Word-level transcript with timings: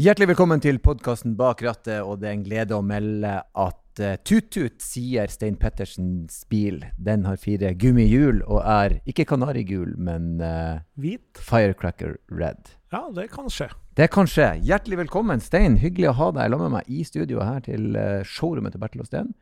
Hjertelig 0.00 0.30
velkommen 0.30 0.56
til 0.64 0.78
podkasten 0.80 1.34
Bak 1.36 1.58
rattet, 1.60 1.98
og 2.00 2.22
det 2.22 2.30
er 2.30 2.36
en 2.38 2.44
glede 2.46 2.72
å 2.78 2.80
melde 2.80 3.32
at 3.44 4.00
uh, 4.00 4.14
Tut-Tut 4.24 4.80
sier 4.80 5.28
Stein 5.28 5.58
Pettersens 5.60 6.38
bil. 6.48 6.78
Den 6.96 7.26
har 7.28 7.36
fire 7.36 7.74
gummihjul 7.76 8.40
og 8.46 8.62
er 8.64 8.94
ikke 9.04 9.26
kanarigul, 9.28 9.92
men 10.00 10.40
uh, 10.40 10.80
Hvit? 10.96 11.36
Firecracker 11.36 12.16
Red. 12.32 12.72
Ja, 12.88 13.04
det 13.12 13.28
kan 13.36 13.52
skje. 13.52 13.68
Det 13.92 14.08
kan 14.16 14.24
skje. 14.24 14.54
Hjertelig 14.64 15.02
velkommen, 15.02 15.44
Stein. 15.44 15.76
Hyggelig 15.84 16.14
å 16.14 16.18
ha 16.22 16.32
deg 16.38 16.48
sammen 16.56 16.72
med 16.72 16.78
meg 16.78 16.88
i 16.88 17.04
studio 17.04 17.44
her 17.44 17.60
til 17.68 17.92
uh, 17.92 18.24
showrommet 18.24 18.72
til 18.72 18.86
Bertil 18.86 19.04
og 19.04 19.12
Steen. 19.12 19.34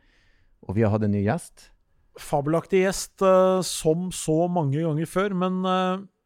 Og 0.67 0.75
vi 0.75 0.83
har 0.83 0.91
hatt 0.91 1.07
en 1.07 1.15
ny 1.15 1.23
gjest. 1.29 1.69
Fabelaktig 2.19 2.83
gjest 2.83 3.23
som 3.71 4.09
så 4.11 4.41
mange 4.51 4.83
ganger 4.83 5.07
før, 5.07 5.31
men 5.31 5.61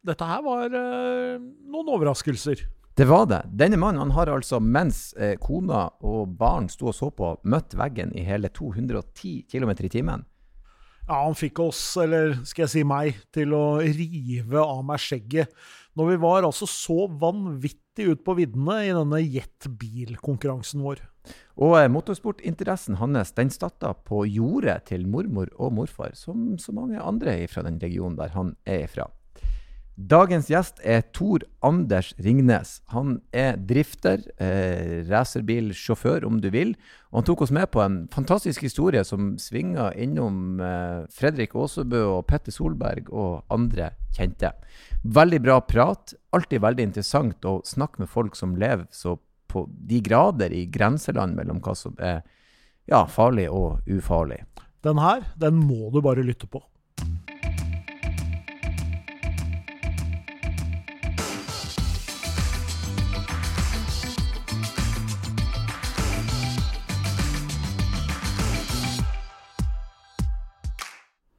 dette 0.02 0.26
her 0.26 0.42
var 0.42 0.74
noen 0.74 1.92
overraskelser. 1.94 2.66
Det 2.96 3.04
var 3.04 3.26
det. 3.28 3.42
Denne 3.52 3.76
mannen 3.76 4.00
han 4.00 4.14
har 4.16 4.30
altså, 4.32 4.56
mens 4.56 5.10
eh, 5.20 5.34
kona 5.36 5.82
og 6.00 6.30
barn 6.38 6.70
sto 6.72 6.88
og 6.88 6.94
så 6.96 7.10
på, 7.12 7.34
møtt 7.44 7.74
veggen 7.76 8.14
i 8.16 8.22
hele 8.24 8.48
210 8.48 9.42
km 9.52 9.72
i 9.84 9.90
timen. 9.92 10.22
Ja, 11.04 11.18
han 11.20 11.36
fikk 11.36 11.60
oss, 11.60 11.80
eller 12.00 12.38
skal 12.48 12.64
jeg 12.64 12.72
si 12.72 12.84
meg, 12.88 13.18
til 13.36 13.52
å 13.52 13.82
rive 13.84 14.62
av 14.62 14.80
meg 14.88 15.02
skjegget. 15.04 15.52
Når 15.92 16.08
vi 16.08 16.16
var 16.24 16.48
altså 16.48 16.64
så 16.64 17.04
vanvittig 17.20 18.08
ut 18.14 18.24
på 18.24 18.38
viddene 18.40 18.78
i 18.86 18.96
denne 18.96 19.20
jetbilkonkurransen 19.20 20.80
vår. 20.88 21.04
Og 21.60 21.76
eh, 21.76 21.90
motorsportinteressen 21.92 22.96
hans 22.96 23.36
den 23.36 23.52
starta 23.52 23.92
på 24.08 24.24
jordet 24.24 24.86
til 24.88 25.04
mormor 25.04 25.52
og 25.60 25.76
morfar, 25.82 26.16
som 26.16 26.56
så 26.56 26.72
mange 26.72 26.96
andre 26.96 27.42
fra 27.52 27.68
den 27.68 27.76
regionen 27.84 28.16
der 28.16 28.32
han 28.32 28.56
er 28.64 28.86
ifra. 28.88 29.10
Dagens 29.96 30.50
gjest 30.52 30.82
er 30.84 31.06
Tor 31.16 31.40
Anders 31.64 32.10
Ringnes. 32.20 32.82
Han 32.92 33.22
er 33.32 33.56
drifter, 33.56 34.20
eh, 34.36 35.00
racerbilsjåfør 35.08 36.26
om 36.28 36.36
du 36.40 36.50
vil. 36.50 36.74
Og 37.10 37.22
han 37.22 37.24
tok 37.24 37.42
oss 37.46 37.50
med 37.50 37.70
på 37.72 37.80
en 37.80 38.06
fantastisk 38.12 38.60
historie 38.60 39.02
som 39.04 39.38
svinga 39.38 39.94
innom 39.96 40.60
eh, 40.60 41.06
Fredrik 41.08 41.56
Aasebø 41.56 42.02
og 42.18 42.26
Petter 42.28 42.52
Solberg 42.52 43.08
og 43.08 43.48
andre 43.48 43.94
kjente. 44.12 44.52
Veldig 45.02 45.40
bra 45.40 45.60
prat. 45.64 46.12
Alltid 46.30 46.60
veldig 46.60 46.90
interessant 46.90 47.48
å 47.48 47.62
snakke 47.64 48.04
med 48.04 48.12
folk 48.12 48.36
som 48.36 48.54
lever 48.54 48.84
så 48.92 49.16
på 49.48 49.64
de 49.64 50.02
grader 50.04 50.52
i 50.52 50.66
grenseland 50.66 51.40
mellom 51.40 51.64
hva 51.64 51.72
som 51.74 51.96
er 51.96 52.20
ja, 52.84 53.06
farlig 53.08 53.48
og 53.48 53.80
ufarlig. 53.88 54.44
Den 54.84 55.00
her, 55.00 55.24
den 55.40 55.56
må 55.56 55.88
du 55.88 56.02
bare 56.04 56.20
lytte 56.20 56.46
på. 56.46 56.60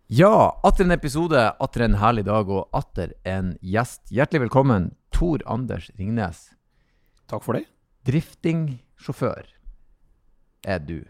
Ja, 0.09 0.59
atter 0.63 0.85
en 0.85 0.91
episode, 0.91 1.35
atter 1.59 1.83
en 1.83 1.97
herlig 1.99 2.21
dag 2.23 2.47
og 2.47 2.69
atter 2.77 3.09
en 3.27 3.49
gjest. 3.59 4.05
Hjertelig 4.07 4.45
velkommen, 4.45 4.85
Tor 5.11 5.41
Anders 5.51 5.89
Ringnes. 5.99 6.45
Takk 7.27 7.43
for 7.43 7.57
det. 7.57 7.65
Driftingsjåfør 8.07 9.49
er 10.63 10.79
du. 10.79 11.01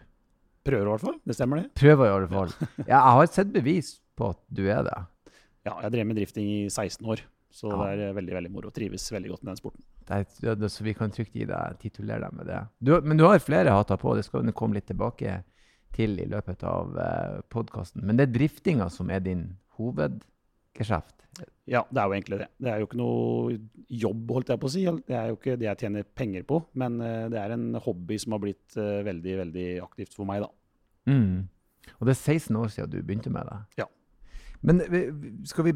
Prøver 0.66 0.82
i 0.82 0.90
hvert 0.90 1.04
fall. 1.04 1.14
Det 1.30 1.36
stemmer, 1.38 1.62
det. 1.62 1.70
Prøver 1.78 2.08
i 2.08 2.16
hvert 2.16 2.34
fall. 2.34 2.56
Ja, 2.88 2.96
jeg 2.96 3.14
har 3.20 3.30
sett 3.36 3.52
bevis 3.54 3.92
på 4.18 4.32
at 4.32 4.40
du 4.50 4.64
er 4.66 4.82
det. 4.88 4.96
Ja, 5.62 5.76
jeg 5.84 5.94
drev 5.94 6.08
med 6.08 6.18
drifting 6.18 6.48
i 6.56 6.60
16 6.66 7.06
år, 7.06 7.22
så 7.54 7.70
ja. 7.70 7.92
det 8.00 8.08
er 8.08 8.18
veldig 8.18 8.34
veldig 8.40 8.50
moro. 8.56 8.72
Trives 8.74 9.06
veldig 9.14 9.30
godt 9.36 9.44
med 9.44 9.52
den 9.52 9.60
sporten. 9.62 9.86
Det 10.10 10.18
er, 10.26 10.66
så 10.74 10.88
vi 10.88 10.96
kan 10.98 11.14
trygt 11.14 11.38
gi 11.38 11.46
deg, 11.46 11.78
titulere 11.78 12.26
deg 12.26 12.34
med 12.34 12.50
det. 12.50 12.64
Du, 12.82 12.96
men 13.06 13.22
du 13.22 13.28
har 13.30 13.38
flere 13.46 13.78
hatter 13.78 14.02
på, 14.02 14.18
det 14.18 14.26
skal 14.26 14.42
vi 14.42 14.58
komme 14.58 14.80
litt 14.80 14.90
tilbake 14.90 15.38
til 15.38 15.54
til 15.96 16.18
i 16.20 16.26
løpet 16.28 16.64
av 16.66 16.96
eh, 17.02 17.38
podkasten. 17.52 18.04
Men 18.06 18.18
det 18.18 18.28
er 18.28 18.34
driftinga 18.36 18.88
som 18.92 19.10
er 19.12 19.22
din 19.24 19.44
hovedgeskjeft? 19.78 21.14
Ja, 21.68 21.84
det 21.92 22.00
er 22.00 22.08
jo 22.08 22.16
egentlig 22.16 22.38
det. 22.40 22.48
Det 22.58 22.70
er 22.72 22.80
jo 22.80 22.88
ikke 22.88 22.98
noe 22.98 23.58
jobb, 23.92 24.30
holdt 24.38 24.50
jeg 24.52 24.60
på 24.62 24.68
å 24.70 24.72
si. 24.72 24.84
Det 25.06 25.16
er 25.16 25.28
jo 25.30 25.36
ikke 25.36 25.58
det 25.60 25.68
jeg 25.68 25.80
tjener 25.84 26.06
penger 26.16 26.46
på, 26.48 26.62
men 26.80 26.96
uh, 27.02 27.28
det 27.30 27.38
er 27.38 27.54
en 27.54 27.68
hobby 27.84 28.16
som 28.18 28.34
har 28.34 28.42
blitt 28.42 28.78
uh, 28.80 29.04
veldig, 29.06 29.34
veldig 29.42 29.66
aktivt 29.84 30.16
for 30.16 30.28
meg, 30.28 30.46
da. 30.46 31.12
Mm. 31.12 31.46
Og 31.98 32.08
det 32.08 32.14
er 32.14 32.20
16 32.38 32.58
år 32.58 32.72
siden 32.72 32.90
du 32.92 32.98
begynte 33.02 33.32
med 33.32 33.48
det? 33.48 33.58
Ja. 33.82 33.86
Men 34.66 34.82
skal 35.46 35.68
vi, 35.68 35.72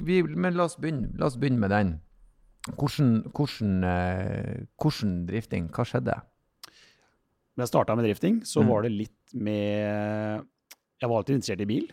vi 0.00 0.22
Men 0.24 0.54
la 0.56 0.64
oss 0.64 0.78
begynne, 0.80 1.10
la 1.20 1.28
oss 1.28 1.36
begynne 1.36 1.60
med 1.60 1.74
den. 1.74 1.90
Hvordan, 2.70 3.10
hvordan, 3.36 3.74
hvordan 4.80 5.12
drifting? 5.28 5.68
Hva 5.74 5.84
skjedde? 5.84 6.16
Da 6.16 7.66
jeg 7.66 7.72
starta 7.74 7.96
med 7.98 8.06
drifting, 8.08 8.40
så 8.48 8.62
mm. 8.62 8.70
var 8.72 8.86
det 8.86 8.92
litt 8.94 9.19
med 9.34 10.46
Jeg 11.00 11.08
var 11.08 11.16
alltid 11.16 11.38
interessert 11.38 11.64
i 11.64 11.68
bil. 11.70 11.90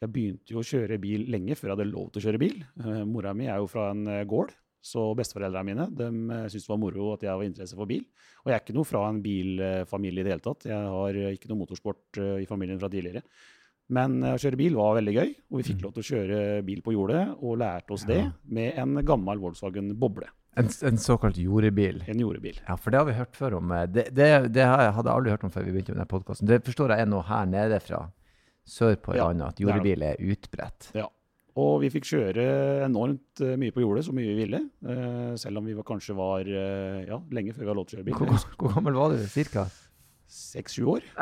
Jeg 0.00 0.12
begynte 0.14 0.54
jo 0.54 0.62
å 0.62 0.64
kjøre 0.64 0.96
bil 1.00 1.26
lenge 1.32 1.56
før 1.58 1.70
jeg 1.70 1.76
hadde 1.76 1.92
lov 1.92 2.08
til 2.08 2.22
å 2.22 2.24
kjøre 2.24 2.40
bil. 2.40 2.58
Uh, 2.80 3.04
mora 3.08 3.34
mi 3.36 3.48
er 3.50 3.60
jo 3.60 3.68
fra 3.68 3.90
en 3.92 4.06
uh, 4.08 4.24
gård, 4.28 4.54
så 4.80 5.10
besteforeldrene 5.16 5.68
mine 5.68 5.86
de 5.92 6.08
uh, 6.08 6.46
syntes 6.48 6.64
det 6.64 6.72
var 6.72 6.80
moro 6.80 7.10
at 7.12 7.24
jeg 7.26 7.36
var 7.36 7.48
interesse 7.48 7.76
for 7.76 7.90
bil. 7.90 8.06
Og 8.40 8.48
jeg 8.48 8.56
er 8.56 8.64
ikke 8.64 8.76
noe 8.78 8.88
fra 8.88 9.04
en 9.10 9.20
bilfamilie 9.24 10.22
i 10.22 10.26
det 10.26 10.32
hele 10.32 10.44
tatt. 10.46 10.64
Jeg 10.70 10.92
har 10.94 11.18
ikke 11.34 11.50
noe 11.50 11.60
motorsport 11.60 12.20
i 12.40 12.48
familien 12.48 12.80
fra 12.80 12.88
tidligere. 12.92 13.20
Men 13.90 14.20
å 14.22 14.36
kjøre 14.38 14.58
bil 14.60 14.76
var 14.78 14.98
veldig 15.00 15.14
gøy, 15.16 15.30
og 15.50 15.60
vi 15.60 15.66
fikk 15.66 15.80
mm. 15.80 15.86
lov 15.86 15.94
til 15.94 16.02
å 16.02 16.08
kjøre 16.10 16.42
bil 16.66 16.82
på 16.86 16.94
jordet 16.94 17.24
og 17.40 17.56
lærte 17.58 17.96
oss 17.96 18.04
det 18.06 18.20
med 18.46 18.78
en 18.78 19.00
gammel 19.06 19.42
Volkswagen 19.42 19.90
Boble. 19.98 20.28
En, 20.58 20.66
en, 20.66 20.98
såkalt 20.98 21.38
jordebil. 21.38 22.02
En 22.10 22.20
jordebil. 22.20 22.58
Ja, 22.66 22.74
for 22.76 22.90
det 22.90 22.98
har 22.98 23.06
vi 23.06 23.14
hørt 23.14 23.36
før 23.38 23.60
om. 23.60 23.70
Eh, 23.74 23.86
det, 23.86 24.08
det, 24.16 24.26
det 24.54 24.66
hadde 24.66 25.06
jeg 25.06 25.14
aldri 25.14 25.34
hørt 25.34 25.46
om 25.46 25.52
før 25.54 25.66
vi 25.66 25.74
begynte 25.76 25.94
med 25.94 26.00
denne 26.00 26.10
podkasten. 26.10 26.48
Det 26.50 26.60
forstår 26.66 26.94
jeg 26.94 27.06
er 27.06 27.10
noe 27.10 27.22
her 27.28 27.46
nede 27.50 27.78
fra 27.84 28.04
sør 28.70 28.98
på 29.02 29.14
ja, 29.16 29.28
landet, 29.28 29.54
at 29.54 29.62
jordebil 29.62 30.04
er 30.10 30.20
utbredt. 30.32 30.90
Ja. 30.98 31.06
Og 31.60 31.80
vi 31.82 31.90
fikk 31.90 32.06
kjøre 32.06 32.44
enormt 32.86 33.42
eh, 33.42 33.54
mye 33.60 33.74
på 33.74 33.82
jordet, 33.84 34.04
så 34.06 34.14
mye 34.16 34.30
vi 34.32 34.42
ville. 34.42 34.62
Selv 35.40 35.62
om 35.62 35.70
vi 35.70 35.76
var, 35.78 35.86
kanskje 35.86 36.18
var 36.18 36.50
ja, 36.50 37.18
lenge 37.30 37.54
før 37.54 37.62
vi 37.62 37.70
hadde 37.70 37.78
lov 37.78 37.88
til 37.90 37.98
å 37.98 38.00
kjøre 38.00 38.08
bil. 38.10 38.18
Hvor, 38.18 38.50
hvor 38.58 38.74
gammel 38.74 38.98
var 38.98 39.14
du 39.14 39.24
cirka? 39.30 39.68
Seks-sju 40.30 40.84
år. 40.96 41.06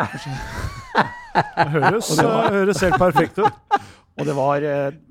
det 1.34 1.68
høres, 1.74 2.10
høres 2.20 2.82
helt 2.84 3.00
perfekt 3.00 3.40
ut. 3.40 3.78
Og 4.18 4.26
det 4.26 4.34
var 4.36 4.64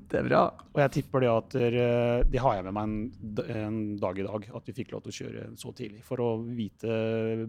det 0.08 0.20
er 0.22 0.26
bra. 0.26 0.42
Og 0.72 0.80
jeg 0.82 0.92
tipper 0.96 1.24
det 1.24 1.30
at 1.30 1.56
eh, 1.60 2.20
det 2.28 2.40
har 2.42 2.56
jeg 2.56 2.66
med 2.68 2.76
meg 2.76 2.88
en, 2.88 3.48
en, 3.52 3.78
dag 4.00 4.20
i 4.20 4.26
dag, 4.26 4.46
at 4.56 4.70
vi 4.70 4.76
fikk 4.76 4.94
lov 4.94 5.04
til 5.04 5.12
å 5.12 5.18
kjøre 5.18 5.46
så 5.60 5.72
tidlig. 5.76 6.02
For 6.06 6.22
å 6.24 6.30
vite 6.42 6.98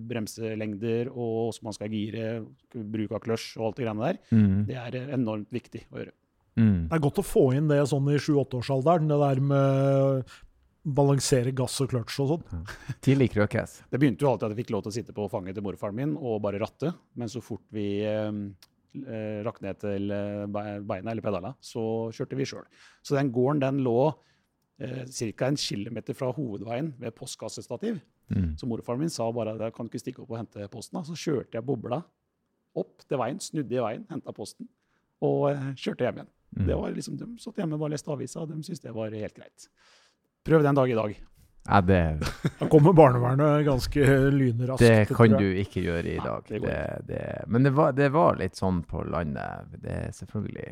bremselengder 0.10 1.12
og 1.14 1.54
hvordan 1.54 1.70
man 1.70 1.78
skal 1.78 1.96
gire, 1.96 2.26
bruk 2.74 3.16
av 3.16 3.24
clutch 3.24 3.54
og 3.60 3.70
alt 3.70 3.80
det 3.80 3.88
greiene 3.88 4.10
der. 4.10 4.22
Mm. 4.34 4.58
Det 4.68 4.80
er 4.82 5.00
enormt 5.16 5.56
viktig 5.56 5.86
å 5.88 6.02
gjøre. 6.02 6.16
Mm. 6.60 6.90
Det 6.90 6.98
er 6.98 7.04
godt 7.06 7.22
å 7.22 7.28
få 7.28 7.46
inn 7.56 7.70
det 7.72 7.80
sånn 7.88 8.12
i 8.12 8.20
7-8-årsalderen, 8.20 9.08
det 9.08 9.20
der 9.22 9.44
med 9.52 10.38
balansere 10.96 11.54
gass 11.56 11.78
og 11.84 11.92
clutch 11.92 12.18
og 12.24 12.34
sånn. 12.34 12.66
De 13.06 13.16
liker 13.18 13.44
jo 13.44 13.48
cass. 13.52 13.80
Det 13.90 14.00
begynte 14.02 14.26
jo 14.26 14.32
alltid 14.32 14.48
at 14.48 14.56
jeg 14.56 14.62
fikk 14.64 14.74
lov 14.76 14.86
til 14.86 14.92
å 14.92 14.96
sitte 14.98 15.16
på 15.16 15.28
fanget 15.32 15.58
til 15.58 15.66
morfaren 15.66 15.98
min 15.98 16.16
og 16.18 16.42
bare 16.46 16.62
ratte. 16.62 16.92
Men 17.20 17.32
så 17.32 17.42
fort 17.44 17.66
vi 17.76 17.88
eh, 18.08 18.30
eh, 19.04 19.42
rakk 19.46 19.62
ned 19.66 19.82
til 19.84 20.16
eh, 20.16 20.46
beina 20.50 21.14
eller 21.14 21.26
pedala, 21.26 21.54
så 21.62 21.84
kjørte 22.16 22.40
vi 22.40 22.48
sjøl. 22.50 22.66
Så 23.06 23.18
den 23.18 23.34
gården 23.36 23.64
den 23.66 23.84
lå 23.86 23.98
eh, 24.82 25.06
ca. 25.06 25.50
en 25.50 25.60
kilometer 25.60 26.18
fra 26.18 26.32
hovedveien 26.36 26.94
ved 27.02 27.16
postkassestativ. 27.18 28.02
Mm. 28.30 28.52
Så 28.62 28.70
morfaren 28.70 29.02
min 29.02 29.14
sa 29.14 29.30
bare 29.34 29.58
at 29.58 29.76
kan 29.76 29.88
du 29.88 29.94
ikke 29.94 30.04
stikke 30.04 30.26
opp 30.26 30.34
og 30.36 30.42
hente 30.42 30.68
posten. 30.74 31.00
Da? 31.00 31.06
Så 31.08 31.18
kjørte 31.18 31.58
jeg 31.58 31.66
bobla 31.66 32.04
opp 32.78 33.08
til 33.08 33.18
veien, 33.18 33.40
snudde 33.42 33.74
i 33.76 33.82
veien, 33.82 34.04
henta 34.12 34.34
posten 34.36 34.70
og 35.26 35.50
eh, 35.52 35.72
kjørte 35.80 36.06
hjem 36.06 36.22
igjen. 36.22 36.34
Mm. 36.50 36.66
Det 36.66 36.78
var 36.80 36.94
liksom, 36.96 37.18
De 37.20 37.30
satt 37.42 37.60
hjemme 37.62 37.78
og 37.78 37.84
bare 37.84 37.94
leste 37.94 38.14
avisa, 38.14 38.44
og 38.44 38.52
de 38.52 38.60
syntes 38.66 38.84
det 38.84 38.94
var 38.96 39.14
helt 39.14 39.36
greit. 39.36 39.68
Prøv 40.50 40.64
den 40.66 40.78
dag 40.78 40.90
i 40.90 40.98
dag. 40.98 41.18
Ja, 41.70 41.82
det... 41.86 42.02
Da 42.58 42.68
kommer 42.72 42.96
barnevernet 42.98 43.66
ganske 43.68 44.06
lynraskt. 44.34 44.82
Det 44.82 45.14
kan 45.14 45.36
du 45.38 45.46
ikke 45.62 45.84
gjøre 45.86 46.16
i 46.16 46.18
dag. 46.24 46.50
Nei, 46.50 46.62
det 46.64 46.80
det, 47.12 47.26
men 47.48 47.68
det 47.68 47.74
var, 47.78 47.94
det 47.94 48.10
var, 48.16 48.40
litt 48.40 48.58
sånn 48.58 48.82
på 48.90 49.04
landet. 49.06 49.76
Det 49.78 49.98
er 50.08 50.16
selvfølgelig 50.18 50.72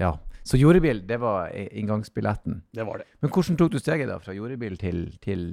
Ja. 0.00 0.16
Så 0.48 0.56
jordebil, 0.56 1.02
det 1.06 1.20
var 1.20 1.52
inngangsbilletten. 1.52 2.62
Det 2.74 2.86
var 2.88 3.02
det. 3.02 3.10
Men 3.20 3.30
hvordan 3.30 3.58
tok 3.60 3.74
du 3.74 3.78
steget 3.78 4.08
da, 4.08 4.16
fra 4.18 4.34
jordebil 4.34 4.78
til, 4.80 5.02
til 5.22 5.50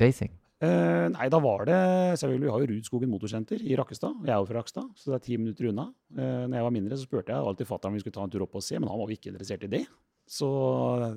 racing? 0.00 0.32
Eh, 0.62 1.08
nei, 1.10 1.26
da 1.30 1.40
var 1.42 1.66
det 1.66 1.80
selvfølgelig, 2.20 2.46
Vi 2.46 2.52
har 2.54 2.62
jo 2.62 2.70
Rudskogen 2.70 3.10
motorsenter 3.10 3.62
i 3.66 3.76
Rakkestad. 3.78 4.14
Jeg 4.22 4.30
er 4.30 4.38
jo 4.38 4.46
fra 4.46 4.60
Rakkestad, 4.60 4.88
så 4.96 5.10
det 5.10 5.16
er 5.18 5.24
ti 5.26 5.36
minutter 5.36 5.68
unna. 5.72 5.88
Eh, 6.14 6.46
når 6.46 6.56
jeg 6.56 6.66
var 6.66 6.74
mindre, 6.78 6.98
så 6.98 7.06
spurte 7.08 7.34
jeg 7.34 7.50
alltid 7.50 7.68
fatter'n 7.68 7.90
om 7.90 7.98
vi 7.98 8.02
skulle 8.04 8.18
ta 8.18 8.26
en 8.26 8.32
tur 8.32 8.44
opp 8.46 8.54
og 8.58 8.64
se, 8.64 8.78
men 8.78 8.88
han 8.88 9.00
var 9.00 9.10
jo 9.10 9.18
ikke 9.18 9.32
interessert 9.34 9.66
i 9.66 9.72
det. 9.74 9.82
Så 10.28 10.48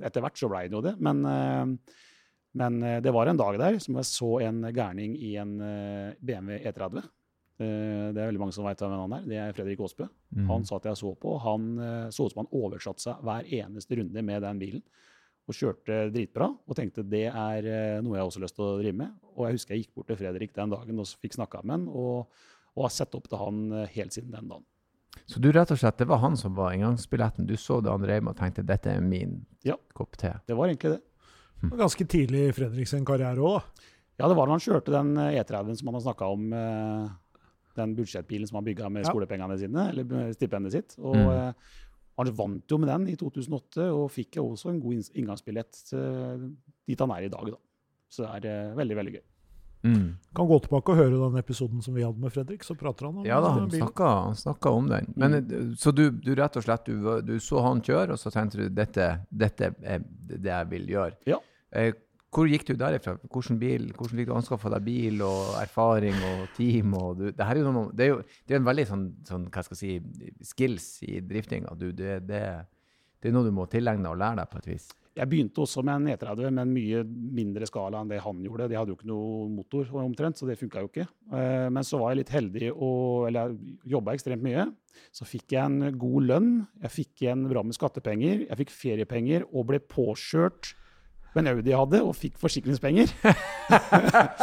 etter 0.03 0.23
hvert 0.23 0.39
så 0.39 0.49
blei 0.51 0.65
det 0.69 0.77
jo 0.77 0.83
det. 0.85 0.95
Men, 1.03 1.21
eh, 1.25 1.95
men, 2.55 2.81
eh, 2.83 3.01
det 3.01 3.13
var 3.13 3.27
en 3.27 3.39
dag 3.39 3.57
der 3.59 3.79
som 3.79 3.95
jeg 3.99 4.09
så 4.09 4.31
en 4.47 4.61
gærning 4.73 5.15
i 5.15 5.35
en 5.41 5.59
eh, 5.61 6.15
BMW 6.19 6.59
E30. 6.65 7.03
Det 7.55 8.19
er 8.19 8.27
veldig 8.27 8.39
mange 8.41 8.51
som 8.51 8.65
veit 8.67 8.81
hvem 8.83 8.91
han 8.91 9.13
er. 9.15 9.27
Det 9.31 9.37
er 9.39 9.53
Fredrik 9.55 9.79
Aasbø. 9.79 10.09
Mm. 10.35 10.47
Han 10.49 10.65
at 10.75 10.87
jeg 10.89 10.99
så 10.99 11.13
på. 11.15 11.37
Han 11.39 11.69
så 12.11 12.25
ut 12.25 12.33
som 12.33 12.41
han 12.41 12.49
oversatte 12.51 12.99
seg 12.99 13.21
hver 13.23 13.47
eneste 13.47 13.95
runde 13.95 14.23
med 14.27 14.43
den 14.43 14.59
bilen. 14.59 14.83
og 15.47 15.55
kjørte 15.55 16.09
dritbra. 16.11 16.49
Og 16.51 16.75
tenkte 16.75 17.05
det 17.07 17.29
er 17.29 18.01
noe 18.03 18.17
jeg 18.17 18.27
også 18.27 18.41
har 18.41 18.43
lyst 18.43 18.57
til 18.57 18.65
å 18.65 18.75
drive 18.81 18.97
med. 18.97 19.15
Og 19.37 19.45
jeg 19.45 19.55
husker 19.55 19.71
jeg 19.73 19.85
gikk 19.85 19.95
bort 19.95 20.11
til 20.11 20.19
Fredrik 20.19 20.51
den 20.51 20.73
dagen 20.73 20.99
og 20.99 21.07
fikk 21.07 21.37
snakka 21.37 21.63
med 21.63 21.77
han, 21.77 21.87
og, 21.87 22.27
og 22.75 22.89
har 22.89 22.95
sett 22.97 23.15
opp 23.15 23.29
til 23.31 23.39
han 23.39 23.87
helt 23.93 24.17
siden 24.17 24.35
den 24.35 24.51
dagen. 24.51 24.67
Så 25.27 25.39
du 25.42 25.51
rett 25.51 25.72
og 25.74 25.77
slett, 25.81 25.98
det 25.98 26.06
var 26.07 26.18
han 26.22 26.36
som 26.38 26.54
var 26.56 26.74
inngangsbilletten? 26.75 27.48
Du 27.50 27.56
så 27.57 27.80
det 27.81 27.89
han 27.89 28.01
drev 28.04 28.22
med 28.24 28.36
og 28.36 28.38
tenkte 28.38 28.66
dette 28.66 28.92
er 28.94 29.01
min 29.01 29.45
Ja. 29.66 29.75
kopp 29.98 30.16
te? 30.18 30.33
Det 30.45 30.56
var 30.56 30.68
egentlig 30.69 30.92
det. 30.95 31.01
det 31.62 31.69
var 31.72 31.77
Ganske 31.88 32.06
tidlig 32.07 32.48
i 32.50 32.51
Fredriksen 32.54 33.06
karriere 33.06 33.38
òg, 33.42 33.60
da. 33.60 33.63
Ja, 34.19 34.27
det 34.30 34.36
var 34.38 34.45
da 34.48 34.51
han 34.54 34.60
kjørte 34.63 34.92
den 34.94 35.18
eh, 35.18 35.42
E30-en 35.42 35.75
som 35.77 35.88
han 35.88 35.95
har 35.98 36.06
snakka 36.13 36.31
om. 36.31 36.54
eh, 36.54 37.10
Den 37.75 37.95
budsjettbilen 37.98 38.48
som 38.48 38.56
han 38.56 38.63
bygga 38.63 38.89
med 38.89 39.04
Ja. 39.04 39.10
skolepengene 39.12 39.57
sine, 39.60 39.89
eller 39.89 40.31
stipendet 40.33 40.72
sitt. 40.72 40.95
Og 41.00 41.16
Mm. 41.16 41.54
han 42.18 42.31
vant 42.33 42.68
jo 42.72 42.77
med 42.77 42.88
den 42.88 43.07
i 43.10 43.16
2008, 43.18 43.92
og 43.92 44.10
fikk 44.12 44.38
også 44.39 44.69
en 44.69 44.80
god 44.80 45.10
inngangsbillett 45.13 45.92
dit 46.88 47.00
han 47.00 47.12
er 47.12 47.24
i 47.24 47.27
dag, 47.27 47.45
da. 47.51 47.57
Så 48.10 48.24
det 48.42 48.45
er 48.45 48.75
veldig, 48.75 48.95
veldig 48.95 49.13
gøy. 49.16 49.22
Mm. 49.85 50.05
Kan 50.35 50.47
gå 50.49 50.57
tilbake 50.65 50.93
og 50.93 50.97
høre 50.97 51.17
den 51.19 51.37
episoden 51.39 51.83
som 51.85 51.93
vi 51.93 52.03
hadde 52.03 52.21
med 52.21 52.33
Fredrik, 52.33 52.63
så 52.65 52.73
prater 52.79 53.05
han 53.05 53.19
om 53.21 53.27
Ja 53.27 53.37
da, 53.43 53.51
han 53.53 53.69
snakka, 53.69 54.07
han 54.29 54.39
snakka 54.39 54.71
om 54.73 54.87
den. 54.89 55.11
Men, 55.13 55.37
mm. 55.45 55.75
Så 55.79 55.93
du, 55.93 56.07
du 56.09 56.31
rett 56.37 56.57
og 56.57 56.65
slett 56.65 56.89
du, 56.89 57.05
du 57.21 57.35
så 57.43 57.61
han 57.67 57.83
kjøre, 57.85 58.15
og 58.15 58.21
så 58.21 58.33
tenkte 58.33 58.63
du 58.63 58.73
dette, 58.73 59.11
dette 59.29 59.69
er 59.85 60.01
det 60.33 60.49
jeg 60.49 60.71
vil 60.73 60.89
gjøre. 60.95 61.19
Ja. 61.29 61.39
Eh, 61.75 61.93
hvor 62.35 62.49
gikk 62.51 62.65
du 62.67 62.73
derifra? 62.75 63.13
Hvordan 63.31 63.61
bil, 63.61 63.87
hvordan 63.95 64.19
fikk 64.19 64.27
du 64.27 64.35
anskaffa 64.35 64.73
deg 64.73 64.83
bil 64.83 65.21
og 65.23 65.53
erfaring 65.61 66.17
og 66.33 66.49
team? 66.57 66.91
Og 66.97 67.21
du, 67.21 67.29
det, 67.29 67.45
her 67.45 67.55
er 67.55 67.63
jo 67.63 67.71
noe, 67.71 67.93
det 67.95 68.07
er 68.07 68.11
jo 68.11 68.19
det 68.25 68.57
er 68.57 68.59
en 68.59 68.67
veldig 68.67 68.88
sånn, 68.89 69.05
sånn 69.29 69.45
hva 69.53 69.63
skal 69.63 69.79
jeg 69.79 70.01
si, 70.01 70.33
skills 70.49 70.89
i 71.07 71.21
driftinga. 71.23 71.77
Du, 71.79 71.91
det, 71.95 72.17
det, 72.27 72.41
det 73.21 73.31
er 73.31 73.38
noe 73.38 73.47
du 73.47 73.53
må 73.55 73.69
tilegne 73.71 74.11
og 74.11 74.19
lære 74.19 74.41
deg 74.41 74.51
på 74.51 74.59
et 74.59 74.71
vis. 74.73 74.89
Jeg 75.15 75.29
begynte 75.31 75.62
også 75.63 75.79
med 75.88 75.95
en 75.95 76.07
E30, 76.17 76.50
men 76.51 76.71
mye 76.75 77.03
mindre 77.07 77.63
skala 77.69 78.01
enn 78.03 78.09
det 78.12 78.17
han 78.19 78.41
gjorde. 78.44 78.65
De 78.67 78.75
hadde 78.75 78.91
jo 78.91 78.97
ikke 78.97 79.07
noe 79.07 79.45
motor 79.47 79.88
omtrent, 80.03 80.35
så 80.35 80.44
det 80.50 80.57
funka 80.59 80.81
jo 80.83 80.89
ikke. 80.91 81.06
Eh, 81.31 81.69
Men 81.71 81.83
så 81.88 82.00
var 82.01 82.12
jeg 82.12 82.17
litt 82.25 82.33
heldig 82.35 82.71
og 82.75 83.27
eller 83.29 83.53
jeg 83.53 83.77
jobba 83.95 84.13
ekstremt 84.17 84.44
mye. 84.44 84.65
Så 85.15 85.23
fikk 85.27 85.56
jeg 85.56 85.63
en 85.63 85.97
god 86.00 86.27
lønn, 86.27 86.50
jeg 86.83 86.91
fikk 86.91 87.21
igjen 87.23 87.47
bra 87.47 87.63
med 87.63 87.75
skattepenger, 87.77 88.44
jeg 88.50 88.57
fikk 88.63 88.71
feriepenger 88.75 89.45
og 89.53 89.65
ble 89.71 89.79
påkjørt 89.79 90.73
med 91.35 91.45
en 91.47 91.51
Audi 91.57 91.71
jeg 91.71 91.79
hadde, 91.79 92.00
og 92.03 92.15
fikk 92.15 92.38
forsikringspenger. 92.39 93.07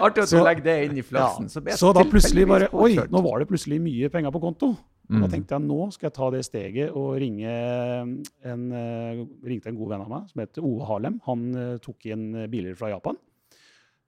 Artig 0.00 0.22
at 0.24 0.28
Så- 0.28 0.38
du 0.40 0.44
legger 0.44 0.64
det 0.64 0.76
inn 0.88 0.98
i 0.98 1.02
flaksen. 1.02 1.44
Ja. 1.46 1.76
så, 1.76 1.78
Så 1.78 1.92
da 1.94 2.02
plutselig 2.04 2.46
bare 2.48 2.68
Oi, 2.72 2.96
nå 3.10 3.22
var 3.22 3.38
det 3.42 3.48
plutselig 3.50 3.80
mye 3.82 4.08
penger 4.10 4.30
på 4.34 4.40
konto. 4.42 4.76
Og 5.04 5.20
da 5.20 5.26
Mm. 5.26 5.32
tenkte 5.34 5.52
jeg 5.58 5.66
nå 5.66 5.92
skal 5.92 6.08
jeg 6.08 6.14
ta 6.16 6.30
det 6.30 6.44
steget 6.46 6.94
og 6.96 7.18
ringe 7.20 7.44
en, 7.44 8.72
eh, 8.72 9.24
ringte 9.44 9.68
en 9.68 9.76
god 9.76 9.90
venn 9.90 10.00
av 10.00 10.08
meg 10.08 10.30
som 10.30 10.40
heter 10.40 10.64
Ove 10.64 10.86
Harlem. 10.88 11.20
Han 11.26 11.54
eh, 11.54 11.78
tok 11.78 12.06
inn 12.06 12.34
eh, 12.34 12.46
biler 12.46 12.74
fra 12.74 12.88
Japan. 12.88 13.18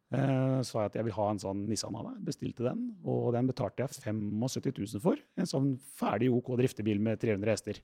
Uh, 0.06 0.62
sa 0.62 0.84
jeg 0.84 0.92
at 0.92 0.94
jeg 1.00 1.04
vil 1.08 1.16
ha 1.16 1.24
en 1.32 1.40
sånn 1.42 1.64
Nissan 1.66 1.96
av 1.98 2.04
deg. 2.06 2.20
Bestilte 2.28 2.62
den, 2.62 2.92
og 3.04 3.32
den 3.34 3.48
betalte 3.48 3.82
jeg 3.82 3.90
75 4.06 4.70
000 4.94 5.02
for. 5.02 5.18
En 5.36 5.48
sånn 5.50 5.72
ferdig 5.98 6.30
OK 6.30 6.52
driftebil 6.60 7.00
med 7.02 7.18
300 7.18 7.50
hester. 7.50 7.80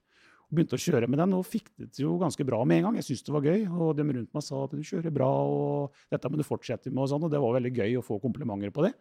Og 0.46 0.54
begynte 0.54 0.78
å 0.78 0.84
kjøre 0.84 1.08
med 1.10 1.18
den 1.18 1.34
og 1.34 1.42
fikk 1.44 1.72
det 1.76 1.98
jo 1.98 2.14
ganske 2.22 2.46
bra 2.46 2.60
med 2.64 2.78
en 2.78 2.84
gang. 2.86 3.00
Jeg 3.00 3.08
syntes 3.08 3.26
det 3.26 3.34
var 3.34 3.48
gøy, 3.48 3.66
og 3.74 3.96
de 3.98 4.06
rundt 4.06 4.38
meg 4.38 4.46
sa 4.46 4.62
at 4.62 4.70
du 4.70 4.86
kjører 4.86 5.12
bra, 5.12 5.26
og 5.26 5.98
dette 6.14 6.30
må 6.30 6.38
du 6.38 6.46
fortsette 6.46 6.92
med, 6.92 7.02
og 7.02 7.10
sånn, 7.10 7.26
og 7.26 7.34
det 7.34 7.42
var 7.42 7.58
veldig 7.58 7.74
gøy 7.74 7.98
å 7.98 8.06
få 8.06 8.20
komplimenter 8.22 8.70
på 8.70 8.86
det. 8.86 8.94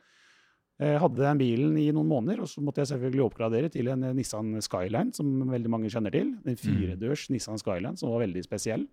Jeg 0.82 0.98
hadde 1.04 1.22
den 1.22 1.38
bilen 1.38 1.76
i 1.78 1.92
noen 1.94 2.08
måneder, 2.10 2.40
og 2.42 2.50
så 2.50 2.62
måtte 2.66 2.82
jeg 2.82 2.90
selvfølgelig 2.90 3.22
oppgradere 3.28 3.70
til 3.70 3.88
en 3.94 4.04
eh, 4.08 4.14
Nissan 4.18 4.56
Skyline, 4.66 5.12
som 5.14 5.28
veldig 5.52 5.70
mange 5.70 5.92
kjenner 5.94 6.14
til. 6.16 6.32
En 6.50 6.58
firedørs 6.58 7.28
Nissan 7.30 7.60
Skyline, 7.62 7.98
som 8.02 8.10
var 8.10 8.24
veldig 8.26 8.42
spesiell. 8.48 8.88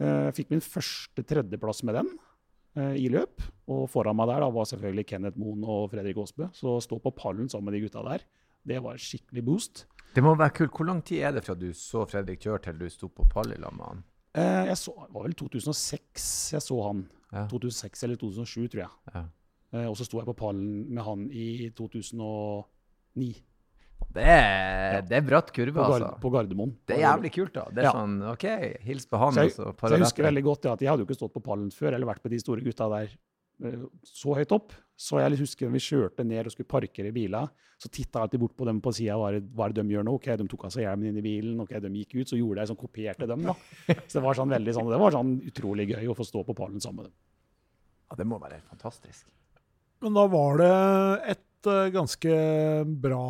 Eh, 0.00 0.30
Jeg 0.30 0.34
fikk 0.38 0.54
min 0.54 0.64
første 0.64 1.22
tredjeplass 1.28 1.82
med 1.84 1.98
den 2.00 2.08
eh, 2.80 2.94
i 3.04 3.10
løp. 3.12 3.44
Og 3.68 3.84
foran 3.92 4.16
meg 4.16 4.28
der 4.32 4.40
da 4.46 4.48
var 4.52 4.64
selvfølgelig 4.70 5.06
Kenneth 5.12 5.38
Moen 5.40 5.62
og 5.68 5.90
Fredrik 5.92 6.16
Aasbø. 6.24 6.48
Så 6.56 6.78
å 6.78 6.80
stå 6.84 6.98
på 7.04 7.12
pallen 7.20 7.52
sammen 7.52 7.68
med 7.70 7.76
de 7.78 7.84
gutta 7.86 8.02
der, 8.08 8.24
det 8.64 8.80
var 8.80 8.96
skikkelig 8.96 9.44
boost. 9.44 9.84
Det 10.16 10.22
må 10.24 10.32
være 10.38 10.56
kult. 10.56 10.72
Hvor 10.78 10.88
lang 10.88 11.04
tid 11.04 11.20
er 11.26 11.36
det 11.36 11.44
fra 11.44 11.54
du 11.58 11.68
så 11.76 12.06
Fredrik 12.08 12.40
kjøre 12.46 12.62
til 12.70 12.80
du 12.80 12.88
sto 12.92 13.08
på 13.12 13.26
pall 13.28 13.52
i 13.52 13.60
lag 13.60 13.76
med 13.76 13.86
han? 13.90 14.02
Eh, 14.40 14.64
Jeg 14.72 14.80
så, 14.80 14.94
det 15.04 15.12
var 15.14 15.28
vel 15.28 15.36
2006 15.36 16.28
jeg 16.56 16.64
så 16.64 16.80
han. 16.88 17.04
Ja. 17.34 17.44
2006 17.50 18.04
eller 18.08 18.16
2007, 18.20 18.68
tror 18.72 18.86
jeg. 18.86 18.92
Ja. 19.12 19.24
Eh, 19.74 19.86
Og 19.90 19.96
så 19.98 20.06
sto 20.06 20.20
jeg 20.20 20.28
på 20.28 20.36
pallen 20.38 20.86
med 20.94 21.02
han 21.04 21.26
i 21.34 21.70
2009 21.74 23.34
Det 24.14 24.22
er, 24.22 25.00
det 25.08 25.16
er 25.18 25.24
bratt 25.26 25.50
kurve, 25.54 25.74
på, 25.74 25.82
altså. 25.96 26.10
på 26.22 26.30
Gardermoen. 26.30 26.72
Det 26.86 26.96
er 26.96 27.02
jævlig 27.02 27.30
kult, 27.34 27.52
da. 27.56 27.64
Det 27.74 27.82
er 27.82 27.88
Ja. 27.88 27.92
sånn 27.96 28.16
OK, 28.30 28.44
hils 28.86 29.06
på 29.10 29.18
han, 29.18 29.32
Så 29.34 29.42
jeg, 29.48 29.54
og 29.58 29.74
så 29.80 29.90
jeg 29.96 30.04
husker 30.04 30.22
veldig 30.28 30.42
godt 30.46 30.64
ja, 30.68 30.72
at 30.76 30.80
jeg 30.84 30.88
hadde 30.92 31.02
jo 31.02 31.08
ikke 31.08 31.18
stått 31.18 31.34
på 31.34 31.42
pallen 31.42 31.70
før 31.74 31.94
eller 31.96 32.06
vært 32.06 32.22
med 32.22 32.30
de 32.30 32.38
store 32.38 32.62
gutta 32.62 32.88
der 32.92 33.10
eh, 33.64 33.82
så 34.06 34.34
høyt 34.38 34.52
opp. 34.54 34.72
Så 34.96 35.18
jeg 35.18 35.38
husker 35.40 35.68
vi 35.74 35.82
kjørte 35.82 36.22
ned 36.24 36.46
og 36.46 36.52
skulle 36.54 36.70
parkere 36.70 37.10
biler, 37.12 37.48
så 37.82 37.90
titta 37.90 38.20
jeg 38.20 38.28
alltid 38.28 38.40
bort 38.44 38.56
på 38.56 38.64
dem 38.68 38.78
på 38.80 38.92
sida. 38.94 39.16
Hva, 39.18 39.32
hva 39.42 39.66
er 39.66 39.72
det 39.74 39.82
de 39.82 39.94
gjør 39.96 40.04
nå? 40.06 40.14
Ok, 40.14 40.26
De 40.38 40.46
tok 40.46 40.64
av 40.68 40.70
seg 40.70 40.84
hjelmen 40.86 41.08
inn 41.10 41.18
i 41.18 41.24
bilen, 41.26 41.58
ok, 41.60 41.74
de 41.82 41.90
gikk 41.98 42.14
ut. 42.20 42.28
Så 42.30 42.38
gjorde 42.38 42.62
jeg 42.62 42.70
sånn, 42.70 42.78
kopierte 42.78 43.26
dem. 43.26 43.42
da. 43.42 43.54
Så 44.06 44.20
det 44.20 44.22
var 44.22 44.34
sånn 44.38 44.54
veldig 44.54 44.74
sånn, 44.78 44.90
det 44.94 45.00
var 45.02 45.10
sånn 45.10 45.40
utrolig 45.42 45.88
gøy 45.90 46.06
å 46.06 46.14
få 46.14 46.22
stå 46.28 46.44
på 46.46 46.54
pallen 46.54 46.78
sammen 46.80 47.02
med 47.02 47.10
dem. 47.10 47.14
Ja, 48.10 48.16
det 48.20 48.26
må 48.30 48.38
være 48.38 48.60
helt 48.60 48.70
fantastisk. 48.70 49.26
Men 50.04 50.18
da 50.18 50.26
var 50.28 50.60
det 50.60 50.74
et 51.32 51.70
eh, 51.70 51.92
ganske 51.94 52.34
bra 53.00 53.24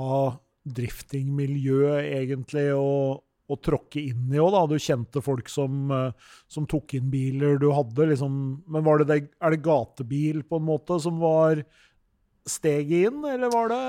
driftingmiljø, 0.64 1.92
egentlig, 2.02 2.66
å, 2.74 3.20
å 3.20 3.58
tråkke 3.62 4.00
inn 4.02 4.32
i 4.32 4.40
òg, 4.42 4.50
da. 4.56 4.64
Du 4.66 4.82
kjente 4.82 5.22
folk 5.22 5.50
som, 5.52 5.86
eh, 5.94 6.32
som 6.50 6.66
tok 6.66 6.96
inn 6.98 7.12
biler. 7.12 7.60
Du 7.62 7.68
hadde 7.76 8.08
liksom 8.10 8.38
Men 8.66 8.86
var 8.86 9.00
det 9.00 9.08
det, 9.12 9.18
er 9.38 9.54
det 9.54 9.62
gatebil, 9.62 10.42
på 10.48 10.58
en 10.58 10.66
måte, 10.66 10.98
som 11.04 11.20
var 11.22 11.62
steget 12.44 13.08
inn, 13.08 13.22
eller 13.24 13.52
var 13.52 13.70
det 13.72 13.84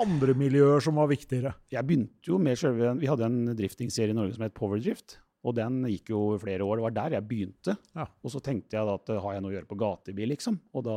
andre 0.00 0.36
miljøer 0.38 0.80
som 0.84 0.96
var 1.00 1.10
viktigere? 1.10 1.52
Jeg 1.72 1.84
begynte 1.84 2.30
jo 2.30 2.38
med 2.40 2.56
selve, 2.60 2.94
Vi 3.00 3.10
hadde 3.10 3.26
en 3.26 3.56
driftingserie 3.58 4.14
i 4.14 4.16
Norge 4.16 4.38
som 4.38 4.46
het 4.46 4.54
Powerdrift. 4.56 5.18
Og 5.44 5.52
den 5.58 5.82
gikk 5.90 6.14
jo 6.14 6.22
over 6.30 6.40
flere 6.40 6.64
år. 6.64 6.78
Det 6.78 6.86
var 6.86 6.94
der 6.96 7.18
jeg 7.18 7.28
begynte. 7.28 7.74
Ja. 7.92 8.06
Og 8.24 8.32
så 8.32 8.40
tenkte 8.40 8.78
jeg 8.78 8.88
da 8.88 8.94
at 8.96 9.12
har 9.12 9.34
jeg 9.34 9.44
noe 9.44 9.52
å 9.52 9.56
gjøre 9.58 9.68
på 9.68 9.80
gatebil, 9.82 10.30
liksom? 10.32 10.56
Og 10.72 10.86
da, 10.86 10.96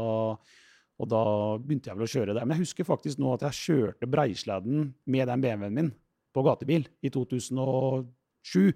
og 0.98 1.10
da 1.12 1.24
begynte 1.62 1.92
jeg 1.92 1.98
vel 1.98 2.08
å 2.08 2.12
kjøre 2.12 2.34
der. 2.34 2.46
Men 2.46 2.58
jeg 2.58 2.66
husker 2.66 2.88
faktisk 2.88 3.20
nå 3.22 3.36
at 3.36 3.46
jeg 3.46 3.60
kjørte 3.62 4.10
Breisladden 4.10 4.92
med 5.06 5.30
den 5.30 5.44
BMW-en 5.44 5.76
min 5.78 5.92
på 6.34 6.44
gatebil 6.46 6.88
i 7.06 7.12
2007. 7.14 8.74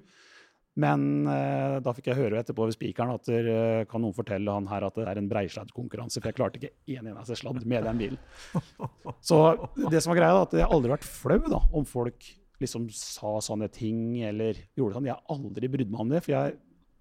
Men 0.82 1.28
eh, 1.28 1.78
da 1.84 1.92
fikk 1.96 2.12
jeg 2.12 2.20
høre 2.22 2.40
etterpå 2.40 2.64
ved 2.70 2.76
spikeren 2.78 3.12
at 3.18 3.28
eh, 3.34 3.82
kan 3.92 4.04
noen 4.04 4.16
fortelle 4.16 4.54
han 4.56 4.70
her 4.72 4.86
at 4.88 4.96
det 4.96 5.08
er 5.10 5.20
en 5.20 5.28
Breisladd-konkurranse, 5.32 6.22
for 6.22 6.32
jeg 6.32 6.38
klarte 6.38 6.62
ikke 6.62 6.72
én 6.96 7.10
eneste 7.12 7.36
sladd 7.42 7.66
med 7.68 7.84
den 7.90 8.00
bilen. 8.00 8.22
Så 9.28 9.42
det 9.90 10.00
som 10.00 10.14
var 10.14 10.22
greia, 10.22 10.38
da, 10.38 10.46
at 10.46 10.56
jeg 10.56 10.64
har 10.64 10.78
aldri 10.78 10.94
vært 10.94 11.10
flau 11.10 11.42
da, 11.44 11.60
om 11.76 11.88
folk 11.90 12.30
liksom 12.62 12.88
sa 12.94 13.40
sånne 13.44 13.68
ting 13.74 14.22
eller 14.24 14.62
gjorde 14.78 15.00
sånn. 15.00 15.10
Jeg 15.10 15.18
har 15.18 15.36
aldri 15.36 15.72
brydd 15.74 15.92
meg 15.92 16.06
om 16.06 16.14
det, 16.14 16.24
for 16.24 16.38
jeg, 16.38 16.58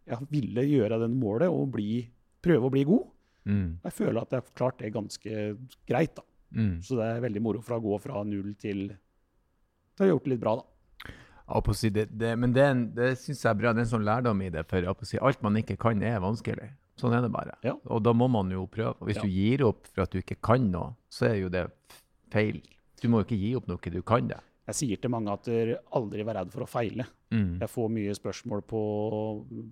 jeg 0.09 0.31
ville 0.33 0.67
gjøre 0.67 1.03
den 1.05 1.17
målet 1.21 1.53
og 1.53 1.69
bli, 1.77 2.03
prøve 2.43 2.67
å 2.67 2.75
bli 2.75 2.87
god. 2.89 3.07
Mm. 3.49 3.79
Jeg 3.85 3.93
føler 3.97 4.21
at 4.23 4.35
jeg 4.35 4.43
har 4.43 4.57
klart 4.59 4.79
det 4.83 4.93
ganske 4.93 5.37
greit. 5.89 6.15
da. 6.17 6.23
Mm. 6.57 6.83
Så 6.83 6.97
det 6.99 7.07
er 7.07 7.23
veldig 7.25 7.43
moro 7.43 7.63
fra 7.63 7.79
å 7.79 7.85
gå 7.85 8.01
fra 8.03 8.25
null 8.27 8.55
til 8.61 8.89
til 9.97 10.07
å 10.07 10.07
ha 10.07 10.13
gjort 10.15 10.25
det 10.25 10.31
litt 10.33 10.41
bra, 10.41 10.57
da. 10.57 10.67
Si 11.75 11.91
det, 11.91 12.07
det, 12.15 12.37
men 12.39 12.53
det, 12.55 12.67
det 12.95 13.09
syns 13.19 13.43
jeg 13.43 13.51
er 13.51 13.59
bra. 13.59 13.73
Det 13.75 13.83
er 13.83 13.87
en 13.89 13.91
sånn 13.91 14.07
lærdom 14.07 14.43
i 14.47 14.51
det. 14.55 14.63
For 14.71 15.05
si, 15.05 15.19
alt 15.19 15.43
man 15.43 15.59
ikke 15.59 15.77
kan, 15.83 16.01
er 16.07 16.21
vanskelig. 16.23 16.69
Sånn 17.01 17.17
er 17.17 17.25
det 17.25 17.31
bare. 17.35 17.57
Ja. 17.67 17.75
Og 17.91 18.03
da 18.07 18.13
må 18.17 18.29
man 18.31 18.53
jo 18.55 18.67
prøve. 18.71 18.95
Og 19.01 19.09
hvis 19.09 19.19
Ja. 19.19 19.25
du 19.27 19.29
gir 19.35 19.65
opp 19.67 19.87
for 19.91 20.05
at 20.05 20.13
du 20.13 20.21
ikke 20.21 20.39
kan 20.41 20.71
noe, 20.71 20.95
så 21.11 21.27
er 21.31 21.41
jo 21.41 21.49
det 21.53 21.65
feil. 22.31 22.61
Du 23.03 23.09
må 23.09 23.21
jo 23.21 23.27
ikke 23.27 23.41
gi 23.41 23.55
opp 23.57 23.67
noe 23.67 23.79
du 23.93 24.03
kan 24.03 24.29
det. 24.29 24.39
Jeg 24.71 24.79
sier 24.79 25.01
til 25.03 25.11
mange 25.13 25.33
at 25.35 25.47
dere 25.49 25.81
aldri 25.99 26.25
vær 26.27 26.41
redd 26.41 26.53
for 26.55 26.65
å 26.65 26.71
feile. 26.71 27.07
Mm. 27.35 27.59
Jeg 27.63 27.71
får 27.73 27.91
mye 27.95 28.15
spørsmål 28.17 28.63
på, 28.71 28.83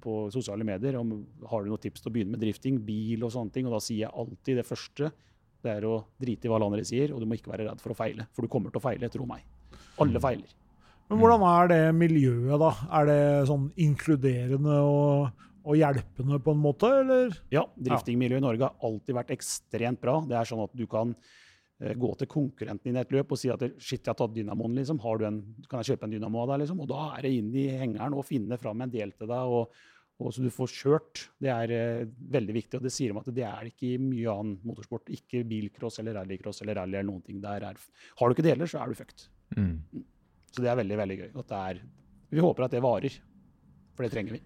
på 0.02 0.18
sosiale 0.34 0.66
medier 0.66 0.98
om 0.98 1.14
har 1.50 1.64
du 1.64 1.70
noen 1.70 1.82
tips 1.82 2.02
til 2.02 2.10
å 2.10 2.14
begynne 2.16 2.34
med 2.34 2.42
drifting, 2.42 2.80
bil 2.86 3.26
og 3.26 3.34
sånne 3.34 3.54
ting. 3.54 3.68
Og 3.68 3.76
da 3.76 3.82
sier 3.84 4.06
jeg 4.06 4.14
alltid 4.24 4.58
det 4.58 4.66
første. 4.66 5.10
Det 5.62 5.74
er 5.74 5.86
å 5.86 6.00
drite 6.18 6.46
i 6.46 6.50
hva 6.50 6.58
alle 6.58 6.70
andre 6.70 6.86
sier, 6.86 7.12
og 7.14 7.22
du 7.22 7.26
må 7.30 7.38
ikke 7.38 7.50
være 7.50 7.68
redd 7.70 7.82
for 7.82 7.94
å 7.94 7.98
feile. 7.98 8.28
For 8.34 8.46
du 8.46 8.50
kommer 8.50 8.74
til 8.74 8.82
å 8.82 8.84
feile, 8.84 9.10
tro 9.12 9.26
meg. 9.26 9.46
Alle 10.02 10.22
feiler. 10.22 10.54
Men 11.08 11.22
hvordan 11.22 11.44
er 11.48 11.70
det 11.72 11.82
miljøet, 11.96 12.54
da? 12.60 12.70
Er 12.98 13.08
det 13.08 13.20
sånn 13.48 13.68
inkluderende 13.80 14.78
og, 14.84 15.44
og 15.64 15.78
hjelpende, 15.78 16.38
på 16.44 16.54
en 16.54 16.62
måte, 16.62 16.90
eller? 17.02 17.38
Ja, 17.54 17.64
driftingmiljøet 17.80 18.42
i 18.42 18.44
Norge 18.44 18.68
har 18.68 18.88
alltid 18.90 19.16
vært 19.16 19.32
ekstremt 19.38 20.02
bra. 20.04 20.18
Det 20.28 20.36
er 20.36 20.50
sånn 20.50 20.66
at 20.66 20.74
du 20.76 20.84
kan 20.90 21.14
gå 21.78 22.08
til 22.18 22.26
konkurrenten 22.30 22.90
din 22.90 22.96
i 22.98 23.02
et 23.04 23.12
løp 23.14 23.34
og 23.34 23.38
si 23.38 23.50
at 23.52 23.62
shit, 23.78 24.00
jeg 24.00 24.10
har 24.10 24.16
tatt 24.18 24.34
dynamoen, 24.34 24.74
liksom. 24.80 24.98
Har 25.04 25.20
du 25.20 25.28
en, 25.28 25.38
kan 25.70 25.82
jeg 25.82 25.94
kjøpe 25.94 26.08
en 26.08 26.16
dynamo 26.16 26.40
av 26.42 26.50
deg, 26.52 26.64
liksom? 26.64 26.80
Og 26.82 26.90
da 26.90 27.04
er 27.14 27.28
det 27.28 27.36
inn 27.36 27.52
i 27.54 27.68
hengeren 27.78 28.16
og 28.18 28.26
finne 28.26 28.58
fram 28.58 28.82
en 28.82 28.90
del 28.90 29.14
til 29.14 29.30
deg, 29.30 29.52
og, 29.54 29.78
og 30.18 30.34
så 30.34 30.42
du 30.42 30.50
får 30.50 30.74
kjørt. 30.74 31.22
Det 31.38 31.52
er 31.54 31.74
eh, 31.76 32.10
veldig 32.34 32.56
viktig, 32.56 32.80
og 32.80 32.88
det 32.88 32.94
sier 32.94 33.14
de 33.14 33.22
at 33.22 33.30
det 33.36 33.46
er 33.46 33.70
ikke 33.70 33.92
i 33.92 34.02
mye 34.02 34.34
annen 34.34 34.58
motorsport. 34.66 35.14
Ikke 35.14 35.44
bilcross 35.46 36.00
eller 36.02 36.18
rallycross 36.18 36.64
eller 36.64 36.80
rally 36.80 36.98
eller 36.98 37.10
noen 37.12 37.22
ting. 37.28 37.38
Der 37.44 37.70
er, 37.70 37.78
har 38.18 38.26
du 38.26 38.34
ikke 38.34 38.48
deler, 38.48 38.70
så 38.70 38.82
er 38.82 38.90
du 38.90 38.98
fucked. 38.98 39.28
Mm. 39.54 39.78
Så 40.50 40.64
det 40.64 40.72
er 40.72 40.82
veldig, 40.82 40.98
veldig 41.04 41.22
gøy. 41.22 41.30
Er, 41.62 41.82
vi 42.34 42.42
håper 42.42 42.66
at 42.66 42.74
det 42.74 42.82
varer, 42.82 43.22
for 43.94 44.02
det 44.02 44.14
trenger 44.16 44.40
vi. 44.40 44.42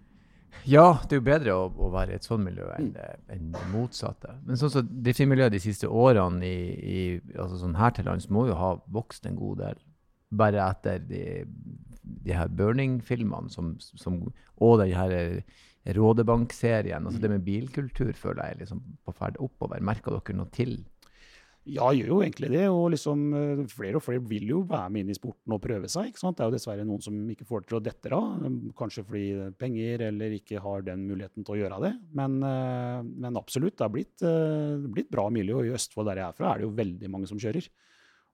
Ja, 0.69 0.99
det 1.03 1.17
er 1.17 1.19
jo 1.19 1.25
bedre 1.27 1.55
å, 1.57 1.63
å 1.67 1.89
være 1.93 2.13
i 2.13 2.19
et 2.19 2.27
sånt 2.27 2.45
miljø 2.45 2.69
enn 2.77 2.93
det, 2.95 3.07
enn 3.33 3.49
det 3.55 3.63
motsatte. 3.73 4.37
Men 4.47 4.59
sånn 4.59 4.71
som 4.71 4.93
driftsmiljøet 5.05 5.55
de 5.55 5.61
siste 5.63 5.89
årene 5.89 6.47
i, 6.47 6.61
i, 6.93 7.01
altså 7.35 7.59
sånn 7.63 7.75
her 7.79 7.95
til 7.95 8.07
lands 8.07 8.29
må 8.31 8.47
jo 8.47 8.55
ha 8.59 8.71
vokst 8.95 9.27
en 9.27 9.39
god 9.39 9.63
del. 9.65 9.83
Bare 10.33 10.63
etter 10.69 11.03
de, 11.09 11.23
de 12.23 12.37
her 12.37 12.49
burning-filmene 12.49 13.51
som, 13.53 13.75
som, 13.79 14.21
og 14.63 14.79
den 14.81 14.95
her 14.95 15.43
Rådebank-serien. 15.83 17.03
Altså 17.03 17.19
det 17.19 17.31
med 17.33 17.43
bilkultur 17.43 18.13
føler 18.15 18.45
jeg 18.45 18.55
er 18.55 18.59
liksom 18.63 18.83
på 19.03 19.15
ferd 19.17 19.39
oppover. 19.43 19.83
Merker 19.83 20.15
dere 20.15 20.37
noe 20.39 20.51
til? 20.55 20.77
Ja, 21.65 21.85
gjør 21.95 22.09
jo 22.09 22.17
egentlig 22.25 22.49
det. 22.51 22.63
Og 22.67 22.89
liksom, 22.91 23.21
eh, 23.33 23.61
flere 23.71 23.95
og 23.95 24.03
flere 24.03 24.19
vil 24.27 24.49
jo 24.49 24.61
være 24.67 24.89
med 24.91 25.05
inn 25.05 25.13
i 25.13 25.15
sporten 25.15 25.53
og 25.55 25.61
prøve 25.63 25.87
seg. 25.87 26.09
ikke 26.09 26.19
sant? 26.19 26.35
Det 26.35 26.43
er 26.43 26.49
jo 26.51 26.57
dessverre 26.57 26.83
noen 26.85 27.01
som 27.01 27.15
ikke 27.31 27.47
får 27.47 27.65
til 27.67 27.77
å 27.77 27.83
dette 27.83 28.11
av. 28.11 28.41
Kanskje 28.75 29.05
fordi 29.07 29.53
penger 29.57 30.01
eller 30.09 30.35
ikke 30.35 30.59
har 30.59 30.81
den 30.81 31.07
muligheten 31.07 31.45
til 31.45 31.55
å 31.55 31.59
gjøre 31.61 31.79
det. 31.85 31.93
Men, 32.13 32.43
eh, 32.43 33.01
men 33.03 33.39
absolutt, 33.39 33.77
det 33.77 33.85
har 33.87 33.89
blitt, 33.95 34.21
eh, 34.21 34.75
blitt 34.91 35.09
bra 35.09 35.29
miljø. 35.29 35.59
Og 35.61 35.65
i 35.65 35.73
Østfold 35.77 36.05
der 36.11 36.15
jeg 36.19 36.27
er 36.27 36.33
fra, 36.33 36.53
er 36.53 36.57
det 36.59 36.67
jo 36.67 36.75
veldig 36.75 37.09
mange 37.09 37.27
som 37.27 37.37
kjører. 37.39 37.69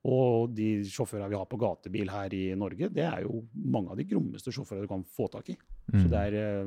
Og 0.06 0.56
de 0.56 0.82
sjåførene 0.88 1.30
vi 1.30 1.36
har 1.36 1.46
på 1.46 1.60
gatebil 1.60 2.10
her 2.10 2.30
i 2.34 2.56
Norge, 2.56 2.90
det 2.92 3.04
er 3.04 3.24
jo 3.24 3.44
mange 3.54 3.92
av 3.92 3.98
de 3.98 4.06
grommeste 4.06 4.48
sjåførene 4.50 4.88
du 4.88 4.88
kan 4.88 5.04
få 5.04 5.30
tak 5.30 5.50
i. 5.50 5.58
Så 5.92 6.08
Mm. 6.08 6.10
det 6.10 6.34
er, 6.34 6.66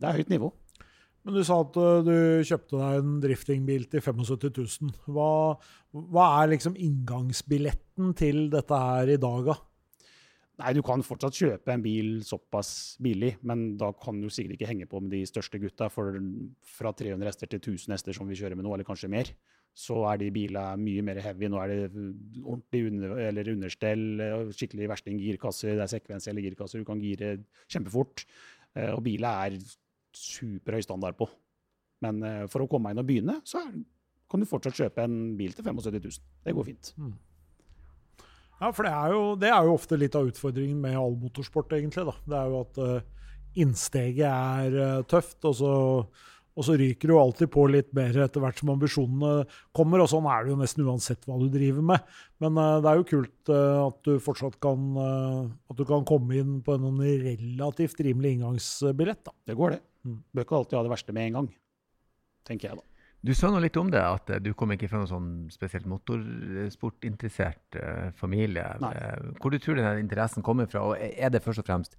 det 0.00 0.08
er 0.08 0.18
høyt 0.18 0.28
nivå. 0.28 0.52
Men 1.24 1.38
du 1.38 1.44
sa 1.46 1.56
at 1.64 1.76
uh, 1.80 2.02
du 2.04 2.16
kjøpte 2.44 2.76
deg 2.76 2.98
en 3.00 3.20
driftingbil 3.22 3.86
til 3.92 4.02
75 4.04 4.80
000. 4.84 4.96
Hva, 5.16 5.28
hva 6.12 6.24
er 6.42 6.50
liksom 6.52 6.76
inngangsbilletten 6.76 8.12
til 8.18 8.50
dette 8.52 8.80
her 8.80 9.14
i 9.14 9.20
dag, 9.20 9.48
da? 9.48 9.56
Nei, 10.60 10.70
du 10.76 10.84
kan 10.86 11.02
fortsatt 11.02 11.34
kjøpe 11.34 11.72
en 11.72 11.82
bil 11.82 12.10
såpass 12.22 12.68
billig, 13.02 13.32
men 13.42 13.72
da 13.80 13.88
kan 13.98 14.20
du 14.22 14.28
sikkert 14.30 14.54
ikke 14.54 14.68
henge 14.70 14.86
på 14.86 15.00
med 15.02 15.10
de 15.16 15.24
største 15.26 15.58
gutta. 15.58 15.88
For 15.90 16.14
fra 16.76 16.92
300 16.94 17.26
hester 17.26 17.50
til 17.50 17.62
1000 17.62 17.96
hester 17.96 18.14
som 18.14 18.28
vi 18.30 18.38
kjører 18.38 18.54
med 18.60 18.68
nå, 18.68 18.76
eller 18.76 18.86
kanskje 18.86 19.10
mer, 19.10 19.32
så 19.74 20.04
er 20.12 20.20
de 20.20 20.28
bilene 20.36 20.78
mye 20.78 21.02
mer 21.08 21.18
heavy. 21.24 21.48
Nå 21.50 21.58
er 21.58 21.72
det 21.72 21.88
ordentlig 22.44 22.84
under, 22.92 23.16
eller 23.24 23.50
understell, 23.56 24.04
skikkelig 24.54 24.92
versting-girkasser, 24.92 25.72
det 25.74 25.88
er 25.88 25.94
sekvensielle 25.96 26.44
girkasser, 26.44 26.84
du 26.84 26.86
kan 26.86 27.02
gire 27.02 27.38
kjempefort. 27.66 28.22
Eh, 28.76 28.92
Og 28.94 29.02
biler 29.08 29.48
er 29.48 29.58
superhøy 30.18 30.82
standard 30.84 31.18
på. 31.18 31.28
Men 32.04 32.24
eh, 32.26 32.42
for 32.52 32.64
å 32.64 32.70
komme 32.70 32.92
inn 32.92 33.02
og 33.02 33.08
begynne, 33.08 33.38
så 33.48 33.62
kan 34.30 34.42
du 34.42 34.48
fortsatt 34.48 34.76
kjøpe 34.78 35.04
en 35.04 35.36
bil 35.38 35.54
til 35.54 35.66
75 35.66 36.00
000. 36.00 36.20
Det 36.44 36.56
går 36.56 36.68
fint. 36.72 36.92
Ja, 38.60 38.70
for 38.70 38.86
det 38.86 38.92
er, 38.92 39.14
jo, 39.14 39.24
det 39.38 39.50
er 39.50 39.66
jo 39.66 39.74
ofte 39.76 39.98
litt 39.98 40.14
av 40.18 40.28
utfordringen 40.30 40.78
med 40.82 40.98
all 40.98 41.16
motorsport, 41.20 41.74
egentlig. 41.76 42.06
da. 42.06 42.14
Det 42.30 42.38
er 42.38 42.52
jo 42.52 42.60
at 42.62 42.78
uh, 42.80 43.26
innsteget 43.60 44.28
er 44.30 44.78
uh, 44.78 45.02
tøft, 45.10 45.40
og 45.44 45.56
så, 45.58 45.72
og 46.54 46.66
så 46.66 46.76
ryker 46.78 47.10
du 47.10 47.16
alltid 47.18 47.50
på 47.52 47.66
litt 47.70 47.90
mer 47.96 48.16
etter 48.24 48.42
hvert 48.42 48.62
som 48.62 48.72
ambisjonene 48.72 49.48
kommer. 49.76 50.04
Og 50.04 50.10
sånn 50.14 50.28
er 50.30 50.46
det 50.46 50.54
jo 50.54 50.60
nesten 50.62 50.86
uansett 50.86 51.26
hva 51.28 51.38
du 51.42 51.48
driver 51.52 51.84
med. 51.92 52.12
Men 52.42 52.60
uh, 52.62 52.78
det 52.84 52.92
er 52.92 53.00
jo 53.02 53.08
kult 53.10 53.54
at 53.54 53.98
du 54.06 54.14
fortsatt 54.22 54.56
kan, 54.62 54.94
at 55.02 55.76
du 55.76 55.84
kan 55.88 56.06
komme 56.08 56.38
inn 56.38 56.60
på 56.64 56.78
en 56.78 57.02
relativt 57.02 58.00
rimelig 58.06 58.38
inngangsbillett. 58.38 59.26
da. 59.26 59.34
Det 59.50 59.58
går, 59.58 59.76
det. 59.76 59.82
Mm. 60.04 60.18
Bør 60.32 60.46
ikke 60.46 60.58
alltid 60.60 60.78
ha 60.78 60.82
det 60.86 60.92
verste 60.92 61.14
med 61.16 61.30
en 61.30 61.38
gang, 61.40 61.48
tenker 62.48 62.70
jeg 62.70 62.80
da. 62.80 62.88
Du 63.24 63.32
sa 63.32 63.48
noe 63.48 63.62
litt 63.64 63.76
om 63.80 63.88
det, 63.92 64.02
at 64.04 64.30
eh, 64.34 64.42
du 64.44 64.50
kom 64.52 64.74
ikke 64.74 64.88
fra 64.90 65.00
noen 65.00 65.08
sånn 65.08 65.28
spesielt 65.52 65.86
motorsportinteressert 65.88 67.78
eh, 67.80 68.10
familie. 68.18 68.66
Nei. 68.82 68.90
Eh, 69.00 69.30
Hvor 69.40 69.54
du 69.54 69.56
tror 69.62 69.80
denne 69.80 69.96
interessen 70.02 70.44
kommer 70.44 70.68
fra? 70.68 70.82
Og 70.90 71.00
er 71.00 71.32
det 71.32 71.40
først 71.44 71.62
og 71.62 71.68
fremst 71.70 71.96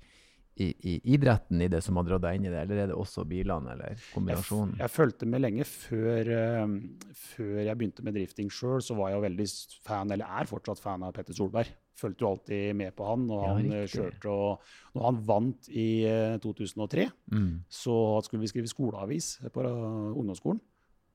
i, 0.56 0.70
i 0.70 0.94
idretten 1.16 1.64
i 1.66 1.70
det 1.72 1.82
som 1.84 1.98
har 2.00 2.06
dratt 2.08 2.24
deg 2.28 2.38
inn 2.38 2.46
i 2.48 2.52
det, 2.54 2.62
eller 2.62 2.84
er 2.84 2.92
det 2.92 2.96
også 2.96 3.26
bilene, 3.28 3.74
eller 3.74 3.98
kombinasjonen? 4.14 4.78
jeg 4.80 4.94
fulgte 4.94 5.28
med 5.28 5.44
lenge 5.44 5.66
før, 5.68 6.30
uh, 6.32 7.10
før 7.34 7.58
jeg 7.66 7.76
begynte 7.76 8.06
med 8.08 8.16
drifting 8.16 8.54
sjøl, 8.54 8.80
så 8.86 8.96
var 8.96 9.12
jeg 9.12 9.26
veldig 9.26 9.48
fan, 9.84 10.14
eller 10.16 10.38
er 10.40 10.48
fortsatt 10.48 10.80
fan 10.80 11.04
av 11.04 11.12
Petter 11.18 11.36
Solberg. 11.36 11.74
Fulgte 11.96 12.26
jo 12.26 12.30
alltid 12.34 12.76
med 12.76 12.92
på 12.98 13.06
han, 13.08 13.22
og 13.32 13.42
Ja, 13.44 13.54
han 13.56 13.66
eh, 13.72 13.84
riktig. 13.86 14.00
kjørte 14.02 14.32
og 14.36 14.60
Når 14.96 15.04
han 15.06 15.20
vant 15.26 15.70
i 15.72 15.88
eh, 16.06 16.38
2003, 16.44 17.10
Mm. 17.32 17.64
så 17.70 18.22
skulle 18.24 18.42
vi 18.44 18.48
skrive 18.52 18.68
skoleavis 18.68 19.40
på 19.52 19.64
eh, 19.64 20.12
ungdomsskolen. 20.20 20.60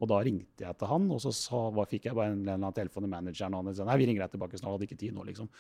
Og 0.01 0.09
da 0.09 0.17
ringte 0.25 0.65
jeg 0.65 0.79
til 0.81 0.89
han, 0.89 1.11
og 1.13 1.21
så 1.21 1.29
sa, 1.37 1.59
hva, 1.71 1.85
fikk 1.87 2.07
jeg 2.09 2.15
bare 2.17 2.33
en 2.33 2.39
eller 2.41 2.55
annen 2.57 2.73
telefon 2.73 3.05
til 3.05 3.11
manageren. 3.13 3.53
Og 3.53 3.67
han 3.69 3.75
sa 3.77 3.85
nei, 3.85 3.99
vi 4.01 4.07
ringer 4.09 4.23
deg 4.25 4.31
tilbake 4.33 4.57
snart, 4.57 4.73
hadde 4.79 4.87
ikke 4.89 4.97
tid 4.97 5.13
nå, 5.13 5.27
liksom. 5.29 5.51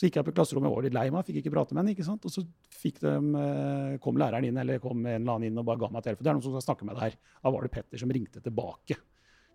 Så 0.00 0.06
gikk 0.08 0.14
jeg 0.16 0.22
opp 0.24 0.30
i 0.32 0.36
klasserommet, 0.38 0.70
jeg 0.70 0.76
var 0.78 0.86
litt 0.86 0.94
lei 0.96 1.10
meg, 1.12 1.26
fikk 1.28 1.36
ikke 1.42 1.52
prate 1.52 1.74
med 1.76 1.82
han, 1.84 1.90
ikke 1.92 2.06
sant. 2.08 2.24
Og 2.24 2.32
så 2.32 2.40
de, 2.40 3.12
eh, 3.12 3.98
kom 4.00 4.16
læreren 4.16 4.46
inn, 4.48 4.56
eller 4.56 4.78
kom 4.80 5.04
en 5.04 5.20
eller 5.20 5.34
annen 5.34 5.50
inn 5.50 5.58
og 5.60 5.66
bare 5.68 5.76
ga 5.84 5.90
meg 5.92 6.02
telefon. 6.02 6.24
Det 6.24 6.30
er 6.32 6.38
noen 6.38 6.42
som 6.48 6.56
skal 6.56 6.64
snakke 6.74 6.86
med 6.88 6.96
deg 6.96 7.02
her. 7.10 7.16
Da 7.44 7.50
var 7.52 7.60
det 7.60 7.70
Petter 7.76 7.98
som 8.00 8.08
ringte 8.08 8.40
tilbake 8.40 8.96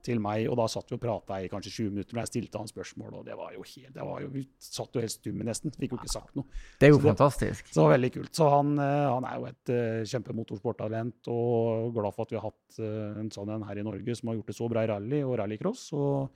til 0.06 0.22
meg, 0.24 0.46
og 0.52 0.56
da 0.60 0.68
satt 0.72 0.92
vi 0.92 0.98
og 0.98 1.02
prata 1.02 1.40
i 1.42 1.50
kanskje 1.52 1.72
20 1.74 1.94
minutter, 1.96 2.16
og 2.16 2.22
jeg 2.22 2.32
stilte 2.32 2.62
han 2.62 2.70
spørsmål, 2.70 3.16
og 3.20 3.26
det 3.28 3.36
var 3.40 3.54
jo 3.56 3.64
helt, 3.66 3.94
det 3.96 4.06
var 4.06 4.22
jo, 4.24 4.30
vi 4.34 4.44
satt 4.62 4.96
jo 4.96 5.02
helt 5.04 5.14
stumme 5.14 5.48
nesten, 5.48 5.74
fikk 5.76 5.96
jo 5.96 6.00
ikke 6.00 6.12
sagt 6.14 6.36
noe. 6.38 6.46
Det 6.80 6.88
er 6.88 6.94
jo 6.94 7.00
Så 7.00 7.02
det- 7.02 7.10
fantastisk. 7.12 7.72
Så 7.72 7.80
det 7.80 7.86
var 7.88 7.96
veldig 7.98 8.12
kult. 8.14 8.34
Så 8.38 8.50
han, 8.54 8.74
eh, 8.80 9.08
han 9.16 9.26
er 9.26 9.40
jo 9.40 9.46
et 9.50 9.74
uh, 9.74 10.04
kjempemotorsporttalent, 10.14 11.32
og 11.34 11.94
glad 11.98 12.14
for 12.16 12.26
at 12.28 12.36
vi 12.36 12.40
har 12.40 12.48
hatt 12.50 12.80
uh, 12.80 13.20
en 13.22 13.32
sånn 13.34 13.50
en 13.56 13.66
her 13.68 13.82
i 13.82 13.88
Norge 13.88 14.16
som 14.16 14.30
har 14.30 14.38
gjort 14.40 14.54
det 14.54 14.58
så 14.60 14.70
bra 14.70 14.84
i 14.86 14.92
rally 14.94 15.24
og 15.26 15.38
rallycross. 15.42 15.88
Og, 15.98 16.30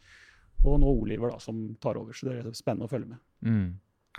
og 0.66 0.80
nå 0.82 0.90
Oliver, 1.04 1.32
da, 1.36 1.40
som 1.40 1.62
tar 1.80 2.00
over. 2.02 2.14
Så 2.18 2.28
det 2.30 2.40
er 2.42 2.58
spennende 2.58 2.90
å 2.90 2.92
følge 2.92 3.14
med. 3.14 3.22
Mm. 3.46 3.70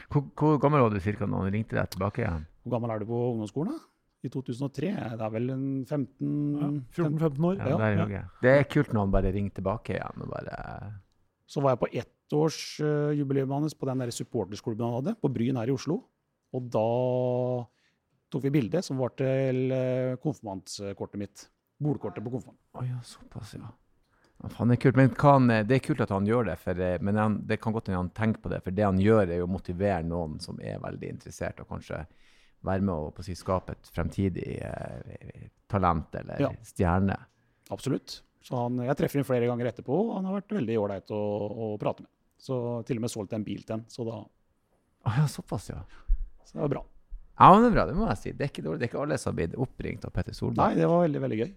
Hvor, 0.08 0.24
hvor 0.38 0.58
gammel 0.62 0.80
var 0.86 0.94
du 0.94 1.00
cirka 1.02 1.26
når 1.26 1.48
han 1.48 1.52
ringte 1.58 1.76
deg 1.76 1.90
tilbake 1.92 2.22
igjen? 2.22 2.46
Hvor 2.64 2.76
gammel 2.76 2.94
er 2.94 3.02
du 3.02 3.08
på 3.10 3.18
ungdomsskolen? 3.34 3.74
da? 3.76 3.89
I 4.20 4.28
2003? 4.28 4.90
Det 5.16 5.24
er 5.24 5.32
vel 5.32 5.52
en 5.54 5.66
15 5.86 6.32
Ja, 6.60 6.68
14-15 6.92 7.46
år. 7.48 7.56
Ja, 7.56 7.68
Ja, 7.70 7.76
der 7.80 8.14
ja. 8.14 8.22
Det 8.42 8.52
er 8.52 8.66
kult 8.68 8.92
når 8.92 9.06
han 9.06 9.14
bare 9.14 9.32
ringer 9.32 9.56
tilbake 9.56 9.96
igjen 9.96 10.24
og 10.24 10.32
bare 10.34 10.58
Så 11.48 11.62
var 11.64 11.74
jeg 11.74 11.80
på 11.80 11.90
ettårsjubileet 12.02 13.48
hans 13.48 13.74
på 13.74 13.88
den 13.88 14.04
der 14.04 14.12
supportersklubben 14.14 14.86
han 14.86 14.98
hadde, 15.00 15.16
på 15.18 15.32
Bryn 15.32 15.56
her 15.56 15.72
i 15.72 15.74
Oslo. 15.74 16.02
Og 16.54 16.68
da 16.70 16.86
tok 18.30 18.44
vi 18.46 18.52
bilde 18.54 18.82
som 18.86 19.00
var 19.00 19.14
til 19.18 19.72
eh, 19.74 20.16
konfirmantskortet 20.22 21.18
mitt. 21.18 21.48
Bolkortet 21.80 22.22
på 22.22 22.30
konfirmant. 22.36 22.58
Oh, 22.76 22.84
ja, 22.86 23.00
såpass, 23.02 23.54
ja. 23.56 23.72
faen, 24.52 24.70
det 24.70 24.76
er 24.76 24.82
kult. 24.84 24.98
Men 25.00 25.10
han, 25.18 25.52
det 25.66 25.78
er 25.78 25.84
kult 25.84 26.02
at 26.04 26.12
han 26.14 26.28
gjør 26.28 26.50
det, 26.52 26.58
for, 26.60 26.78
eh, 26.78 26.98
men 27.02 27.18
han, 27.18 27.38
det 27.48 27.60
kan 27.62 27.74
godt 27.74 27.90
hende 27.90 28.02
han 28.04 28.14
tenker 28.14 28.44
på 28.44 28.52
det. 28.52 28.60
For 28.66 28.76
det 28.76 28.86
han 28.86 29.00
gjør, 29.00 29.24
er 29.26 29.40
jo 29.40 29.48
å 29.48 29.54
motivere 29.56 30.04
noen 30.06 30.38
som 30.44 30.60
er 30.62 30.82
veldig 30.82 31.14
interessert, 31.16 31.62
og 31.64 31.72
kanskje 31.72 32.04
være 32.66 32.84
med 32.84 32.94
å 32.94 33.10
å 33.10 33.36
skape 33.36 33.72
et 33.76 33.90
fremtidig 33.94 34.58
eh, 34.62 35.48
talent 35.70 36.14
eller 36.20 36.40
Ja. 36.46 36.50
stjerne. 36.66 37.16
Absolutt. 37.70 38.20
Så 38.42 38.56
han, 38.56 38.78
jeg 38.84 38.96
treffer 38.96 39.20
ham 39.20 39.28
flere 39.28 39.46
ganger 39.46 39.68
etterpå, 39.70 39.92
og 39.92 40.14
han 40.16 40.24
har 40.28 40.38
vært 40.40 40.54
veldig 40.56 40.78
ålreit 40.80 41.10
å, 41.12 41.20
å 41.50 41.78
prate 41.80 42.02
med. 42.06 42.10
Så 42.40 42.56
til 42.88 42.96
og 42.96 43.04
med 43.04 43.12
solgt 43.12 43.34
en 43.36 43.44
bil 43.44 43.60
til 43.62 43.76
han, 43.76 43.84
så, 43.92 44.04
da, 44.08 44.22
Å 45.04 45.12
ja, 45.18 45.26
såpass, 45.28 45.68
ja. 45.72 45.82
så 46.44 46.56
det 46.56 46.62
var 46.64 46.72
bra. 46.72 46.82
Ja, 47.40 47.50
men 47.54 47.62
det 47.64 47.68
er 47.70 47.74
bra, 47.78 47.84
det 47.88 47.94
må 47.96 48.06
jeg 48.10 48.18
si. 48.20 48.32
Det 48.36 48.44
er 48.44 48.50
ikke. 48.50 48.62
Det 48.66 48.84
er 48.84 48.88
ikke 48.90 49.00
alle 49.00 49.16
som 49.16 49.30
har 49.30 49.36
blitt 49.38 49.54
oppringt 49.56 50.02
av 50.04 50.10
Petter 50.12 50.34
Solberg. 50.36 50.60
Nei, 50.60 50.74
det 50.76 50.88
var 50.90 51.04
veldig, 51.06 51.20
veldig 51.24 51.38
gøy. 51.40 51.52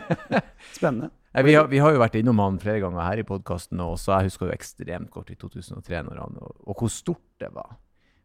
Spennende. 0.78 1.10
Nei, 1.34 1.42
vi, 1.44 1.54
har, 1.58 1.66
vi 1.68 1.80
har 1.82 1.92
jo 1.94 2.00
vært 2.00 2.16
innom 2.20 2.40
han 2.40 2.56
flere 2.62 2.80
ganger 2.80 3.04
her 3.04 3.20
i 3.20 3.26
podkasten, 3.28 3.80
og 3.84 3.98
så 4.00 4.14
jeg 4.16 4.30
husker 4.30 4.48
jo 4.48 4.54
ekstremt 4.54 5.10
godt 5.12 5.32
i 5.34 5.36
2003, 5.40 6.00
når 6.08 6.22
han, 6.24 6.38
og, 6.40 6.54
og 6.64 6.80
hvor 6.80 6.92
stort 6.94 7.22
det 7.42 7.50
var. 7.54 7.76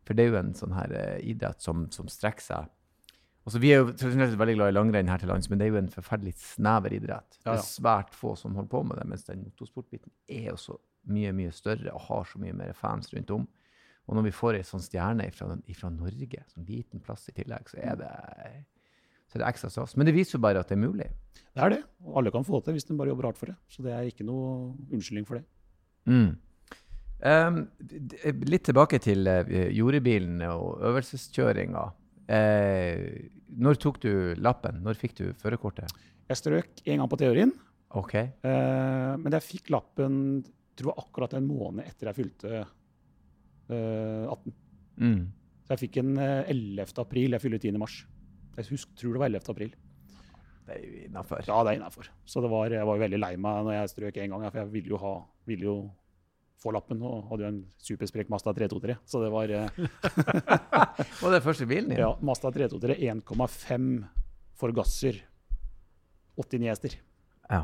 For 0.05 0.17
det 0.17 0.25
er 0.25 0.33
jo 0.33 0.39
en 0.39 0.55
sånn 0.57 0.75
her 0.77 0.93
eh, 0.95 1.19
idrett 1.31 1.63
som, 1.65 1.87
som 1.93 2.09
strekker 2.11 2.45
seg 2.45 2.71
Også, 3.45 3.61
vi 3.61 3.71
er 3.73 3.81
jo 3.81 3.91
tradisjonelt 3.93 4.37
veldig 4.39 4.55
glad 4.57 4.71
i 4.71 4.75
langrenn 4.75 5.09
her 5.11 5.21
til 5.21 5.29
lands, 5.29 5.49
men 5.49 5.61
det 5.61 5.67
er 5.67 5.73
jo 5.73 5.81
en 5.81 5.91
forferdelig 5.93 6.33
snever 6.41 6.95
idrett. 6.97 7.37
Det 7.43 7.51
er 7.53 7.61
svært 7.61 8.15
få 8.17 8.33
som 8.39 8.55
holder 8.57 8.71
på 8.71 8.81
med 8.89 8.97
det, 8.97 9.05
mens 9.11 9.27
den 9.27 9.43
motorsportbiten 9.45 10.13
er 10.25 10.47
jo 10.49 10.57
så 10.57 10.77
mye, 11.13 11.33
mye 11.37 11.51
større 11.53 11.93
og 11.93 12.07
har 12.07 12.25
så 12.25 12.41
mye 12.41 12.55
mer 12.57 12.73
fans 12.77 13.11
rundt 13.13 13.33
om. 13.35 13.45
Og 14.05 14.17
når 14.17 14.27
vi 14.27 14.33
får 14.37 14.59
ei 14.59 14.65
sånn 14.65 14.83
stjerne 14.83 15.27
fra 15.33 15.89
Norge, 15.93 16.41
sånn 16.53 16.65
liten 16.65 17.01
plass 17.05 17.25
i 17.29 17.35
tillegg, 17.37 17.69
så 17.71 17.79
er 17.81 18.01
det, 18.01 18.09
så 19.29 19.37
er 19.37 19.43
det 19.43 19.47
ekstra 19.49 19.71
stas. 19.73 19.95
Men 19.97 20.09
det 20.09 20.15
viser 20.17 20.37
jo 20.37 20.43
bare 20.45 20.61
at 20.61 20.69
det 20.69 20.77
er 20.77 20.83
mulig. 20.83 21.07
Det 21.55 21.63
er 21.65 21.73
det. 21.73 21.79
Og 22.05 22.19
alle 22.21 22.33
kan 22.33 22.45
få 22.45 22.59
det 22.59 22.67
til 22.67 22.77
hvis 22.77 22.89
de 22.89 22.97
bare 22.99 23.13
jobber 23.13 23.29
hardt 23.31 23.41
for 23.41 23.53
det. 23.53 23.57
Så 23.71 23.85
det 23.85 23.95
er 23.95 24.09
ikke 24.09 24.27
noe 24.27 24.75
unnskyldning 24.93 25.25
for 25.29 25.39
det. 25.39 25.45
Mm. 26.05 26.35
D- 27.25 28.33
litt 28.45 28.67
tilbake 28.67 28.99
til 29.01 29.25
uh, 29.25 29.47
jordebilen 29.73 30.43
og 30.49 30.83
øvelseskjøringa. 30.91 31.85
Uh, 32.29 33.29
når 33.55 33.79
tok 33.81 34.01
du 34.03 34.11
lappen? 34.37 34.83
Når 34.85 34.99
fikk 34.99 35.15
du 35.17 35.25
førerkortet? 35.41 35.89
Jeg 36.29 36.41
strøk 36.41 36.83
en 36.85 37.01
gang 37.01 37.09
på 37.09 37.19
teorien, 37.21 37.53
OK. 37.95 38.13
Uh, 38.45 39.15
men 39.21 39.33
jeg 39.37 39.45
fikk 39.45 39.73
lappen 39.73 40.43
tror 40.75 40.91
jeg 40.91 41.05
akkurat 41.05 41.35
en 41.37 41.47
måned 41.47 41.87
etter 41.87 42.09
jeg 42.11 42.17
fylte 42.19 42.51
eh, 42.59 44.27
18. 44.27 44.53
Mm. 45.01 45.21
Så 45.65 45.73
jeg 45.73 45.81
fikk 45.85 45.99
en 46.01 46.13
eh, 46.21 46.51
11. 46.51 46.93
april. 47.01 47.35
Jeg 47.35 47.43
fyller 47.43 47.61
10. 47.61 47.79
mars. 47.81 47.99
Jeg 48.55 48.69
husk, 48.71 48.93
tror 48.99 49.15
det 49.15 49.23
var 49.23 49.31
11. 49.31 49.51
april. 49.55 49.75
Det 50.65 50.75
er 50.75 50.81
jo 50.81 51.03
innafor. 51.05 51.43
Ja, 51.45 51.59
det 51.63 51.73
er 51.73 51.79
innafor. 51.79 52.09
Så 52.25 52.41
det 52.43 52.51
var, 52.51 52.73
jeg 52.73 52.89
var 52.89 53.01
veldig 53.01 53.21
lei 53.21 53.35
meg 53.37 53.67
når 53.67 53.77
jeg 53.77 53.93
strøk 53.93 54.19
en 54.21 54.35
gang, 54.35 54.47
for 54.49 54.61
jeg 54.63 54.73
ville 54.73 54.93
jo, 54.95 55.01
ha, 55.01 55.13
ville 55.49 55.67
jo 55.67 55.77
få 56.63 56.71
lappen 56.73 57.01
og 57.05 57.27
hadde 57.29 57.45
jo 57.45 57.49
en 57.51 57.61
supersprek 57.83 58.29
Mazda 58.31 58.53
323. 58.55 58.95
Så 59.05 59.21
det 59.23 59.31
var 59.33 59.51
eh, 59.53 59.79
Var 61.21 61.35
det 61.35 61.43
første 61.45 61.67
bilen 61.69 61.89
din? 61.91 61.99
ja, 62.01 62.11
Mazda 62.25 62.51
323 62.55 62.97
1,5 63.11 63.89
forgasser. 64.59 65.21
89 66.39 66.69
hester. 66.71 66.95
Ja. 67.49 67.61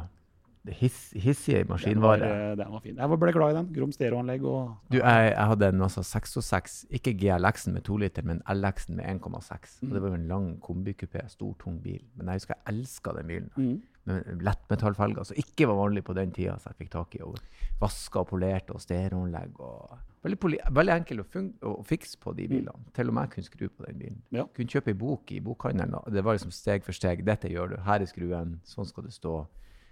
Hiss, 0.68 1.12
hissige 1.18 1.64
Den 1.84 2.02
var, 2.02 2.22
eh, 2.22 2.56
den 2.56 2.72
var 2.72 2.80
fin. 2.82 2.96
Jeg 2.96 3.10
var- 3.10 3.18
ble 3.18 3.32
glad 3.34 3.50
i 3.50 3.54
den. 3.58 3.74
Grom 3.74 3.92
stereoanlegg 3.92 4.44
og 4.46 4.76
Du, 4.92 4.98
jeg, 5.00 5.34
jeg 5.34 5.48
hadde 5.48 5.68
en 5.70 5.82
altså 5.82 6.04
606, 6.04 6.86
ikke 6.92 7.14
GLX-en 7.18 7.74
med 7.74 7.84
2 7.84 7.98
liter, 7.98 8.22
men 8.24 8.42
LX-en 8.48 8.96
med 8.98 9.06
1,6. 9.06 9.80
Og 9.82 9.88
Mm. 9.90 9.94
det 9.94 10.02
var 10.02 10.08
jo 10.10 10.14
en 10.14 10.28
lang 10.28 10.60
kombikupé, 10.62 11.28
stor, 11.30 11.56
tung 11.58 11.80
bil. 11.82 12.02
Men 12.16 12.28
jeg 12.28 12.34
husker 12.36 12.54
jeg 12.66 12.76
elska 12.76 13.14
den 13.18 13.28
bilen. 13.28 13.50
mm. 13.58 13.82
Med 14.06 14.24
lettmetallfelger, 14.42 15.24
som 15.26 15.36
ikke 15.38 15.68
var 15.68 15.76
vanlig 15.76 16.04
på 16.04 16.14
den 16.16 16.32
tida, 16.32 16.56
så 16.58 16.70
jeg 16.70 16.78
fikk 16.88 16.90
tak 16.92 17.16
i. 17.16 17.22
Og 17.22 17.38
vaska 17.80 18.20
og 18.20 18.28
polerte 18.30 18.72
og 18.74 18.82
stereoanlegg. 18.82 19.60
og 19.60 19.98
Veldig, 20.24 20.40
veldig 20.72 20.94
enkel 20.96 21.20
å, 21.20 21.26
å 21.64 21.84
fikse 21.86 22.18
på 22.20 22.36
de 22.36 22.48
bilene. 22.48 22.74
Til 22.94 23.08
og 23.10 23.14
med 23.14 23.24
jeg 23.24 23.30
kunne 23.32 23.44
skru 23.50 23.70
på 23.70 23.86
den 23.88 23.98
bilen. 24.00 24.22
Ja. 24.32 24.46
Kunne 24.46 24.68
kjøpe 24.68 24.88
ei 24.88 24.94
bok 24.94 25.32
i 25.32 25.40
bokhandelen. 25.40 25.96
Det 26.14 26.24
var 26.24 26.34
liksom 26.36 26.52
steg 26.52 26.84
for 26.84 26.92
steg. 26.94 27.24
Dette 27.26 27.50
gjør 27.50 27.70
du. 27.70 27.78
Her 27.82 28.00
er 28.02 28.06
skruen. 28.06 28.60
Sånn 28.64 28.86
skal 28.88 29.04
det 29.04 29.14
stå. 29.14 29.48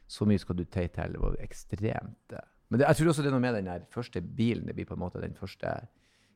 Så 0.10 0.26
mye 0.26 0.42
skal 0.42 0.58
du 0.58 0.64
teie 0.66 0.90
til. 0.90 1.16
Det 1.16 1.22
var 1.22 1.36
ekstremt. 1.44 2.38
Men 2.70 2.82
det, 2.82 2.86
jeg 2.88 3.00
tror 3.00 3.12
også 3.12 3.26
det 3.26 3.30
er 3.32 3.36
noe 3.38 3.44
med 3.46 3.58
den 3.60 3.90
første 3.94 4.22
bilen. 4.22 4.66
Det 4.70 4.76
blir 4.78 4.88
på 4.90 4.98
en 4.98 5.04
måte 5.04 5.22
den 5.22 5.36
første 5.38 5.74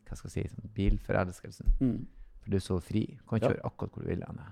hva 0.04 0.18
skal 0.20 0.30
jeg 0.30 0.50
si, 0.50 0.52
sånn 0.54 0.74
bilforelskelsen. 0.78 1.72
Mm. 1.82 2.02
For 2.44 2.54
du 2.54 2.60
er 2.60 2.64
så 2.64 2.78
fri. 2.84 3.06
Du 3.18 3.24
kan 3.30 3.42
Ja. 3.42 3.50
kjøre 3.50 3.66
akkurat 3.66 3.96
hvor 3.96 4.04
du 4.04 4.10
vil. 4.12 4.20
Jeg 4.20 4.52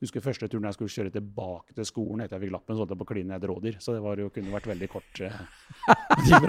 Husker 0.00 0.20
første 0.24 0.48
turen 0.48 0.64
jeg 0.64 0.74
skulle 0.74 0.88
kjøre 0.88 1.12
tilbake 1.12 1.74
til 1.76 1.84
skolen 1.84 2.22
etter 2.24 2.38
jeg 2.38 2.46
fikk 2.46 2.52
lappen, 2.54 2.74
så 2.74 2.80
holdt 2.80 2.92
jeg 2.94 3.00
på 3.00 3.04
å 3.04 3.10
kline 3.10 3.36
et 3.36 3.42
rådyr. 3.44 3.76
Så 3.84 3.92
det 3.92 4.00
var 4.00 4.16
jo, 4.16 4.30
kunne 4.32 4.52
vært 4.52 4.68
veldig 4.70 4.88
kort. 4.88 5.20
Eh, 5.20 5.40
det 6.24 6.40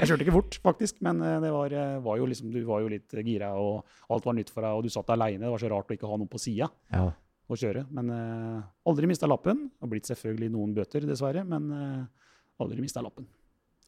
jeg 0.00 0.10
kjørte 0.10 0.26
ikke 0.26 0.34
fort, 0.34 0.58
faktisk, 0.62 1.00
men 1.00 1.22
eh, 1.24 1.38
det 1.40 1.52
var, 1.54 1.72
eh, 1.72 1.96
var 2.04 2.20
jo 2.20 2.26
liksom, 2.28 2.52
du 2.52 2.60
var 2.68 2.82
jo 2.84 2.90
litt 2.92 3.08
gira, 3.24 3.54
og 3.56 3.86
alt 4.12 4.28
var 4.28 4.36
nytt 4.36 4.52
for 4.52 4.60
deg, 4.60 4.76
og 4.76 4.84
du 4.84 4.92
satt 4.92 5.08
aleine. 5.16 5.40
Det 5.46 5.52
var 5.54 5.64
så 5.64 5.70
rart 5.72 5.88
å 5.88 5.96
ikke 5.96 6.10
ha 6.10 6.18
noen 6.20 6.28
på 6.28 6.40
sida 6.40 6.68
Ja. 6.92 7.06
Å 7.54 7.58
kjøre. 7.58 7.84
Men 7.96 8.14
eh, 8.14 8.62
aldri 8.90 9.10
mista 9.10 9.28
lappen. 9.30 9.66
Har 9.80 9.90
blitt 9.90 10.08
selvfølgelig 10.10 10.50
noen 10.54 10.74
bøter, 10.76 11.06
dessverre, 11.08 11.44
men 11.46 11.68
eh, 11.74 12.32
aldri 12.62 12.82
mista 12.84 13.02
lappen. 13.04 13.28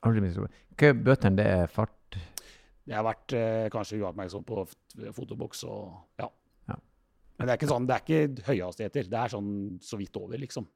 Aldri 0.02 0.24
misforstå. 0.24 0.62
Hva 0.74 0.90
er 0.90 1.02
bøtene? 1.06 1.38
Det 1.38 1.48
er 1.48 1.68
fart 1.70 2.18
Det 2.82 2.94
har 2.96 3.04
vært 3.06 3.34
eh, 3.38 3.66
kanskje 3.70 4.00
uoppmerksom 4.02 4.46
på 4.46 4.64
fotoboks 5.14 5.62
og 5.70 5.82
ja. 6.18 6.26
Ja. 6.70 6.78
Men 7.38 7.46
det 7.46 7.52
er 7.52 7.60
ikke 7.60 7.70
sånn, 7.70 7.86
det 7.86 7.96
er 7.96 8.06
ikke 8.06 8.46
høyhastigheter. 8.48 9.10
Det 9.12 9.20
er 9.20 9.34
sånn 9.36 9.52
så 9.82 9.98
vidt 10.00 10.18
over, 10.18 10.40
liksom. 10.42 10.66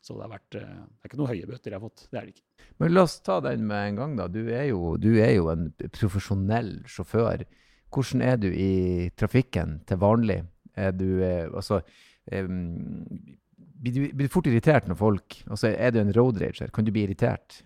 Så 0.00 0.16
det 0.16 0.24
har 0.24 0.32
vært 0.32 0.58
eh, 0.60 0.76
Det 0.84 1.02
er 1.02 1.10
ikke 1.10 1.20
noen 1.20 1.32
høye 1.32 1.48
bøter 1.50 1.74
jeg 1.74 1.80
har 1.80 1.84
fått. 1.88 2.06
Det 2.08 2.20
er 2.20 2.28
det 2.28 2.36
ikke. 2.36 2.68
Men 2.80 2.94
la 2.94 3.04
oss 3.08 3.18
ta 3.26 3.40
den 3.44 3.66
med 3.68 3.88
en 3.88 3.98
gang, 3.98 4.14
da. 4.20 4.28
Du 4.32 4.40
er 4.46 4.68
jo, 4.70 4.94
du 5.00 5.10
er 5.18 5.34
jo 5.34 5.50
en 5.52 5.66
profesjonell 5.96 6.76
sjåfør. 6.88 7.44
Hvordan 7.90 8.22
er 8.22 8.38
du 8.38 8.48
i 8.54 8.72
trafikken 9.18 9.80
til 9.90 10.00
vanlig? 10.00 10.44
Er 10.78 10.94
du 10.94 11.08
eh, 11.26 11.50
altså 11.50 11.82
blir, 12.30 13.92
du, 13.96 14.00
blir 14.16 14.30
fort 14.32 14.46
irritert 14.50 14.88
når 14.90 14.98
folk 15.00 15.40
Og 15.50 15.58
så 15.60 15.72
Er 15.72 15.94
du 15.94 16.00
en 16.02 16.12
road 16.16 16.40
rager? 16.42 16.70
Kan 16.74 16.86
du 16.86 16.92
bli 16.94 17.06
irritert? 17.08 17.62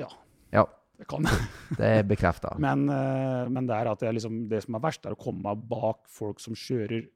Ja. 0.00 0.08
Ja, 0.54 0.64
Det 0.98 1.06
kan. 1.10 1.26
det 1.78 1.92
er 1.98 2.02
bekrefta. 2.08 2.54
Men, 2.62 2.86
eh, 2.88 3.48
men 3.52 3.66
det 3.68 3.76
er 3.76 3.90
at 3.92 4.02
jeg 4.06 4.16
liksom, 4.16 4.48
det 4.48 4.62
som 4.64 4.76
er 4.78 4.84
verst, 4.84 5.04
er 5.06 5.16
å 5.16 5.20
komme 5.20 5.52
bak 5.68 6.06
folk 6.08 6.40
som 6.40 6.56
kjører 6.56 7.08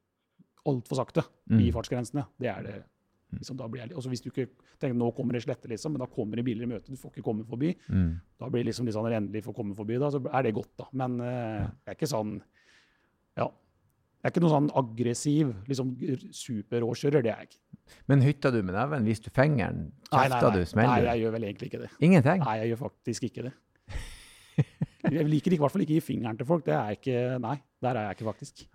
altfor 0.69 1.01
sakte 1.01 1.25
i 1.51 1.55
Mm. 1.55 1.73
fartsgrensene. 1.73 2.27
Det 2.39 2.49
er 2.53 2.63
det. 2.67 2.75
Liksom, 3.33 3.57
da 3.57 3.69
blir 3.71 3.81
jeg, 3.85 3.95
også 3.97 4.11
hvis 4.11 4.21
du 4.25 4.29
ikke 4.31 4.49
tenker 4.83 4.97
nå 4.99 5.09
kommer 5.15 5.33
det 5.33 5.45
slette, 5.45 5.69
liksom, 5.71 5.95
men 5.95 6.03
da 6.03 6.09
kommer 6.11 6.37
det 6.37 6.45
biler 6.45 6.67
i 6.67 6.71
møte, 6.73 6.91
du 6.91 6.99
får 6.99 7.13
ikke 7.15 7.25
komme 7.25 7.45
forbi. 7.47 7.71
Mm. 7.89 8.21
Da 8.43 8.49
blir 8.51 8.65
det 8.65 8.73
liksom 8.73 8.89
liksom, 8.91 9.07
når 9.07 9.17
endelig 9.21 9.45
får 9.47 9.55
komme 9.57 9.77
forbi, 9.79 9.99
da, 10.03 10.11
så 10.11 10.21
er 10.27 10.43
det 10.43 10.53
godt, 10.57 10.73
da. 10.83 10.89
Men 10.93 11.21
uh, 11.23 11.27
ja. 11.31 11.69
det 11.71 11.93
er 11.95 11.99
ikke 11.99 12.11
sånn. 12.11 12.35
Jeg 14.21 14.29
er 14.29 14.33
ikke 14.35 14.43
noen 14.45 14.53
sånn 14.53 14.71
aggressiv, 14.77 15.51
liksom 15.71 15.95
superråkjører. 16.37 17.23
Det 17.25 17.31
er 17.33 17.39
jeg 17.45 17.49
ikke. 17.51 17.61
Men 18.13 18.21
hytter 18.23 18.53
du 18.53 18.61
med 18.63 18.75
neven? 18.77 19.07
Viste 19.09 19.31
du 19.31 19.35
fingeren? 19.35 19.87
Nei, 20.13 20.13
nei, 20.13 20.27
Kjefta 20.29 20.51
nei. 20.51 20.59
du? 20.61 20.67
Smeller 20.69 20.93
nei, 20.93 21.07
jeg 21.09 21.23
gjør 21.25 21.33
vel 21.39 21.47
egentlig 21.49 21.71
ikke 21.73 21.81
det. 21.87 21.89
Ingenting? 22.05 22.45
Nei, 22.45 22.57
jeg 22.61 22.73
gjør 22.75 22.83
faktisk 22.85 23.27
ikke 23.31 23.47
det. 23.49 23.55
Jeg 25.11 25.25
liker 25.27 25.55
i 25.57 25.59
hvert 25.59 25.73
fall 25.73 25.83
ikke 25.87 25.95
å 25.97 25.99
gi 25.99 26.05
fingeren 26.05 26.37
til 26.39 26.47
folk. 26.49 26.65
Det 26.67 26.75
er 26.77 26.91
jeg 26.93 27.01
ikke, 27.01 27.21
nei, 27.43 27.55
der 27.83 27.97
er 27.97 28.09
jeg 28.11 28.19
ikke 28.19 28.27
faktisk. 28.29 28.67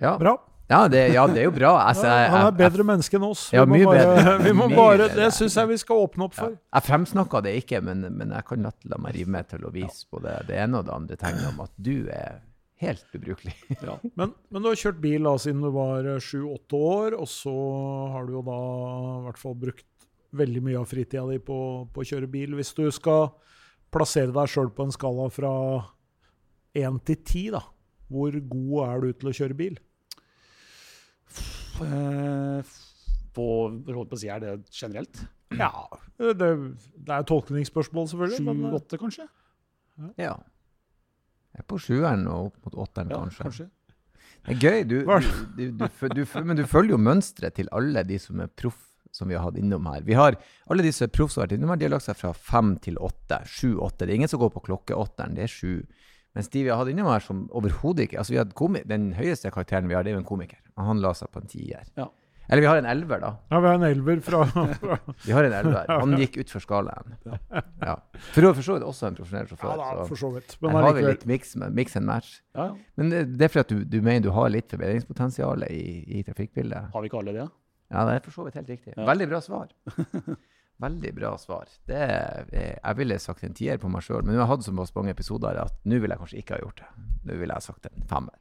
Ja, 0.00 0.12
Bra. 0.20 0.34
ja, 0.70 0.80
det, 0.92 1.00
ja 1.14 1.24
det 1.32 1.40
er 1.42 1.48
jo 1.48 1.54
bra. 1.56 1.70
Altså, 1.88 2.04
jeg, 2.12 2.28
Han 2.34 2.46
er 2.50 2.54
bedre 2.60 2.84
menneske 2.92 3.16
enn 3.18 3.24
oss. 3.26 3.46
Ja, 3.56 3.64
vi 3.64 3.72
må 3.72 3.78
mye 3.80 3.88
bare, 3.88 4.04
bedre. 4.20 4.34
Vi 4.46 4.52
må 4.60 4.68
bare, 4.74 5.08
det 5.16 5.30
syns 5.36 5.56
jeg 5.56 5.70
vi 5.72 5.78
skal 5.80 6.04
åpne 6.04 6.28
opp 6.28 6.36
Ja. 6.36 6.44
for. 6.44 6.54
Jeg 6.76 6.86
fremsnakka 6.90 7.40
det 7.48 7.56
ikke, 7.64 7.80
men, 7.88 8.04
men 8.20 8.36
jeg 8.36 8.46
kan 8.52 8.68
la 8.68 9.00
meg 9.00 9.16
rive 9.16 9.32
med 9.32 9.48
til 9.50 9.64
å 9.64 9.72
vise 9.74 10.04
på 10.12 10.20
det, 10.24 10.36
det 10.52 10.60
ene 10.60 10.80
og 10.84 10.86
det 10.88 10.94
andre 11.00 11.18
tegnet 11.24 11.48
om 11.54 11.64
at 11.64 11.72
du 11.80 11.94
er 12.12 12.38
helt 12.80 13.14
ubrukelig. 13.16 13.54
Ja. 13.86 13.98
Men, 14.16 14.32
men 14.50 14.62
du 14.64 14.68
har 14.70 14.78
kjørt 14.80 15.00
bil 15.02 15.24
da, 15.28 15.34
siden 15.40 15.62
du 15.64 15.70
var 15.74 16.06
eh, 16.14 16.20
sju-åtte 16.24 16.80
år, 16.80 17.16
og 17.20 17.28
så 17.30 17.54
har 18.14 18.26
du 18.28 18.34
jo 18.38 18.42
da 18.46 18.58
i 19.20 19.22
hvert 19.28 19.40
fall 19.40 19.56
brukt 19.66 19.86
veldig 20.36 20.62
mye 20.62 20.78
av 20.78 20.86
fritida 20.86 21.24
di 21.30 21.40
på, 21.42 21.56
på 21.90 22.02
å 22.04 22.06
kjøre 22.06 22.28
bil. 22.30 22.52
Hvis 22.58 22.70
du 22.76 22.84
skal 22.94 23.30
plassere 23.90 24.30
deg 24.34 24.50
sjøl 24.52 24.68
på 24.76 24.84
en 24.86 24.94
skala 24.94 25.26
fra 25.34 25.52
én 26.78 27.00
til 27.02 27.18
ti, 27.26 27.44
da, 27.50 27.64
hvor 28.10 28.36
god 28.52 28.76
er 28.86 29.02
du 29.06 29.12
til 29.18 29.30
å 29.32 29.36
kjøre 29.40 29.56
bil? 29.58 29.78
Eh, 31.80 32.70
På, 33.34 33.44
holdt 33.70 34.10
på 34.10 34.16
å 34.18 34.20
si, 34.20 34.28
er 34.30 34.42
det 34.42 34.54
generelt? 34.74 35.20
Ja, 35.58 35.70
det, 36.18 36.34
det 36.94 37.14
er 37.16 37.26
tolkningsspørsmål, 37.26 38.08
selvfølgelig. 38.12 38.40
eh, 38.42 38.64
Sju-åtte, 38.70 38.98
kanskje? 39.02 39.26
Ja. 40.20 40.34
Jeg 41.54 41.64
er 41.64 41.66
på 41.68 41.78
sjueren 41.82 42.26
og 42.30 42.50
opp 42.50 42.66
mot 42.68 42.76
åtteren, 42.86 43.10
Ja, 43.10 43.18
kanskje. 43.24 43.42
kanskje. 43.46 43.68
Det 44.46 44.54
er 44.54 44.60
gøy. 44.60 44.84
Du, 44.88 44.94
du, 45.56 46.14
du, 46.14 46.22
men 46.46 46.56
du 46.56 46.64
følger 46.66 46.94
jo 46.94 47.00
mønsteret 47.02 47.54
til 47.58 47.68
alle 47.76 48.04
de 48.08 48.18
som 48.22 48.40
er 48.40 48.48
proff, 48.48 48.78
som 49.12 49.28
vi 49.28 49.34
har 49.34 49.42
hatt 49.44 49.58
innom 49.58 49.84
her. 49.90 50.04
Vi 50.06 50.14
har 50.14 50.36
Alle 50.70 50.82
de 50.86 50.92
som 50.94 51.08
er 51.08 51.10
proff 51.12 51.32
som 51.34 51.42
har 51.42 51.48
vært 51.48 51.58
innom 51.58 51.72
her, 51.74 51.76
de 51.80 51.88
har 51.88 51.92
lagt 51.96 52.06
seg 52.06 52.16
fra 52.16 52.30
fem 52.32 52.76
til 52.78 52.96
åtte. 53.02 53.40
Sju-åtte. 53.50 54.06
Det 54.06 54.14
er 54.14 54.20
ingen 54.20 54.30
som 54.30 54.40
går 54.40 54.52
på 54.54 54.62
klokkeåtteren, 54.70 55.34
det 55.34 55.44
er 55.48 55.52
sju. 55.52 55.82
Mens 56.38 56.48
de 56.48 56.62
vi 56.62 56.70
har 56.70 56.78
hatt 56.78 56.88
innom 56.92 57.10
her 57.10 57.20
som 57.24 57.48
overhodet 57.58 58.06
ikke 58.06 58.20
altså 58.22 58.36
vi 58.36 58.42
komi 58.54 58.84
Den 58.86 59.08
høyeste 59.18 59.50
karakteren 59.50 59.88
vi 59.90 59.96
har, 59.98 60.04
det 60.06 60.12
er 60.12 60.14
jo 60.14 60.22
en 60.22 60.28
komiker. 60.28 60.60
Han 60.78 61.02
la 61.02 61.10
seg 61.12 61.28
på 61.34 61.42
en 61.42 61.50
tier. 61.50 61.82
Ja. 61.98 62.06
Eller 62.50 62.64
vi 62.64 62.66
har 62.66 62.80
en 62.80 62.88
elver, 62.90 63.20
da. 63.22 63.30
ja, 63.52 63.60
vi 63.62 63.68
har 63.70 63.76
en 63.78 63.86
elver 63.86 64.20
fra, 64.26 64.40
fra 64.80 64.96
Vi 65.22 65.32
har 65.36 65.46
en 65.46 65.52
elver. 65.60 65.92
Han 66.02 66.16
gikk 66.18 66.40
utfor 66.42 66.64
skalaen. 66.64 67.14
Ja. 67.78 67.94
For 68.34 68.48
å 68.48 68.52
forstå 68.58 68.80
det 68.82 68.88
også 68.90 69.06
en 69.10 69.18
profesjonell 69.20 69.46
Ja 69.46 69.52
sjåfør. 69.52 69.76
da, 69.78 69.90
så 70.00 70.08
for 70.10 70.22
så 70.24 70.32
vidt. 70.34 70.56
her 70.66 70.86
har 70.88 70.98
vi 70.98 71.06
litt 71.06 71.24
mix, 71.30 71.54
mix 71.70 71.94
and 72.00 72.10
match. 72.10 72.40
Ja, 72.58 72.72
ja. 72.72 72.92
Men 72.98 73.14
det, 73.14 73.46
er 73.46 73.54
fordi 73.54 73.62
at 73.66 73.72
du, 73.72 73.84
du 73.96 73.98
mener 74.02 74.26
du 74.26 74.32
har 74.34 74.50
litt 74.50 74.70
forbedringspotensial 74.74 75.68
i, 75.70 75.82
i 76.18 76.24
trafikkbildet? 76.26 76.90
Har 76.94 77.06
vi 77.06 77.12
ikke 77.12 77.22
alle 77.22 77.36
det? 77.38 77.48
Ja, 77.90 78.04
det 78.06 78.18
er 78.18 78.26
for 78.26 78.34
så 78.34 78.46
vidt 78.46 78.58
helt 78.58 78.70
riktig. 78.70 78.94
Ja. 78.96 79.06
Veldig 79.06 79.30
bra 79.30 79.40
svar. 79.42 79.70
Veldig 80.80 81.10
bra 81.14 81.34
svar. 81.36 81.68
Det 81.88 81.96
er, 82.00 82.46
jeg 82.56 82.96
ville 82.96 83.18
sagt 83.20 83.44
en 83.44 83.52
tier 83.56 83.76
på 83.80 83.90
meg 83.92 84.04
sjøl, 84.06 84.22
men 84.24 84.32
nå 84.32 84.40
har 84.40 84.46
jeg 84.46 84.52
hatt 84.54 84.66
såpass 84.70 84.94
mange 84.96 85.12
episoder 85.12 85.58
at 85.60 85.74
nå 85.84 85.98
ville 86.00 86.16
jeg 86.16 86.22
kanskje 86.22 86.40
ikke 86.40 86.56
ha 86.56 86.62
gjort 86.62 86.80
det. 86.80 86.88
Nå 87.28 87.36
ville 87.42 87.56
jeg 87.58 87.66
sagt 87.66 87.88
en 87.90 88.06
femmer. 88.08 88.36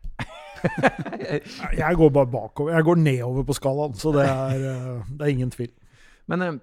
Jeg 1.79 1.95
går 1.95 2.09
bare 2.11 2.27
bakover. 2.27 2.73
Jeg 2.75 2.83
går 2.83 2.97
nedover 2.99 3.45
på 3.47 3.55
skalaen, 3.55 3.93
så 3.95 4.11
det 4.11 4.25
er, 4.27 4.63
eh, 4.71 5.11
det 5.15 5.23
er 5.23 5.31
ingen 5.31 5.51
tvil. 5.53 5.69
Men 6.27 6.41
eh, 6.43 6.57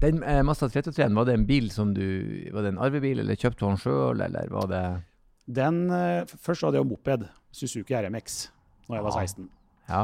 den 0.00 0.22
eh, 0.24 0.40
Mazda 0.46 0.68
323, 0.72 1.08
var 1.16 1.28
det 1.28 1.34
en 1.36 1.44
bil 1.48 1.70
som 1.72 1.92
du 1.96 2.04
Var 2.52 2.64
det 2.64 2.72
en 2.74 2.80
arvebil, 2.84 3.20
eller 3.20 3.36
kjøpte 3.36 3.60
du 3.60 3.66
den 3.68 3.80
sjøl, 3.82 4.22
eller 4.24 4.48
var 4.52 4.70
det 4.72 4.82
Den, 5.60 5.82
eh, 5.92 6.24
først 6.28 6.64
hadde 6.64 6.80
jeg 6.80 6.84
jo 6.84 6.90
moped, 6.94 7.28
Suzuki 7.52 7.96
RMX, 7.96 8.38
da 8.88 8.98
jeg 8.98 9.04
var 9.08 9.12
Ja. 9.16 9.26
16. 9.26 9.48
Ja. 9.88 10.02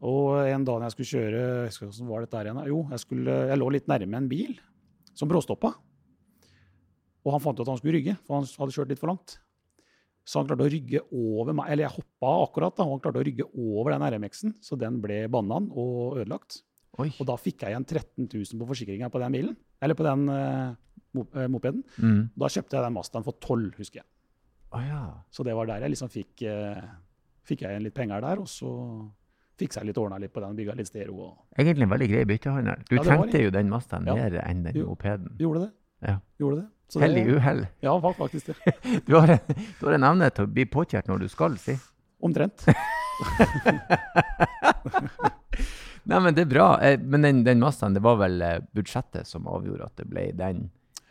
Og 0.00 0.40
en 0.48 0.64
dag 0.64 0.86
jeg 0.86 0.94
skulle 0.94 1.10
kjøre 1.10 1.40
jeg 1.40 1.68
husker 1.68 1.90
Hvordan 1.90 2.08
var 2.08 2.24
dette 2.24 2.38
her 2.38 2.48
igjen? 2.48 2.60
Jo, 2.70 2.80
jeg, 2.88 3.02
skulle, 3.02 3.36
jeg 3.50 3.60
lå 3.60 3.68
litt 3.74 3.90
nærme 3.90 4.20
en 4.20 4.30
bil 4.30 4.56
som 5.16 5.28
bråstoppa. 5.28 5.74
Og 7.20 7.34
han 7.34 7.42
fant 7.44 7.58
ut 7.58 7.66
at 7.66 7.72
han 7.74 7.80
skulle 7.80 7.98
rygge, 7.98 8.16
for 8.24 8.38
han 8.38 8.48
hadde 8.48 8.74
kjørt 8.76 8.92
litt 8.92 9.00
for 9.02 9.12
langt. 9.12 9.36
Så 10.24 10.40
han 10.40 10.48
klarte 10.48 10.64
å 10.64 10.72
rygge 10.72 11.02
over 11.16 11.56
meg, 11.56 11.72
eller 11.72 11.86
jeg 11.86 11.96
hoppa 11.98 12.32
akkurat, 12.46 12.76
da, 12.76 12.86
og 12.86 12.94
han 12.94 13.02
klarte 13.04 13.20
å 13.20 13.26
rygge 13.26 13.46
over 13.50 13.92
den 13.94 14.04
RMX-en, 14.06 14.54
så 14.64 14.78
den 14.80 15.00
ble 15.02 15.24
banan 15.32 15.68
og 15.72 16.20
ødelagt. 16.20 16.62
Oi. 17.00 17.08
Og 17.18 17.26
da 17.28 17.36
fikk 17.40 17.64
jeg 17.64 17.74
igjen 17.74 17.86
13 17.86 18.28
000 18.28 18.60
på 18.60 18.68
forsikringa 18.70 19.10
på 19.12 19.20
den 19.22 19.36
bilen, 19.36 19.58
eller 19.82 19.98
på 19.98 20.06
den 20.06 20.24
uh, 20.32 20.72
mopeden. 21.50 21.82
Mm. 21.98 22.22
Da 22.40 22.50
kjøpte 22.52 22.78
jeg 22.78 22.86
den 22.86 22.96
Mazdaen 22.96 23.26
for 23.26 23.36
12, 23.36 23.70
husker 23.80 24.02
jeg. 24.02 24.08
Oh, 24.70 24.82
ja. 24.84 25.02
Så 25.34 25.44
det 25.46 25.56
var 25.58 25.68
der 25.68 25.84
jeg 25.84 25.96
liksom 25.96 26.12
fikk, 26.12 26.44
uh, 26.46 26.84
fikk 27.48 27.64
jeg 27.64 27.74
igjen 27.74 27.88
litt 27.88 27.96
penger 27.96 28.24
der, 28.24 28.42
og 28.44 28.50
så 28.50 28.70
fiksa 29.60 29.84
litt 29.86 29.98
ordna 30.00 30.18
litt 30.22 30.32
på 30.34 30.40
den, 30.42 30.56
bygga 30.58 30.74
litt 30.78 30.88
stereo. 30.90 31.16
og 31.28 31.60
Egentlig 31.60 31.84
en 31.86 31.92
veldig 31.94 32.08
grei 32.10 32.24
byttehandel. 32.32 32.78
Du 32.88 32.94
Ja, 32.96 33.04
trengte 33.06 33.42
jo 33.44 33.50
den 33.54 33.70
Mazdaen 33.70 34.08
Ja. 34.08 34.14
mer 34.18 34.32
enn 34.46 34.64
den 34.66 34.80
mopeden. 34.88 35.30
Gjorde 35.38 35.60
det. 35.66 35.70
Ja. 36.08 36.16
Gjorde 36.40 36.56
det. 36.62 36.66
Så 36.90 36.98
Hell 37.04 37.16
i 37.20 37.22
uhell. 37.30 37.62
Ja, 37.84 37.92
faktisk 38.02 38.50
det. 38.50 38.56
Du 39.06 39.14
har, 39.14 39.28
en, 39.36 39.44
du 39.78 39.84
har 39.86 39.94
en 39.94 40.08
evne 40.10 40.26
til 40.34 40.48
å 40.48 40.50
bli 40.50 40.64
påkjært 40.66 41.06
når 41.12 41.18
du 41.22 41.28
skal, 41.30 41.54
si. 41.62 41.76
Omtrent. 42.20 42.66
Nei, 46.10 46.18
men 46.24 46.34
det 46.34 46.46
er 46.46 46.50
bra. 46.50 46.68
Eh, 46.82 46.98
Men 46.98 47.22
den, 47.26 47.42
den 47.46 47.60
Mazdaen, 47.62 47.94
det 47.94 48.02
var 48.04 48.16
vel 48.20 48.40
eh, 48.42 48.58
budsjettet 48.74 49.28
som 49.28 49.46
avgjorde 49.50 49.86
at 49.90 49.96
det 50.00 50.06
ble 50.10 50.30
den? 50.36 50.64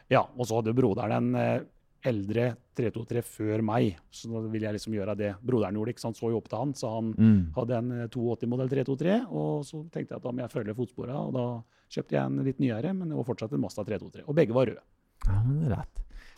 Ja, 0.10 0.24
og 0.36 0.48
så 0.50 0.60
hadde 0.60 0.74
broderen 0.78 1.14
en 1.14 1.36
eh, 1.40 1.60
eldre 2.06 2.56
323 2.78 3.22
før 3.26 3.62
meg. 3.66 3.98
Så 4.12 4.30
da 4.32 4.40
ville 4.48 4.66
jeg 4.70 4.78
liksom 4.78 4.94
gjøre 4.96 5.16
det 5.18 5.34
broderen 5.46 5.76
gjorde. 5.76 5.90
ikke 5.96 6.00
sant? 6.06 6.18
Så 6.18 6.30
jo 6.32 6.38
opp 6.38 6.48
til 6.50 6.58
han, 6.60 6.74
så 6.74 6.94
han 6.96 7.14
Mm. 7.18 7.52
hadde 7.56 7.78
en 7.78 7.92
eh, 7.92 8.08
82-modell 8.08 8.70
323. 8.70 9.18
Og 9.32 9.64
så 9.66 9.82
tenkte 9.92 10.14
jeg 10.14 10.18
at 10.18 10.24
da 10.24 10.32
må 10.32 10.40
jeg 10.46 10.52
følge 10.52 10.76
fotspora, 10.76 11.16
og 11.28 11.34
da 11.34 11.46
kjøpte 11.90 12.12
jeg 12.16 12.24
en 12.26 12.44
litt 12.46 12.60
nyere, 12.60 12.94
men 12.94 13.10
det 13.10 13.18
var 13.18 13.24
fortsatt 13.26 13.52
en 13.54 13.62
Mazda 13.62 13.84
323. 13.84 14.24
Og 14.28 14.36
begge 14.36 14.54
var 14.54 14.66
røde. 14.68 14.84
Ja, 15.28 15.42
men 15.44 15.60
det 15.60 15.72
er 15.72 15.76
rett. 15.78 15.96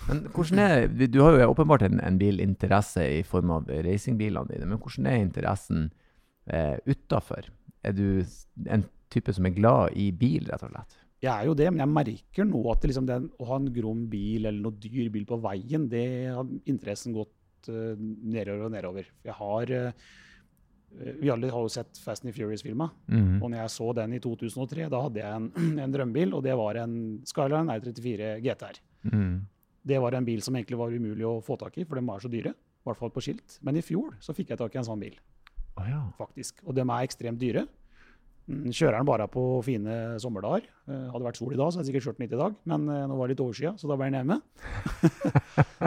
Men 0.08 0.24
hvordan 0.34 0.60
er, 0.60 0.88
du- 0.88 1.08
du 1.08 1.20
har 1.22 1.38
jo 1.38 1.54
åpenbart 1.54 1.84
en, 1.84 2.00
en 2.00 2.18
bilinteresse 2.18 3.04
i 3.20 3.22
form 3.24 3.52
av 3.52 3.68
racingbilene 3.68 4.48
dine, 4.50 4.66
men 4.66 4.80
hvordan 4.80 5.06
er 5.08 5.20
interessen 5.22 5.92
eh, 6.48 6.78
utafor? 6.88 7.46
Er 7.84 7.92
du 7.94 8.24
en 8.68 8.86
type 9.12 9.34
som 9.34 9.46
er 9.46 9.54
glad 9.54 9.94
i 9.94 10.10
bil, 10.12 10.48
rett 10.50 10.64
og 10.64 10.72
slett? 10.72 10.98
Jeg 11.22 11.30
er 11.30 11.46
jo 11.46 11.54
det, 11.54 11.68
men 11.70 11.84
jeg 11.84 11.94
merker 11.94 12.48
nå 12.50 12.64
at 12.72 12.86
liksom 12.88 13.06
den, 13.06 13.28
å 13.38 13.46
ha 13.52 13.60
en 13.62 13.70
grom 13.74 14.08
bil 14.10 14.48
eller 14.48 14.58
noe 14.64 14.74
dyr 14.82 15.12
bil 15.14 15.28
på 15.30 15.38
veien, 15.44 15.86
det 15.92 16.06
har 16.34 16.50
interessen 16.72 17.14
gått 17.14 17.70
uh, 17.70 17.94
nedover 18.00 18.66
og 18.66 18.74
nedover. 18.74 19.12
Jeg 19.28 19.36
har 19.38 19.74
uh, 19.78 20.08
Vi 21.22 21.30
alle 21.32 21.52
har 21.54 21.62
jo 21.62 21.70
sett 21.72 22.02
Fast 22.02 22.26
and 22.26 22.34
Furious-filma. 22.36 22.90
Mhm. 23.06 23.38
Og 23.38 23.52
når 23.52 23.62
jeg 23.62 23.74
så 23.78 23.92
den 23.96 24.18
i 24.18 24.20
2003, 24.24 24.90
da 24.92 25.04
hadde 25.06 25.22
jeg 25.22 25.38
en, 25.38 25.52
en 25.86 25.94
drømmebil, 25.94 26.34
og 26.34 26.42
det 26.44 26.58
var 26.58 26.82
en 26.82 26.96
Skyline 27.30 27.78
R34 27.78 28.34
GTR. 28.42 28.82
Mm. 29.14 29.36
Det 29.94 30.02
var 30.02 30.18
en 30.18 30.26
bil 30.26 30.42
som 30.46 30.58
egentlig 30.58 30.78
var 30.82 30.94
umulig 30.94 31.26
å 31.26 31.38
få 31.46 31.56
tak 31.62 31.78
i, 31.78 31.86
for 31.86 31.98
de 31.98 32.06
var 32.06 32.22
så 32.22 32.30
dyre. 32.34 32.52
I 32.82 32.90
hvert 32.90 32.98
fall 32.98 33.14
på 33.14 33.22
skilt. 33.22 33.60
Men 33.62 33.78
i 33.78 33.86
fjor 33.86 34.18
så 34.26 34.34
fikk 34.34 34.52
jeg 34.52 34.60
tak 34.62 34.74
i 34.74 34.82
en 34.82 34.90
sånn 34.90 35.02
bil, 35.02 35.16
Oh, 35.80 35.86
ja. 35.88 36.02
faktisk. 36.18 36.60
Og 36.66 36.76
de 36.76 36.84
er 36.84 37.06
ekstremt 37.06 37.40
dyre. 37.40 37.64
Mm, 38.52 38.72
Kjører 38.76 38.98
den 39.00 39.08
bare 39.08 39.28
på 39.32 39.44
fine 39.66 39.98
sommerdager. 40.22 40.66
Eh, 40.88 41.06
hadde 41.08 41.22
det 41.22 41.28
vært 41.30 41.40
sol 41.40 41.54
i 41.54 41.60
dag, 41.60 41.72
så 41.72 41.80
hadde 41.80 41.88
jeg 41.88 41.94
sikkert 41.94 42.08
kjørt 42.08 42.20
den 42.20 42.26
hit 42.28 42.36
i 42.36 42.42
dag. 42.42 42.58
Men 42.72 42.90
eh, 42.92 43.06
nå 43.08 43.18
var 43.18 43.30
det 43.30 43.36
litt 43.36 43.44
overskya, 43.46 43.72
så 43.80 43.90
da 43.90 43.98
ble 44.00 44.10
den 44.12 44.20
hjemme. 44.20 44.38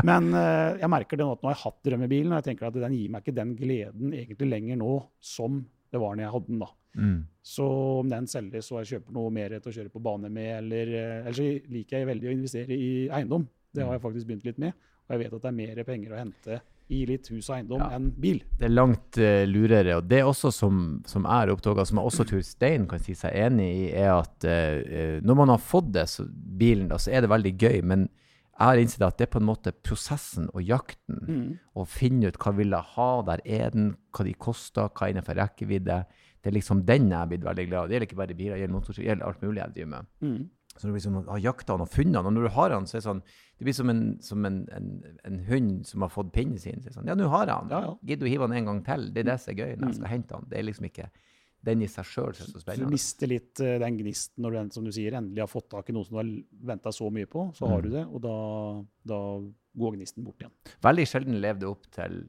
men 0.08 0.30
eh, 0.40 0.70
jeg 0.80 0.92
merker 0.94 1.20
det 1.20 1.26
nå 1.26 1.34
at 1.36 1.44
nå 1.44 1.50
har 1.50 1.56
jeg 1.56 1.62
hatt 1.64 1.90
drømmebilen, 1.90 2.32
og 2.32 2.40
jeg 2.40 2.48
tenker 2.48 2.70
at 2.70 2.78
den 2.86 2.96
gir 2.96 3.12
meg 3.12 3.24
ikke 3.24 3.36
den 3.36 3.52
gleden 3.58 4.16
egentlig 4.16 4.50
lenger 4.50 4.80
nå 4.80 4.94
som 5.34 5.60
det 5.94 6.00
var 6.02 6.16
når 6.16 6.26
jeg 6.26 6.34
hadde 6.36 6.52
den. 6.52 6.64
da. 6.64 6.70
Mm. 6.94 7.18
Så 7.54 7.68
om 8.00 8.10
den 8.10 8.30
selges 8.30 8.70
og 8.72 8.80
jeg 8.80 8.94
kjøper 8.94 9.18
noe 9.18 9.34
mer 9.34 9.58
til 9.58 9.70
å 9.70 9.76
kjøre 9.78 9.92
på 9.92 10.02
bane 10.02 10.30
med, 10.32 10.50
eller 10.62 10.94
Ellers 10.96 11.68
liker 11.70 12.00
jeg 12.00 12.10
veldig 12.10 12.30
å 12.30 12.34
investere 12.38 12.78
i 12.78 12.92
eiendom. 13.12 13.46
Det 13.74 13.82
har 13.84 13.96
jeg 13.96 14.04
faktisk 14.06 14.30
begynt 14.30 14.46
litt 14.48 14.62
med. 14.62 14.78
Og 15.04 15.14
jeg 15.14 15.24
vet 15.24 15.36
at 15.36 15.44
det 15.44 15.50
er 15.50 15.58
mer 15.58 15.84
penger 15.84 16.14
å 16.14 16.20
hente 16.22 16.60
i 16.92 17.04
litt 17.08 17.30
hus 17.32 17.48
og 17.48 17.56
eiendom 17.56 17.80
Ja. 17.80 17.90
enn 17.96 18.10
bil. 18.20 18.42
Det 18.58 18.66
er 18.66 18.74
langt 18.74 19.16
uh, 19.16 19.44
lurere. 19.48 19.96
Og 19.96 20.08
det 20.08 20.18
er 20.20 20.28
også 20.28 20.50
som, 20.52 20.82
som 21.08 21.24
er 21.24 21.52
oppdaga, 21.54 21.84
som 21.88 21.98
jeg 22.00 22.10
også 22.10 22.26
tror 22.28 22.42
Stein 22.44 22.84
kan 22.90 23.00
si 23.00 23.14
seg 23.16 23.32
enig 23.46 23.68
i, 23.70 23.86
er 23.96 24.12
at 24.18 24.44
eh, 24.44 25.20
når 25.24 25.38
man 25.38 25.48
har 25.54 25.62
fått 25.64 25.92
det, 25.94 26.04
så, 26.12 26.26
bilen, 26.28 26.88
da, 26.92 26.98
så 27.00 27.10
er 27.14 27.24
det 27.24 27.30
veldig 27.32 27.54
gøy. 27.56 27.80
Men 27.82 28.08
jeg 28.54 28.68
har 28.68 28.78
innsett 28.78 29.02
at 29.02 29.16
det 29.18 29.26
er 29.26 29.32
på 29.32 29.40
en 29.40 29.48
måte 29.48 29.72
prosessen 29.82 30.50
og 30.52 30.60
jakten. 30.62 31.22
Mm. 31.26 31.48
Å 31.74 31.86
finne 31.88 32.28
ut 32.28 32.36
hva 32.38 32.52
vil 32.54 32.76
jeg 32.76 32.90
ha, 32.94 33.08
der 33.26 33.40
er 33.44 33.72
den, 33.74 33.88
hva 34.14 34.26
de 34.28 34.34
koster, 34.36 34.92
hva 34.92 35.08
er 35.08 35.14
innenfor 35.16 35.40
rekkevidde. 35.40 35.96
Det 36.44 36.52
er 36.52 36.54
liksom 36.58 36.84
den 36.84 37.08
jeg 37.08 37.16
er 37.18 37.32
blitt 37.32 37.44
veldig 37.48 37.64
glad 37.70 37.86
i. 37.86 37.88
Det 37.88 37.96
gjelder 37.96 38.06
ikke 38.10 38.20
bare 38.20 38.36
biler, 38.36 38.54
det 38.54 38.60
gjelder 38.66 38.76
motorsykkel, 38.76 39.24
alt 39.24 39.42
mulig 39.42 39.62
jeg 39.62 39.74
driver 39.78 39.90
med. 39.96 40.12
Mm. 40.20 40.38
Så 40.76 40.88
du 40.88 40.94
liksom 40.96 41.20
har 41.28 41.38
jakta 41.38 41.72
han 41.76 41.84
og 41.84 41.88
funnet 41.92 42.16
han, 42.18 42.26
og 42.26 42.32
når 42.34 42.48
du 42.48 42.52
har 42.56 42.70
han, 42.74 42.86
så 42.86 42.96
er 42.96 43.00
det 43.00 43.06
sånn 43.08 43.20
Det 43.54 43.64
blir 43.68 43.74
som 43.76 43.90
en, 43.92 44.00
som 44.20 44.44
en, 44.48 44.56
en, 44.74 44.88
en 45.24 45.36
hund 45.46 45.84
som 45.86 46.02
har 46.02 46.10
fått 46.10 46.32
pinnen 46.34 46.58
sin. 46.58 46.80
Så 46.82 46.88
er 46.88 46.90
det 46.90 46.96
sånn, 46.96 47.06
ja, 47.06 47.14
nå 47.14 47.28
har 47.30 47.46
jeg 47.46 47.54
han. 47.54 47.68
Ja, 47.70 47.80
ja. 47.86 47.92
Gidder 48.02 48.26
du 48.26 48.30
hive 48.32 48.48
han 48.48 48.56
en 48.58 48.66
gang 48.72 48.80
til? 48.88 49.04
Det 49.14 49.22
er 49.22 49.28
det 49.30 49.36
som 49.44 49.52
er 49.52 49.60
gøy 49.60 49.76
når 49.78 49.92
jeg 49.92 49.98
skal 50.00 50.10
hente 50.10 50.34
han. 50.34 50.48
Det 50.50 50.58
er 50.58 50.66
liksom 50.66 50.88
ikke 50.90 51.06
den 51.64 51.80
i 51.80 51.86
seg 51.88 52.04
sjøl 52.04 52.34
som 52.36 52.48
er 52.50 52.60
så 52.60 52.74
Så 52.74 52.80
du 52.82 52.90
mister 52.92 53.30
litt 53.30 53.60
uh, 53.62 53.78
den 53.80 53.96
gnisten 54.02 54.42
når 54.44 54.50
du 54.58 54.74
som 54.74 54.84
du 54.84 54.90
sier, 54.92 55.14
endelig 55.16 55.40
har 55.46 55.48
fått 55.48 55.70
tak 55.72 55.88
i 55.88 55.94
noe 55.96 56.04
som 56.04 56.18
du 56.18 56.20
har 56.20 56.32
venta 56.74 56.92
så 56.92 57.06
mye 57.14 57.30
på. 57.30 57.46
Så 57.56 57.70
har 57.70 57.78
Mm. 57.80 57.86
du 57.86 57.94
det, 57.94 58.04
og 58.10 58.20
da, 58.26 58.34
da 59.14 59.20
går 59.78 59.94
gnisten 59.96 60.24
bort 60.26 60.42
igjen. 60.42 60.52
Veldig 60.82 61.06
sjelden 61.08 61.40
levde 61.40 61.70
opp 61.70 61.86
til 61.94 62.24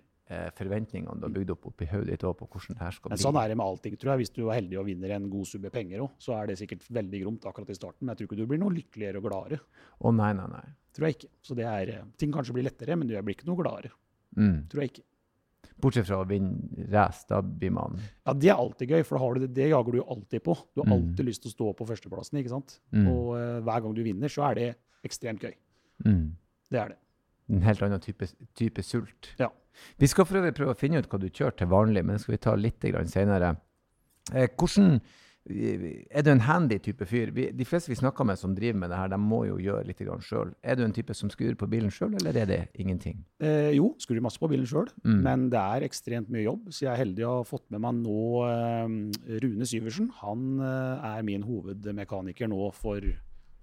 forventningene 0.57 1.19
du 1.19 1.25
har 1.27 1.33
bygd 1.35 1.51
opp 1.53 1.65
oppi 1.69 1.85
hodet 1.85 2.07
ditt 2.07 2.23
også 2.25 2.38
på 2.39 2.47
hvordan 2.49 2.77
det 2.79 2.81
her 2.85 2.91
skal 2.97 3.09
Men 3.11 3.17
bli. 3.17 3.23
sånn 3.25 3.38
er 3.43 3.47
det 3.51 3.57
med 3.57 3.65
allting, 3.65 3.97
tror 4.01 4.11
jeg. 4.15 4.19
Hvis 4.23 4.33
du 4.33 4.41
er 4.49 4.55
heldig 4.61 4.79
og 4.79 4.85
vinner 4.88 5.11
en 5.15 5.29
god 5.29 5.45
sum 5.47 5.61
med 5.61 5.71
penger 5.71 5.99
òg, 6.01 6.11
så 6.17 6.33
er 6.41 6.47
det 6.47 6.57
sikkert 6.57 6.88
veldig 6.89 7.21
gromt 7.23 7.45
akkurat 7.45 7.69
i 7.69 7.77
starten. 7.77 8.01
Men 8.01 8.15
jeg 8.15 8.17
tror 8.23 8.27
ikke 8.31 8.38
du 8.41 8.47
blir 8.47 8.59
noe 8.63 8.73
lykkeligere 8.73 9.17
og 9.21 9.27
gladere. 9.29 9.59
Å 10.01 10.13
nei, 10.15 10.31
nei, 10.33 10.47
nei. 10.49 10.63
Tror 10.95 11.07
jeg 11.09 11.17
ikke. 11.19 11.29
Så 11.43 11.55
det 11.55 11.65
er, 11.69 11.89
eh, 11.99 12.03
ting 12.17 12.31
kanskje 12.31 12.53
blir 12.53 12.63
lettere, 12.65 12.95
men 12.97 13.07
du 13.07 13.13
blir 13.21 13.35
ikke 13.35 13.45
noe 13.45 13.61
gladere. 13.61 13.91
Mm. 14.35 14.67
Tror 14.69 14.81
jeg 14.81 14.91
ikke. 14.93 15.03
Bortsett 15.81 16.05
fra 16.07 16.17
å 16.23 16.27
vinne 16.29 16.88
race, 16.93 17.25
da 17.27 17.41
blir 17.41 17.71
man 17.71 17.97
Ja, 18.25 18.33
Det 18.33 18.49
er 18.49 18.55
alltid 18.55 18.89
gøy, 18.89 19.03
for 19.05 19.17
da 19.17 19.23
har 19.25 19.33
du 19.33 19.39
det, 19.41 19.53
det 19.53 19.69
jager 19.69 19.91
du 19.91 19.97
jo 19.97 20.05
alltid 20.09 20.43
på. 20.43 20.55
Du 20.73 20.81
har 20.81 20.88
Mm. 20.88 20.93
alltid 20.93 21.25
lyst 21.25 21.41
til 21.41 21.51
å 21.51 21.55
stå 21.55 21.75
på 21.75 21.88
førsteplassen, 21.88 22.39
ikke 22.39 22.49
sant? 22.49 22.79
Mm. 22.93 23.07
Og 23.11 23.35
uh, 23.35 23.61
hver 23.61 23.81
gang 23.81 23.93
du 23.93 24.03
vinner, 24.03 24.27
så 24.29 24.49
er 24.51 24.55
det 24.55 24.75
ekstremt 25.03 25.39
gøy. 25.41 25.53
mm. 26.05 26.31
Det 26.71 26.79
er 26.79 26.88
det. 26.89 26.97
En 27.49 27.62
helt 27.62 27.81
annen 27.86 28.01
type, 28.01 28.27
type 28.58 28.84
sult. 28.84 29.34
Ja. 29.39 29.51
Vi 29.99 30.08
skal 30.08 30.25
for 30.25 30.39
øvrig 30.39 30.55
prøve 30.55 30.73
å 30.73 30.79
finne 30.79 31.01
ut 31.03 31.10
hva 31.12 31.19
du 31.19 31.27
kjører 31.29 31.58
til 31.60 31.67
vanlig, 31.67 32.05
men 32.05 32.15
det 32.15 32.21
skal 32.23 32.38
vi 32.38 32.43
ta 32.45 32.55
litt 32.55 32.86
senere. 33.12 33.55
Eh, 34.34 34.47
hvordan 34.58 34.95
eh, 35.49 36.05
Er 36.10 36.23
du 36.25 36.31
en 36.31 36.39
handy 36.47 36.79
type 36.81 37.05
fyr? 37.05 37.29
Vi, 37.36 37.51
de 37.53 37.65
fleste 37.67 37.91
vi 37.91 37.95
snakker 37.99 38.25
med 38.25 38.39
som 38.39 38.55
driver 38.55 38.79
med 38.79 38.89
det 38.89 38.97
her, 38.97 39.12
de 39.13 39.19
må 39.21 39.43
jo 39.45 39.60
gjøre 39.62 39.86
litt 39.86 39.99
sjøl. 40.25 40.55
Er 40.63 40.75
du 40.79 40.84
en 40.86 40.95
type 40.95 41.13
som 41.13 41.29
skrur 41.29 41.53
på 41.60 41.67
bilen 41.69 41.91
sjøl, 41.93 42.15
eller 42.17 42.36
er 42.41 42.45
det 42.49 42.60
ingenting? 42.81 43.19
Eh, 43.39 43.75
jo, 43.77 43.91
skrur 44.01 44.23
masse 44.25 44.39
på 44.41 44.49
bilen 44.49 44.65
sjøl, 44.65 44.89
Mm. 45.03 45.21
men 45.21 45.49
det 45.51 45.60
er 45.60 45.86
ekstremt 45.86 46.29
mye 46.34 46.47
jobb. 46.47 46.71
Så 46.71 46.88
jeg 46.88 46.93
er 46.95 47.03
heldig 47.05 47.27
å 47.27 47.36
ha 47.38 47.43
fått 47.43 47.69
med 47.69 47.81
meg 47.81 47.93
nå 48.01 48.17
eh, 48.49 49.39
Rune 49.43 49.65
Syversen. 49.69 50.10
Han 50.23 50.60
eh, 50.60 51.05
er 51.19 51.21
min 51.21 51.43
hovedmekaniker 51.45 52.47
nå 52.49 52.71
for, 52.73 53.01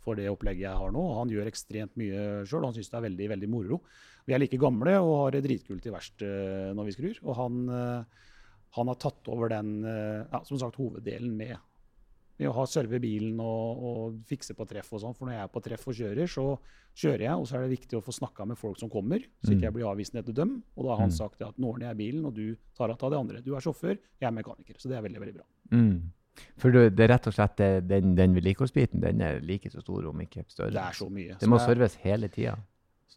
for 0.03 0.19
det 0.19 0.29
opplegget 0.31 0.67
jeg 0.67 0.79
har 0.83 0.91
nå. 0.95 0.99
og 1.13 1.19
Han 1.23 1.31
gjør 1.33 1.47
ekstremt 1.51 1.97
mye 2.01 2.45
sjøl, 2.49 2.65
han 2.67 2.75
syns 2.75 2.91
det 2.91 2.99
er 3.01 3.07
veldig 3.09 3.29
veldig 3.37 3.49
moro. 3.53 3.81
Vi 4.27 4.35
er 4.35 4.43
like 4.43 4.59
gamle 4.59 4.97
og 5.03 5.13
har 5.25 5.31
det 5.37 5.45
dritkult 5.47 5.87
i 5.87 5.93
verkstedet 5.95 6.75
når 6.79 6.89
vi 6.91 6.95
skrur. 6.97 7.21
Og 7.27 7.37
han, 7.39 7.61
eh, 7.71 8.23
han 8.79 8.89
har 8.93 8.99
tatt 9.03 9.29
over 9.31 9.49
den 9.55 9.85
eh, 9.85 10.25
ja, 10.33 10.43
som 10.45 10.59
sagt, 10.59 10.77
hoveddelen 10.83 11.37
med 11.37 11.57
med 12.41 12.49
å 12.49 12.55
ha 12.57 12.63
serve 12.67 12.99
bilen 12.99 13.37
og, 13.45 13.83
og 13.87 14.15
fikse 14.27 14.55
på 14.59 14.65
treff 14.67 14.89
og 14.97 15.03
sånn. 15.03 15.13
For 15.15 15.29
når 15.29 15.35
jeg 15.37 15.43
er 15.45 15.51
på 15.53 15.61
treff 15.63 15.85
og 15.87 15.95
kjører, 15.95 16.27
så 16.33 16.45
kjører 16.99 17.23
jeg, 17.29 17.35
og 17.39 17.45
så 17.47 17.55
er 17.59 17.63
det 17.67 17.75
viktig 17.77 17.99
å 17.99 18.03
få 18.03 18.15
snakka 18.17 18.47
med 18.49 18.59
folk 18.59 18.81
som 18.81 18.91
kommer, 18.91 19.23
så 19.45 19.53
ikke 19.53 19.69
jeg 19.69 19.75
blir 19.77 19.87
avvisende 19.87 20.23
etter 20.25 20.35
dem. 20.41 20.57
Og 20.75 20.89
da 20.89 20.95
har 20.97 21.03
han 21.05 21.13
Mm. 21.13 21.19
sagt 21.21 21.45
at 21.45 21.61
nå 21.61 21.69
ordner 21.71 21.93
jeg 21.93 21.99
bilen, 22.01 22.25
og 22.27 22.35
du 22.35 22.57
tar 22.75 22.91
av 22.91 22.99
det 23.13 23.19
andre. 23.21 23.43
Du 23.45 23.53
er 23.55 23.61
sjåfør, 23.63 23.95
jeg 24.19 24.27
er 24.27 24.35
mekaniker. 24.35 24.75
Så 24.81 24.89
det 24.91 24.97
er 24.99 25.03
veldig, 25.07 25.21
veldig 25.23 25.35
bra. 25.37 25.47
Mm. 25.71 26.11
For 26.57 26.73
du, 26.73 26.89
det 26.91 27.05
er 27.05 27.13
rett 27.13 27.27
og 27.29 27.35
slett 27.37 27.61
den, 27.89 28.15
den 28.17 28.35
vedlikeholdsbiten 28.37 29.03
den 29.03 29.21
er 29.21 29.41
like 29.45 29.71
så 29.71 29.83
stor, 29.85 30.07
om 30.09 30.21
ikke 30.25 30.45
større. 30.49 30.73
Det 30.73 30.81
er 30.83 30.97
så 30.97 31.09
mye. 31.13 31.39
Det 31.39 31.49
må 31.49 31.59
jeg- 31.59 31.69
serves 31.69 31.97
hele 32.05 32.29
tida. 32.33 32.59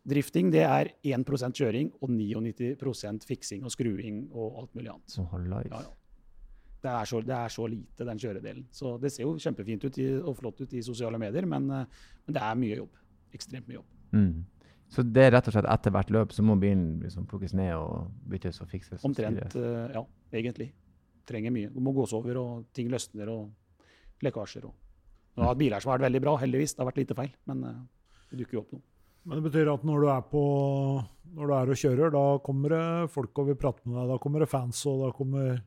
Drifting 0.05 0.51
det 0.53 0.61
er 0.61 0.91
1% 1.03 1.55
kjøring 1.57 1.91
og 2.01 2.09
99% 2.13 3.25
fiksing 3.25 3.63
og 3.65 3.71
skruing 3.73 4.27
og 4.31 4.59
alt 4.61 4.75
mulig 4.75 4.91
annet. 4.91 5.15
Oh. 5.17 5.39
Ja, 5.71 5.79
ja. 5.81 5.93
Det 6.85 6.91
er, 6.91 7.05
så, 7.09 7.21
det 7.25 7.33
er 7.33 7.49
så 7.49 7.65
lite, 7.65 8.05
den 8.05 8.19
kjøredelen. 8.21 8.65
Så 8.69 8.99
det 9.01 9.09
ser 9.11 9.23
jo 9.23 9.31
kjempefint 9.41 9.87
ut 9.87 9.97
i, 9.97 10.05
og 10.21 10.35
flott 10.37 10.59
ut 10.61 10.73
i 10.77 10.83
sosiale 10.85 11.17
medier, 11.17 11.47
men, 11.49 11.65
eh, 11.73 11.85
men 12.27 12.35
det 12.37 12.43
er 12.45 12.59
mye 12.61 12.75
jobb. 12.77 12.99
Ekstremt 13.33 13.67
mye 13.67 13.79
jobb. 13.79 13.87
Mm. 14.13 14.43
Så 14.93 15.01
det 15.01 15.23
er 15.23 15.31
rett 15.33 15.47
og 15.49 15.55
slett 15.55 15.65
etter 15.73 15.95
hvert 15.95 16.11
løp 16.13 16.35
så 16.35 16.43
må 16.45 16.53
bilen 16.61 16.99
liksom 17.01 17.25
plukkes 17.25 17.55
ned 17.57 17.73
og 17.73 18.11
byttes 18.29 18.61
og 18.61 18.69
fikses? 18.69 19.01
Omtrent, 19.07 19.55
eh, 19.57 19.95
ja, 19.95 20.03
egentlig. 20.31 20.69
Trenger 21.25 21.53
mye. 21.53 21.71
Det 21.73 21.83
må 21.83 21.93
gås 21.95 22.13
over, 22.17 22.37
og 22.41 22.65
ting 22.75 22.89
løsner, 22.93 23.31
og 23.33 24.25
lekkasjer. 24.25 24.67
Og. 24.69 24.75
Nå 25.35 25.43
har 25.43 25.53
hatt 25.53 25.61
biler 25.61 25.83
som 25.83 25.91
har 25.91 25.99
vært 25.99 26.09
veldig 26.09 26.23
bra, 26.23 26.35
heldigvis. 26.41 26.75
Det 26.75 26.83
har 26.83 26.91
vært 26.91 27.01
lite 27.01 27.17
feil, 27.17 27.31
men 27.49 27.63
eh, 27.69 27.79
det 28.31 28.41
dukker 28.41 28.59
jo 28.59 28.63
opp 28.65 28.75
noe. 28.75 28.85
Men 29.25 29.39
det 29.39 29.47
betyr 29.47 29.71
at 29.71 29.85
når 29.87 30.03
du 30.03 30.09
er 30.13 30.25
på 30.29 30.43
når 31.35 31.49
du 31.49 31.53
er 31.57 31.71
og 31.73 31.79
kjører, 31.81 32.11
da 32.13 32.25
kommer 32.45 32.75
det 32.75 33.13
folk 33.13 33.41
og 33.41 33.49
vil 33.49 33.57
prate 33.59 33.81
med 33.87 33.97
deg. 33.97 34.11
Da 34.13 34.19
kommer 34.21 34.43
det 34.43 34.51
fans, 34.51 34.83
og 34.87 35.01
da 35.01 35.09
kommer, 35.15 35.57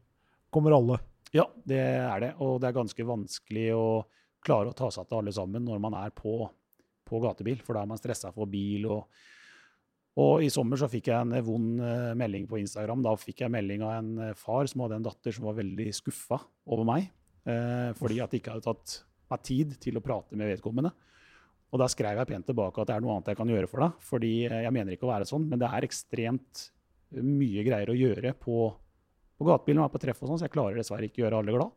kommer 0.55 0.77
alle. 0.79 1.01
Ja, 1.35 1.45
det 1.69 1.81
er 1.83 2.23
det. 2.23 2.31
Og 2.45 2.61
det 2.63 2.71
er 2.71 2.79
ganske 2.79 3.09
vanskelig 3.09 3.67
å 3.77 3.89
klare 4.45 4.71
å 4.71 4.79
ta 4.79 4.89
seg 4.95 5.09
til 5.09 5.19
alle 5.19 5.35
sammen 5.35 5.67
når 5.67 5.83
man 5.83 5.99
er 5.99 6.15
på, 6.17 6.39
på 7.09 7.21
gatebil, 7.25 7.61
for 7.67 7.77
da 7.77 7.83
er 7.83 7.91
man 7.91 8.01
stressa 8.01 8.33
for 8.33 8.49
bil. 8.51 8.87
Og, 8.95 9.27
og 10.19 10.43
i 10.43 10.51
sommer 10.51 10.81
så 10.81 10.89
fikk 10.91 11.11
jeg 11.13 11.19
en 11.23 11.35
vond 11.47 11.83
eh, 11.85 12.15
melding 12.19 12.49
på 12.51 12.59
Instagram. 12.59 13.05
Da 13.07 13.15
fikk 13.19 13.45
jeg 13.45 13.55
melding 13.55 13.85
av 13.87 13.93
en 14.01 14.09
eh, 14.29 14.39
far 14.39 14.67
som 14.71 14.83
hadde 14.83 14.99
en 14.99 15.07
datter 15.07 15.35
som 15.35 15.47
var 15.47 15.59
veldig 15.61 15.93
skuffa 15.95 16.41
over 16.67 16.89
meg, 16.89 17.11
eh, 17.47 17.91
fordi 17.99 18.19
at 18.25 18.35
jeg 18.35 18.43
ikke 18.43 18.57
hadde 18.57 18.67
tatt 18.67 18.97
meg 19.29 19.45
tid 19.47 19.77
til 19.83 20.01
å 20.01 20.03
prate 20.03 20.39
med 20.39 20.51
vedkommende. 20.51 20.91
Og 21.69 21.83
da 21.83 21.89
skrev 21.93 22.17
jeg 22.17 22.31
pent 22.31 22.49
tilbake 22.49 22.81
at 22.81 22.89
det 22.89 22.97
er 22.97 23.05
noe 23.05 23.15
annet 23.15 23.31
jeg 23.31 23.39
kan 23.39 23.51
gjøre 23.53 23.69
for 23.71 23.85
deg. 23.85 24.03
Fordi 24.09 24.33
eh, 24.49 24.63
jeg 24.65 24.75
mener 24.75 24.97
ikke 24.97 25.09
å 25.09 25.13
være 25.13 25.29
sånn, 25.29 25.47
men 25.51 25.61
det 25.61 25.69
er 25.69 25.87
ekstremt 25.87 26.65
mye 27.19 27.65
greier 27.65 27.93
å 27.93 27.97
gjøre 27.97 28.35
på, 28.41 28.57
på 29.39 29.49
gatebilen 29.49 29.85
og 29.85 29.89
er 29.89 29.95
på 29.95 30.03
treff 30.03 30.19
og 30.23 30.33
sånn, 30.33 30.41
så 30.41 30.49
jeg 30.49 30.55
klarer 30.57 30.81
dessverre 30.81 31.09
ikke 31.09 31.23
å 31.23 31.25
gjøre 31.27 31.43
alle 31.43 31.55
glad. 31.55 31.77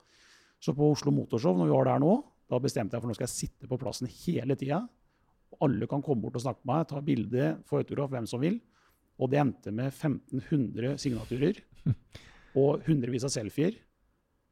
Så 0.61 0.73
på 0.77 0.91
Oslo 0.93 1.13
Motorshow, 1.13 1.55
når 1.57 1.69
vi 1.69 1.75
var 1.75 1.87
der 1.91 2.01
nå, 2.03 2.15
da 2.51 2.59
bestemte 2.61 2.97
jeg 2.97 3.03
for 3.03 3.11
nå 3.11 3.15
skal 3.15 3.29
jeg 3.29 3.35
sitte 3.35 3.69
på 3.69 3.79
plassen 3.79 4.09
hele 4.11 4.57
tida. 4.59 4.81
Alle 5.61 5.87
kan 5.89 6.03
komme 6.05 6.23
bort 6.23 6.37
og 6.39 6.45
snakke 6.45 6.63
med 6.63 6.73
meg, 6.73 6.89
ta 6.89 7.01
bilde, 7.05 7.47
få 7.67 7.81
autograf, 7.81 8.11
hvem 8.13 8.27
som 8.29 8.41
vil. 8.41 8.59
Og 9.21 9.29
det 9.31 9.41
endte 9.41 9.73
med 9.75 9.91
1500 9.91 10.97
signaturer 11.01 11.59
og 12.61 12.85
hundrevis 12.87 13.27
av 13.27 13.33
selfier. 13.33 13.75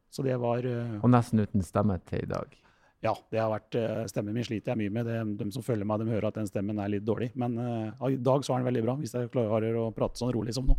Så 0.09 0.25
det 0.25 0.35
var 0.41 0.65
eh, 0.65 0.97
Og 0.99 1.12
nesten 1.13 1.41
uten 1.41 1.63
stemme 1.65 1.99
til 2.09 2.25
i 2.25 2.29
dag. 2.29 2.55
Ja, 2.99 3.13
det 3.31 3.39
har 3.39 3.51
vært, 3.53 3.75
eh, 3.79 4.05
stemmen 4.12 4.35
min 4.35 4.43
sliter 4.43 4.73
jeg 4.73 4.81
mye 4.81 4.93
med. 4.93 5.07
Det, 5.07 5.19
de 5.39 5.51
som 5.55 5.63
følger 5.63 5.88
meg, 5.88 6.01
de 6.01 6.12
hører 6.12 6.29
at 6.29 6.39
den 6.41 6.49
stemmen 6.49 6.81
er 6.83 6.91
litt 6.91 7.05
dårlig. 7.07 7.29
Men 7.39 7.55
uh, 7.55 8.09
i 8.09 8.17
dag 8.19 8.43
så 8.43 8.53
er 8.53 8.59
den 8.59 8.69
veldig 8.73 8.83
bra, 8.83 8.95
hvis 8.99 9.15
jeg 9.15 9.31
klarer 9.31 9.77
å 9.79 9.89
prate 9.95 10.19
sånn 10.19 10.33
rolig 10.35 10.55
som 10.57 10.67
nå. 10.67 10.75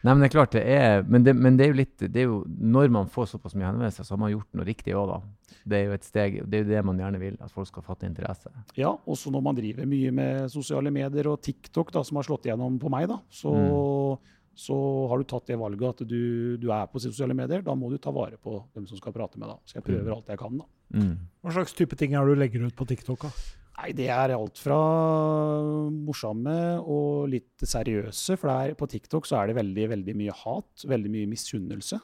Nei, 0.00 0.14
men 0.14 0.22
det 0.22 0.30
er 0.30 0.32
klart 0.32 0.54
det 0.56 0.62
er 0.64 1.02
Men 1.04 1.24
det, 1.26 1.34
men 1.36 1.58
det 1.58 1.66
er 1.66 1.74
jo 1.74 1.78
litt 1.82 2.00
det 2.00 2.22
er 2.22 2.28
jo, 2.30 2.40
Når 2.48 2.92
man 2.94 3.10
får 3.12 3.34
såpass 3.34 3.52
mye 3.58 3.68
henvendelser, 3.68 4.06
så 4.06 4.16
har 4.16 4.22
man 4.22 4.32
gjort 4.32 4.48
noe 4.56 4.66
riktig 4.68 4.96
òg, 4.96 5.12
da. 5.12 5.60
Det 5.68 5.76
er 5.76 5.86
jo 5.90 5.96
et 5.98 6.08
steg 6.08 6.40
Det 6.46 6.56
er 6.56 6.64
jo 6.64 6.70
det 6.70 6.82
man 6.88 7.02
gjerne 7.02 7.20
vil, 7.20 7.36
at 7.44 7.52
folk 7.52 7.68
skal 7.68 7.84
fatte 7.84 8.08
interesse. 8.08 8.52
Ja, 8.78 8.94
også 9.04 9.32
når 9.34 9.44
man 9.44 9.58
driver 9.58 9.88
mye 9.88 10.12
med 10.16 10.52
sosiale 10.52 10.92
medier 10.94 11.28
og 11.28 11.40
TikTok, 11.44 11.92
da, 11.92 12.04
som 12.06 12.20
har 12.20 12.28
slått 12.28 12.48
igjennom 12.48 12.78
på 12.80 12.92
meg, 12.92 13.10
da, 13.10 13.18
så, 13.28 13.52
så 14.56 14.76
har 15.10 15.20
du 15.20 15.28
tatt 15.28 15.52
det 15.52 15.60
valget 15.60 16.00
at 16.00 16.08
du, 16.08 16.56
du 16.60 16.68
er 16.72 16.88
på 16.88 17.02
sosiale 17.02 17.36
medier. 17.36 17.64
Da 17.66 17.76
må 17.76 17.92
du 17.92 17.98
ta 18.00 18.14
vare 18.14 18.40
på 18.40 18.56
dem 18.76 18.88
som 18.88 19.00
skal 19.00 19.14
prate 19.16 19.40
med 19.40 19.52
deg. 19.52 19.60
Så 19.68 19.78
jeg 19.78 19.88
prøver 19.90 20.16
alt 20.16 20.32
jeg 20.32 20.40
kan, 20.40 20.62
da. 20.62 20.68
Mm. 20.96 21.16
Hva 21.44 21.58
slags 21.58 21.76
type 21.76 21.98
ting 21.98 22.16
er 22.16 22.24
det 22.24 22.38
du 22.38 22.40
legger 22.40 22.70
ut 22.70 22.78
på 22.78 22.88
TikTok? 22.88 23.28
da? 23.28 23.59
Nei, 23.80 23.94
det 23.96 24.10
er 24.12 24.34
alt 24.34 24.58
fra 24.60 24.76
morsomme 25.88 26.54
og 26.84 27.30
litt 27.32 27.62
seriøse. 27.64 28.36
For 28.36 28.52
er, 28.52 28.74
på 28.76 28.88
TikTok 28.92 29.24
så 29.24 29.38
er 29.38 29.48
det 29.48 29.56
veldig, 29.56 29.86
veldig 29.94 30.14
mye 30.20 30.34
hat, 30.42 30.84
veldig 30.90 31.12
mye 31.14 31.30
misunnelse. 31.30 31.96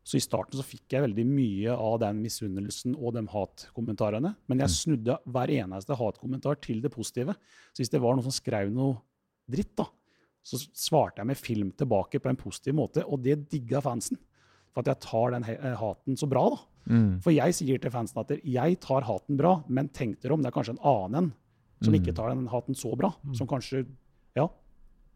Så 0.00 0.16
i 0.16 0.22
starten 0.24 0.56
så 0.56 0.64
fikk 0.64 0.96
jeg 0.96 1.04
veldig 1.04 1.26
mye 1.28 1.74
av 1.76 1.98
den 2.06 2.22
misunnelsen 2.24 2.96
og 2.96 3.18
de 3.18 3.26
hatkommentarene. 3.34 4.32
Men 4.48 4.64
jeg 4.64 4.76
snudde 4.78 5.18
hver 5.28 5.52
eneste 5.58 5.98
hatkommentar 6.00 6.56
til 6.64 6.80
det 6.80 6.92
positive. 6.94 7.36
Så 7.74 7.84
hvis 7.84 7.92
det 7.92 8.00
var 8.00 8.16
noen 8.16 8.24
som 8.24 8.38
skrev 8.38 8.72
noe 8.72 8.96
dritt, 9.50 9.74
da, 9.76 9.90
så 10.40 10.56
svarte 10.72 11.20
jeg 11.20 11.28
med 11.28 11.42
film 11.42 11.76
tilbake 11.76 12.22
på 12.22 12.32
en 12.32 12.40
positiv 12.40 12.80
måte, 12.80 13.04
og 13.04 13.20
det 13.26 13.42
digga 13.52 13.84
fansen. 13.84 14.16
For 14.72 14.80
at 14.80 14.94
jeg 14.94 15.04
tar 15.04 15.36
den 15.36 15.44
haten 15.44 16.16
så 16.16 16.30
bra, 16.30 16.48
da. 16.54 16.64
Mm. 16.86 17.20
For 17.22 17.30
jeg 17.34 17.54
sier 17.54 17.78
til 17.82 17.90
fansen 17.90 18.18
at 18.22 18.30
jeg 18.44 18.80
tar 18.80 19.02
haten 19.08 19.36
bra, 19.36 19.62
men 19.68 19.88
tenk 19.88 20.20
dere 20.22 20.32
om 20.34 20.42
det 20.42 20.48
er 20.50 20.56
kanskje 20.56 20.76
en 20.78 20.84
annen 20.84 21.14
en 21.24 21.32
som 21.84 21.94
ikke 21.96 22.12
tar 22.14 22.28
den 22.34 22.46
haten 22.48 22.74
så 22.76 22.94
bra. 22.96 23.12
Som 23.32 23.46
kanskje 23.48 23.86
ja, 24.36 24.48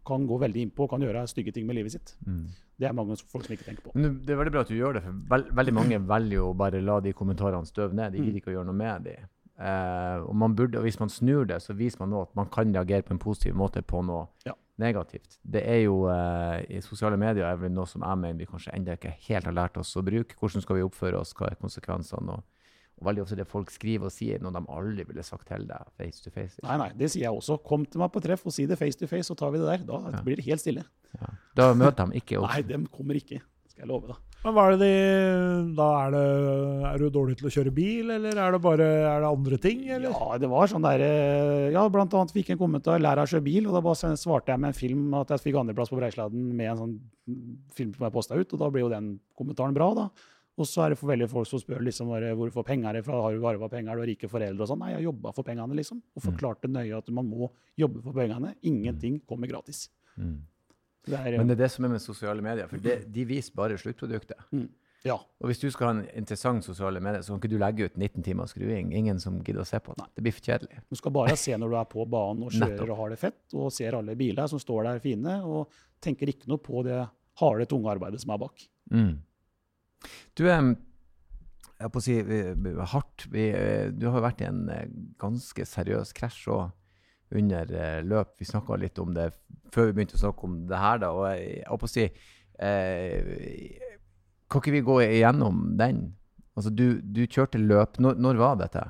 kan 0.07 0.27
gå 0.27 0.39
veldig 0.41 0.63
innpå 0.69 0.85
og 0.85 0.91
kan 0.91 1.01
gjøre 1.05 1.27
stygge 1.29 1.53
ting 1.53 1.67
med 1.67 1.77
livet 1.77 1.93
sitt. 1.93 2.15
Mm. 2.27 2.47
Det 2.79 2.89
er 2.89 2.93
mange 2.97 3.17
folk 3.17 3.45
som 3.47 3.53
ikke 3.55 3.65
tenker 3.69 3.83
på. 3.85 3.93
Men 3.95 4.21
det 4.25 4.33
er 4.35 4.37
veldig 4.41 4.53
bra 4.53 4.61
at 4.65 4.69
du 4.73 4.75
gjør 4.77 4.95
det, 4.97 5.03
for 5.05 5.13
veld, 5.31 5.53
veldig 5.55 5.75
mange 5.77 5.99
velger 6.09 6.35
jo 6.41 6.53
bare 6.59 6.81
la 6.83 6.99
de 7.01 7.13
kommentarene 7.13 7.67
støve 7.69 7.95
ned. 7.95 8.13
De 8.13 8.19
Mm. 8.19 8.25
gidder 8.25 8.41
ikke 8.41 8.51
å 8.51 8.57
gjøre 8.59 8.67
noe 8.67 8.75
med 8.81 9.05
de. 9.05 9.15
Eh, 9.61 10.19
og, 10.27 10.35
man 10.35 10.55
burde, 10.57 10.79
og 10.79 10.83
hvis 10.83 10.99
man 10.99 11.09
snur 11.09 11.45
det, 11.47 11.61
så 11.63 11.73
viser 11.79 12.01
man 12.01 12.11
nå 12.11 12.23
at 12.23 12.35
man 12.35 12.47
kan 12.51 12.73
reagere 12.75 13.03
på 13.07 13.13
en 13.15 13.19
positiv 13.23 13.55
måte 13.55 13.83
på 13.83 14.03
noe 14.05 14.27
Ja. 14.45 14.53
Negativt. 14.81 15.39
Det 15.43 15.63
er 15.71 15.85
jo 15.85 16.05
eh, 16.11 16.65
I 16.77 16.81
sosiale 16.83 17.19
medier 17.21 17.47
er 17.47 17.61
vel 17.61 17.73
noe 17.75 17.87
som 17.91 18.03
jeg 18.03 18.21
mener 18.21 18.41
vi 18.41 18.49
kanskje 18.51 18.75
ennå 18.75 18.97
ikke 18.97 19.15
helt 19.29 19.49
har 19.49 19.55
lært 19.55 19.79
oss 19.81 19.95
å 19.97 20.03
bruke. 20.07 20.37
Hvordan 20.41 20.65
skal 20.65 20.81
vi 20.81 20.85
oppføre 20.87 21.21
oss, 21.21 21.35
hva 21.39 21.51
er 21.51 21.61
konsekvensene? 21.61 22.35
Og, 22.35 22.67
og 22.99 23.09
veldig 23.09 23.25
ofte 23.25 23.39
det 23.39 23.47
folk 23.51 23.71
skriver 23.75 24.11
og 24.11 24.15
sier, 24.15 24.43
noe 24.43 24.55
de 24.55 24.65
aldri 24.75 25.07
ville 25.07 25.27
sagt 25.27 25.49
til 25.51 25.67
deg 25.71 25.95
face 26.01 26.25
to 26.25 26.35
face. 26.35 26.59
Nei, 26.67 26.79
nei, 26.83 26.91
det 26.99 27.13
sier 27.15 27.29
jeg 27.29 27.39
også. 27.39 27.61
Kom 27.67 27.87
til 27.87 28.03
meg 28.03 28.13
på 28.15 28.23
treff 28.25 28.47
og 28.47 28.55
si 28.55 28.67
det 28.71 28.79
face 28.81 28.99
to 28.99 29.11
face, 29.11 29.29
så 29.31 29.39
tar 29.39 29.55
vi 29.55 29.63
det 29.63 29.71
der. 29.71 29.87
Da 29.89 30.23
blir 30.27 30.41
det 30.41 30.47
helt 30.51 30.63
stille. 30.63 30.87
Ja. 31.15 31.35
Da 31.55 31.73
møter 31.79 32.11
de 32.11 32.23
ikke 32.23 32.41
opp. 32.43 32.51
Nei, 32.51 32.63
de 32.67 32.83
kommer 32.95 33.19
ikke. 33.19 33.43
Skal 33.71 33.87
jeg 33.87 33.91
love 33.91 34.11
deg. 34.11 34.34
Men 34.45 34.53
hva 34.53 34.65
er 34.69 34.75
det 34.75 34.81
de, 34.85 35.73
da 35.79 35.87
er, 36.03 36.11
det, 36.13 36.25
er 36.91 37.01
du 37.01 37.07
dårlig 37.15 37.39
til 37.41 37.49
å 37.49 37.53
kjøre 37.55 37.71
bil, 37.73 38.11
eller 38.13 38.37
er 38.37 38.53
det 38.53 38.61
bare 38.61 38.89
er 39.09 39.25
det 39.25 39.31
andre 39.31 39.59
ting? 39.63 39.87
Eller? 39.89 40.13
Ja, 40.13 40.37
det 40.43 40.51
var 40.53 40.69
sånn 40.69 40.85
der 40.85 41.01
eh, 41.01 41.71
Ja, 41.73 41.87
blant 41.89 42.13
annet 42.13 42.35
fikk 42.37 42.53
en 42.53 42.61
kommentar 42.61 43.01
'lær 43.01 43.17
deg 43.17 43.25
å 43.25 43.33
kjøre 43.33 43.47
bil', 43.47 43.71
og 43.71 43.79
da 43.79 43.83
bare 43.87 44.13
svarte 44.21 44.53
jeg 44.53 44.61
med 44.61 44.75
en 44.75 44.77
film 44.77 45.17
at 45.17 45.33
jeg 45.33 45.47
fikk 45.47 45.59
andreplass 45.63 45.95
på 45.95 45.97
Breisladden 45.97 46.53
med 46.53 46.75
en 46.75 46.83
sånn 46.83 46.95
film 47.73 47.97
som 47.97 48.05
jeg 48.05 48.17
posta 48.19 48.37
ut, 48.37 48.53
og 48.53 48.61
da 48.61 48.71
blir 48.75 48.85
jo 48.85 48.93
den 48.93 49.11
kommentaren 49.33 49.77
bra, 49.77 49.91
da. 49.97 50.09
Og 50.61 50.69
så 50.71 50.85
er 50.85 50.93
det 50.93 51.01
for 51.01 51.11
veldig 51.11 51.27
folk 51.33 51.49
som 51.49 51.59
spør 51.59 51.83
liksom 51.83 52.13
bare, 52.13 52.37
hvor 52.39 52.51
du 52.51 52.55
får 52.55 52.67
penger 52.69 53.01
fra, 53.03 53.25
har 53.25 53.35
du 53.35 53.47
arva 53.49 53.69
penger, 53.73 53.97
du 53.97 54.05
har 54.05 54.11
rike 54.13 54.29
foreldre 54.31 54.63
og 54.63 54.71
sånn. 54.71 54.85
Nei, 54.85 54.93
jeg 54.93 55.01
har 55.01 55.09
jobba 55.09 55.33
for 55.35 55.47
pengene, 55.47 55.79
liksom. 55.81 55.99
Og 56.15 56.23
forklarte 56.29 56.71
nøye 56.71 57.01
at 57.01 57.09
man 57.17 57.27
må 57.27 57.49
jobbe 57.81 58.05
for 58.05 58.15
pengene. 58.15 58.53
Ingenting 58.63 59.19
kommer 59.27 59.51
gratis. 59.51 59.89
Mm. 60.15 60.45
Det 61.05 61.19
er, 61.19 61.37
Men 61.37 61.51
det 61.51 61.59
er 61.59 61.65
det 61.67 61.71
som 61.75 61.85
er 61.85 61.93
med 61.93 62.03
sosiale 62.03 62.43
medier, 62.45 62.69
for 62.71 62.81
det, 62.81 63.03
de 63.13 63.27
viser 63.29 63.55
bare 63.57 63.77
sluttproduktet. 63.81 64.41
ja, 65.05 65.19
Og 65.41 65.51
hvis 65.51 65.61
du 65.61 65.67
skal 65.73 65.91
ha 65.91 65.95
en 65.99 66.05
interessant 66.17 66.65
sosiale 66.65 67.03
medier, 67.05 67.21
så 67.21 67.35
kan 67.35 67.43
ikke 67.43 67.53
du 67.53 67.59
legge 67.61 67.91
ut 67.91 67.99
19 68.01 68.25
timer 68.25 68.49
skruing. 68.49 68.95
Ingen 68.97 69.21
som 69.21 69.37
gidder 69.45 69.65
å 69.65 69.69
se 69.69 69.81
på 69.85 69.97
det. 69.99 70.07
Det 70.17 70.25
blir 70.25 70.37
for 70.37 70.49
kjedelig. 70.49 70.81
Du 70.89 70.97
skal 70.97 71.13
bare 71.13 71.37
se 71.41 71.59
når 71.61 71.75
du 71.75 71.77
er 71.83 71.91
på 71.93 72.07
banen 72.09 72.47
og 72.47 72.57
kjører 72.57 72.95
og 72.95 73.03
har 73.03 73.13
det 73.13 73.21
fett, 73.21 73.43
og 73.53 73.69
ser 73.75 73.99
alle 73.99 74.17
biler 74.17 74.49
som 74.49 74.63
står 74.63 74.89
der 74.89 75.05
fine, 75.05 75.37
og 75.45 75.69
tenker 76.05 76.33
ikke 76.33 76.49
noe 76.49 76.63
på 76.65 76.87
det 76.89 77.03
harde, 77.43 77.69
tunge 77.69 77.93
arbeidet 77.93 78.23
som 78.25 78.33
er 78.33 78.43
bak. 78.47 78.65
Mm. 78.95 79.15
Du 80.37 80.45
jeg 81.85 81.91
på 81.93 82.01
å 82.01 82.05
si 82.05 82.17
hardt. 82.95 83.27
Eh, 83.35 83.91
du 83.93 84.07
har 84.09 84.19
jo 84.21 84.25
vært 84.25 84.43
i 84.45 84.49
en 84.49 84.65
eh, 84.73 84.89
ganske 85.21 85.67
seriøs 85.69 86.15
krasj 86.17 86.47
òg 86.55 86.73
under 87.33 87.71
eh, 87.75 88.01
løp. 88.05 88.35
Vi 88.39 88.45
snakka 88.49 88.77
litt 88.81 88.99
om 89.03 89.15
det 89.17 89.31
før 89.75 89.89
vi 89.89 89.97
begynte 89.97 90.19
å 90.19 90.23
snakke 90.25 90.45
om 90.47 90.59
det 90.71 90.79
her, 90.79 90.99
da. 91.03 91.11
Og 91.17 91.25
jeg, 91.33 91.65
holdt 91.69 91.83
på 91.83 91.89
å 91.89 91.95
si 91.95 92.05
eh, 92.05 93.19
Kan 94.51 94.61
ikke 94.63 94.75
vi 94.77 94.85
gå 94.87 95.01
igjennom 95.07 95.65
den? 95.81 96.05
Altså, 96.55 96.71
du, 96.71 97.01
du 97.03 97.25
kjørte 97.27 97.59
løp. 97.59 97.99
Når, 97.99 98.21
når 98.23 98.39
var 98.39 98.61
dette? 98.61 98.85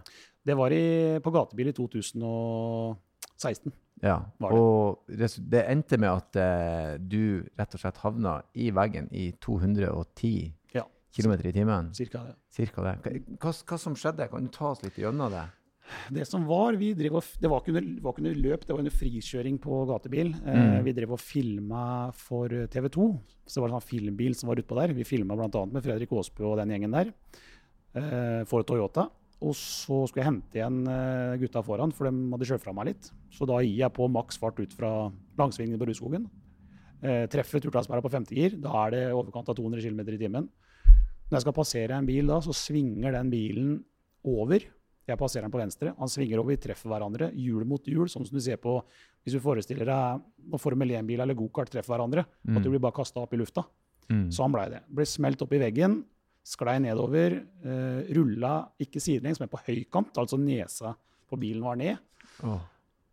Det 0.44 0.56
var 0.58 0.74
i, 0.76 0.82
på 1.24 1.32
gatebil 1.32 1.70
i 1.70 1.76
2016. 1.76 3.72
Ja, 4.04 4.18
det. 4.42 4.50
og 4.52 5.06
det 5.08 5.62
endte 5.70 5.96
med 6.02 6.10
at 6.10 6.36
eh, 6.36 6.96
du 7.00 7.46
rett 7.56 7.76
og 7.76 7.80
slett 7.80 8.02
havna 8.02 8.34
i 8.60 8.68
veggen 8.74 9.06
i 9.16 9.30
210 9.40 10.52
Ja. 10.74 10.82
km 11.16 11.32
i 11.38 11.52
timen. 11.54 11.88
Cirka 11.96 12.24
det. 12.26 12.34
Cirka 12.52 12.84
det. 12.84 13.22
Hva, 13.40 13.54
hva 13.54 13.78
som 13.80 13.96
skjedde? 13.96 14.28
Kan 14.28 14.44
du 14.44 14.52
ta 14.52 14.74
oss 14.74 14.82
litt 14.84 14.98
gjennom 15.00 15.32
det? 15.32 15.46
Det 16.14 16.24
som 16.26 16.46
var, 16.48 16.76
vi 16.80 16.92
drev 16.96 17.18
og, 17.18 17.26
det 17.40 17.48
var 17.50 17.60
ikke, 17.60 17.72
under, 17.74 17.88
var 18.02 18.14
ikke 18.14 18.22
under 18.24 18.38
løp, 18.40 18.62
det 18.64 18.72
var 18.72 18.80
under 18.80 18.94
frikjøring 18.94 19.58
på 19.60 19.80
gatebil. 19.90 20.30
Eh, 20.46 20.54
Mm. 20.54 20.84
vi 20.86 20.92
drev 20.96 21.12
og 21.12 21.20
filma 21.20 22.12
for 22.16 22.48
TV 22.48 22.88
2. 22.88 23.08
Så 23.46 23.54
det 23.58 23.62
var 23.62 23.68
en 23.72 23.80
sånn 23.80 23.90
filmbil 23.90 24.34
som 24.34 24.48
var 24.48 24.56
utpå 24.62 24.78
der. 24.80 24.94
Vi 24.96 25.04
filma 25.04 25.36
bl.a. 25.36 25.64
med 25.66 25.82
Fredrik 25.84 26.12
Aasbø 26.12 26.44
og 26.52 26.56
den 26.62 26.72
gjengen 26.72 26.90
der 26.96 27.12
eh, 27.94 28.44
for 28.48 28.62
Toyota. 28.64 29.08
Og 29.44 29.52
så 29.58 30.06
skulle 30.08 30.22
jeg 30.24 30.30
hente 30.30 30.56
igjen 30.56 30.86
eh, 30.88 31.36
gutta 31.42 31.60
foran, 31.66 31.92
for 31.92 32.08
de 32.08 32.30
hadde 32.32 32.46
kjørt 32.48 32.62
fra 32.64 32.72
meg 32.72 32.86
litt. 32.92 33.10
Så 33.34 33.44
da 33.46 33.58
gir 33.60 33.76
jeg 33.82 33.92
på 33.92 34.08
maks 34.08 34.38
fart 34.40 34.58
ut 34.62 34.72
fra 34.72 35.10
langsvingen 35.36 35.76
på 35.78 35.88
Rudskogen. 35.90 36.24
Eh, 37.04 37.26
treffer 37.28 37.60
turtranspæra 37.60 38.00
på 38.00 38.12
femte 38.14 38.32
gir. 38.32 38.56
Da 38.62 38.72
er 38.86 38.94
det 38.94 39.02
i 39.10 39.12
overkant 39.12 39.50
av 39.52 39.58
200 39.58 39.82
km 39.84 40.00
i 40.14 40.20
timen. 40.22 40.48
Når 41.28 41.36
jeg 41.36 41.44
skal 41.44 41.56
passere 41.58 41.98
en 41.98 42.06
bil 42.08 42.26
da, 42.30 42.38
så 42.40 42.54
svinger 42.56 43.12
den 43.12 43.28
bilen 43.32 43.74
over. 44.24 44.64
Jeg 45.04 45.20
passerer 45.20 45.44
den 45.44 45.52
på 45.52 45.60
venstre. 45.60 45.92
Han 45.98 46.10
svinger 46.10 46.40
over, 46.40 46.54
vi 46.54 46.62
treffer 46.64 46.88
hverandre, 46.88 47.28
hjul 47.36 47.66
mot 47.68 47.84
hjul, 47.88 48.06
sånn 48.08 48.24
som 48.24 48.36
du 48.36 48.42
ser 48.44 48.60
på 48.62 48.78
hvis 49.24 49.36
du 49.36 49.40
forestiller 49.44 49.88
deg 49.88 50.24
når 50.52 50.60
Formel 50.60 50.94
1-bil 50.96 51.20
eller 51.24 51.36
gokart 51.36 51.72
treffer 51.72 51.94
hverandre. 51.94 52.24
At 52.24 52.64
du 52.64 52.70
blir 52.72 52.82
bare 52.82 52.96
kasta 52.96 53.20
opp 53.20 53.34
i 53.36 53.40
lufta. 53.40 53.66
Mm. 54.08 54.28
Sånn 54.32 54.52
blei 54.52 54.66
det. 54.72 54.82
Ble 54.92 55.06
smelt 55.08 55.40
opp 55.44 55.52
i 55.56 55.60
veggen, 55.62 56.02
sklei 56.44 56.78
nedover, 56.84 57.42
Uh, 57.64 58.04
rulla 58.12 58.66
ikke 58.76 59.00
sidelengs, 59.00 59.38
men 59.40 59.48
på 59.48 59.56
høykant, 59.64 60.18
altså 60.20 60.36
nesa 60.36 60.90
på 61.30 61.38
bilen 61.40 61.64
var 61.64 61.78
ned. 61.80 61.96
Oh. 62.44 62.58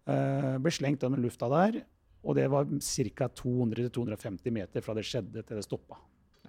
Uh, 0.03 0.57
ble 0.59 0.73
slengt 0.75 1.05
gjennom 1.05 1.21
lufta 1.23 1.47
der, 1.53 1.77
og 2.19 2.35
det 2.35 2.49
var 2.51 2.67
ca. 2.67 3.29
200-250 3.39 4.51
meter 4.51 4.83
fra 4.83 4.95
det 4.97 5.05
skjedde 5.07 5.45
til 5.47 5.61
det 5.61 5.63
stoppa. 5.63 6.01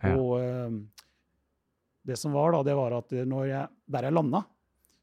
Ja. 0.02 0.16
Og 0.16 0.32
uh, 0.34 1.06
det 2.10 2.18
som 2.18 2.34
var, 2.34 2.56
da, 2.56 2.64
det 2.66 2.74
var 2.74 2.98
at 2.98 3.14
når 3.30 3.46
jeg, 3.52 3.70
der 3.94 4.08
jeg 4.08 4.16
landa, 4.18 4.42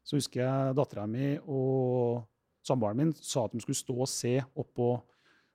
så 0.04 0.18
husker 0.18 0.42
jeg 0.42 0.76
dattera 0.78 1.06
mi 1.10 1.34
og 1.44 2.22
samboeren 2.66 3.00
min 3.00 3.12
sa 3.16 3.46
at 3.46 3.54
de 3.54 3.62
skulle 3.62 3.78
stå 3.78 3.96
og 3.96 4.10
se 4.10 4.36
oppå, 4.40 4.92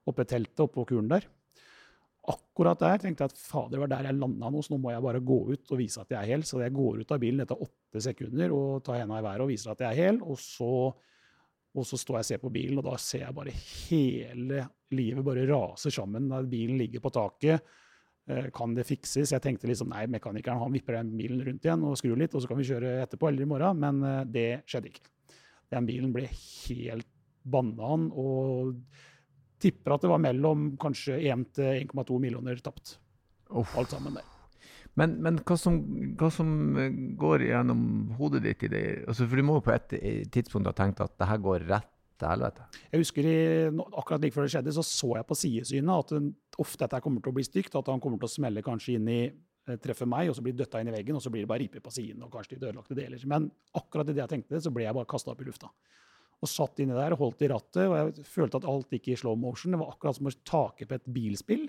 oppe 0.06 0.26
i 0.26 0.30
teltet 0.30 0.64
oppå 0.66 0.86
kuren 0.90 1.10
der. 1.12 1.28
Akkurat 2.26 2.80
der 2.82 3.02
tenkte 3.02 3.26
jeg 3.26 3.34
at 3.34 3.38
fader, 3.38 3.76
det 3.76 3.82
var 3.84 3.92
der 3.92 4.08
jeg 4.10 4.18
landa 4.18 4.50
nå, 4.50 4.62
så 4.66 4.74
nå 4.74 4.80
må 4.82 4.94
jeg 4.94 5.04
bare 5.06 5.22
gå 5.22 5.40
ut 5.52 5.74
og 5.76 5.82
vise 5.82 6.02
at 6.02 6.14
jeg 6.14 6.18
er 6.18 6.32
hel. 6.34 6.46
Så 6.48 6.62
jeg 6.64 6.74
går 6.74 7.04
ut 7.04 7.12
av 7.14 7.22
bilen 7.22 7.44
etter 7.44 7.62
åtte 7.62 8.02
sekunder 8.02 8.54
og 8.56 8.82
tar 8.86 9.04
henda 9.04 9.20
i 9.22 9.26
været 9.26 9.46
og 9.46 9.52
viser 9.52 9.74
at 9.76 9.84
jeg 9.86 9.92
er 9.92 10.00
hel. 10.08 10.22
Og 10.26 10.40
så, 10.42 10.72
og 11.76 11.86
så 11.86 12.00
står 12.02 12.18
jeg 12.18 12.26
og 12.26 12.30
ser 12.32 12.42
på 12.42 12.54
bilen, 12.56 12.82
og 12.82 12.88
da 12.88 12.96
ser 13.02 13.28
jeg 13.28 13.38
bare 13.38 13.54
hele 13.54 14.64
livet 14.96 15.28
bare 15.28 15.46
raser 15.52 15.94
sammen. 15.94 16.32
Bilen 16.50 16.82
ligger 16.82 17.04
på 17.04 17.14
taket. 17.14 17.76
Eh, 18.28 18.50
Kan 18.54 18.74
det 18.74 18.88
fikses? 18.88 19.34
Jeg 19.34 19.44
tenkte 19.44 19.70
liksom 19.70 19.92
nei, 19.94 20.06
mekanikeren 20.10 20.62
han 20.64 20.74
vipper 20.74 20.98
den 20.98 21.14
bilen 21.18 21.44
rundt 21.46 21.66
igjen 21.66 21.84
og 21.86 21.98
skrur 22.00 22.18
litt, 22.18 22.34
og 22.34 22.42
så 22.42 22.50
kan 22.50 22.62
vi 22.62 22.70
kjøre 22.72 22.96
etterpå 23.04 23.30
eller 23.30 23.46
i 23.46 23.50
morgen. 23.50 23.82
Men 23.82 24.02
eh, 24.02 24.22
det 24.26 24.48
skjedde 24.70 24.90
ikke. 24.92 25.06
Den 25.74 25.90
bilen 25.90 26.14
ble 26.14 26.28
helt 26.30 27.10
banan, 27.46 28.08
og 28.18 28.74
tipper 29.62 29.96
at 29.96 30.06
det 30.06 30.10
var 30.10 30.22
mellom 30.22 30.72
kanskje 30.82 31.20
1 31.22 31.44
til 31.58 31.84
1,2 31.86 32.18
millioner 32.22 32.58
tapt. 32.66 32.98
Uff. 33.54 33.76
Alt 33.78 33.94
sammen 33.94 34.18
der. 34.18 34.32
Men, 34.98 35.18
men 35.22 35.38
hva, 35.44 35.58
som, 35.60 35.78
hva 36.18 36.32
som 36.34 36.50
eh, 36.82 36.98
går 37.20 37.46
gjennom 37.52 37.82
hodet 38.18 38.42
ditt 38.46 38.64
i 38.66 38.72
det 38.72 38.84
altså, 39.04 39.28
For 39.28 39.38
du 39.38 39.44
må 39.46 39.58
jo 39.60 39.66
på 39.68 39.74
et 39.76 39.96
tidspunkt 40.32 40.70
ha 40.72 40.74
tenkt 40.74 41.04
at 41.04 41.14
det 41.20 41.28
her 41.30 41.42
går 41.44 41.68
rett 41.68 41.92
til 42.20 42.32
helvete. 42.32 42.68
Jeg 42.92 43.02
husker 43.02 43.28
i, 43.30 43.40
akkurat 43.84 44.24
like 44.24 44.36
før 44.36 44.48
det 44.48 44.54
skjedde, 44.56 44.76
så 44.78 44.84
så 44.86 45.10
jeg 45.18 45.28
på 45.30 45.38
sidesynet 45.40 46.14
at 46.16 46.62
ofte 46.64 46.86
dette 46.86 47.02
kommer 47.04 47.24
til 47.24 47.34
å 47.34 47.38
bli 47.38 47.46
stygt, 47.48 47.76
at 47.76 47.92
han 47.92 48.02
kommer 48.04 48.22
til 48.22 48.30
å 48.30 48.36
smelle 48.36 48.64
kanskje 48.66 48.96
inn 49.00 49.12
i 49.12 49.20
eh, 49.26 49.78
treffer 49.84 50.10
meg, 50.10 50.32
og 50.32 50.38
så 50.38 50.46
blir 50.46 50.56
det 50.56 50.64
døtta 50.64 50.82
inn 50.84 50.92
i 50.92 50.96
veggen, 50.96 51.20
og 51.20 51.24
så 51.26 51.34
blir 51.34 51.46
det 51.46 51.52
bare 51.52 51.66
riper 51.66 51.84
på 51.84 51.94
siden 51.94 52.24
og 52.26 52.34
kanskje 52.34 52.56
litt 52.56 52.68
ødelagte 52.68 52.98
deler. 52.98 53.30
Men 53.32 53.50
akkurat 53.76 54.10
idet 54.10 54.24
jeg 54.24 54.34
tenkte 54.36 54.58
det, 54.58 54.64
så 54.66 54.74
ble 54.76 54.88
jeg 54.88 54.98
bare 54.98 55.12
kasta 55.12 55.34
opp 55.34 55.44
i 55.44 55.50
lufta. 55.50 55.72
Og 56.44 56.52
satt 56.52 56.82
inni 56.84 56.96
der 56.96 57.16
og 57.16 57.22
holdt 57.24 57.46
i 57.46 57.50
rattet, 57.52 57.86
og 57.88 57.96
jeg 57.98 58.28
følte 58.28 58.60
at 58.60 58.70
alt 58.70 58.92
gikk 58.92 59.14
i 59.14 59.20
slow 59.20 59.38
motion. 59.40 59.74
Det 59.76 59.82
var 59.82 59.96
akkurat 59.96 60.18
som 60.20 60.28
å 60.30 60.36
take 60.46 60.88
på 60.88 60.98
et 60.98 61.12
bilspill. 61.16 61.68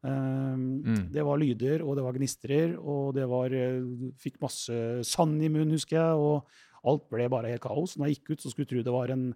Um, 0.00 0.80
Mm. 0.80 1.12
Det 1.12 1.22
var 1.24 1.36
lyder, 1.36 1.82
og 1.84 1.96
det 1.96 2.04
var 2.04 2.16
gnistrer, 2.16 2.72
og 2.78 3.14
det 3.14 3.26
var 3.28 3.52
eh, 3.52 3.84
Fikk 4.16 4.38
masse 4.40 4.72
sand 5.04 5.42
i 5.44 5.50
munnen, 5.52 5.74
husker 5.76 5.98
jeg, 5.98 6.16
og 6.16 6.88
alt 6.88 7.08
ble 7.12 7.28
bare 7.28 7.50
helt 7.52 7.62
kaos. 7.62 7.98
Når 7.98 8.08
jeg 8.08 8.16
gikk 8.16 8.30
ut, 8.32 8.40
så 8.42 8.50
skulle 8.52 8.64
jeg 8.64 8.72
tro 8.72 8.84
det 8.86 8.94
var 8.94 9.12
en 9.12 9.26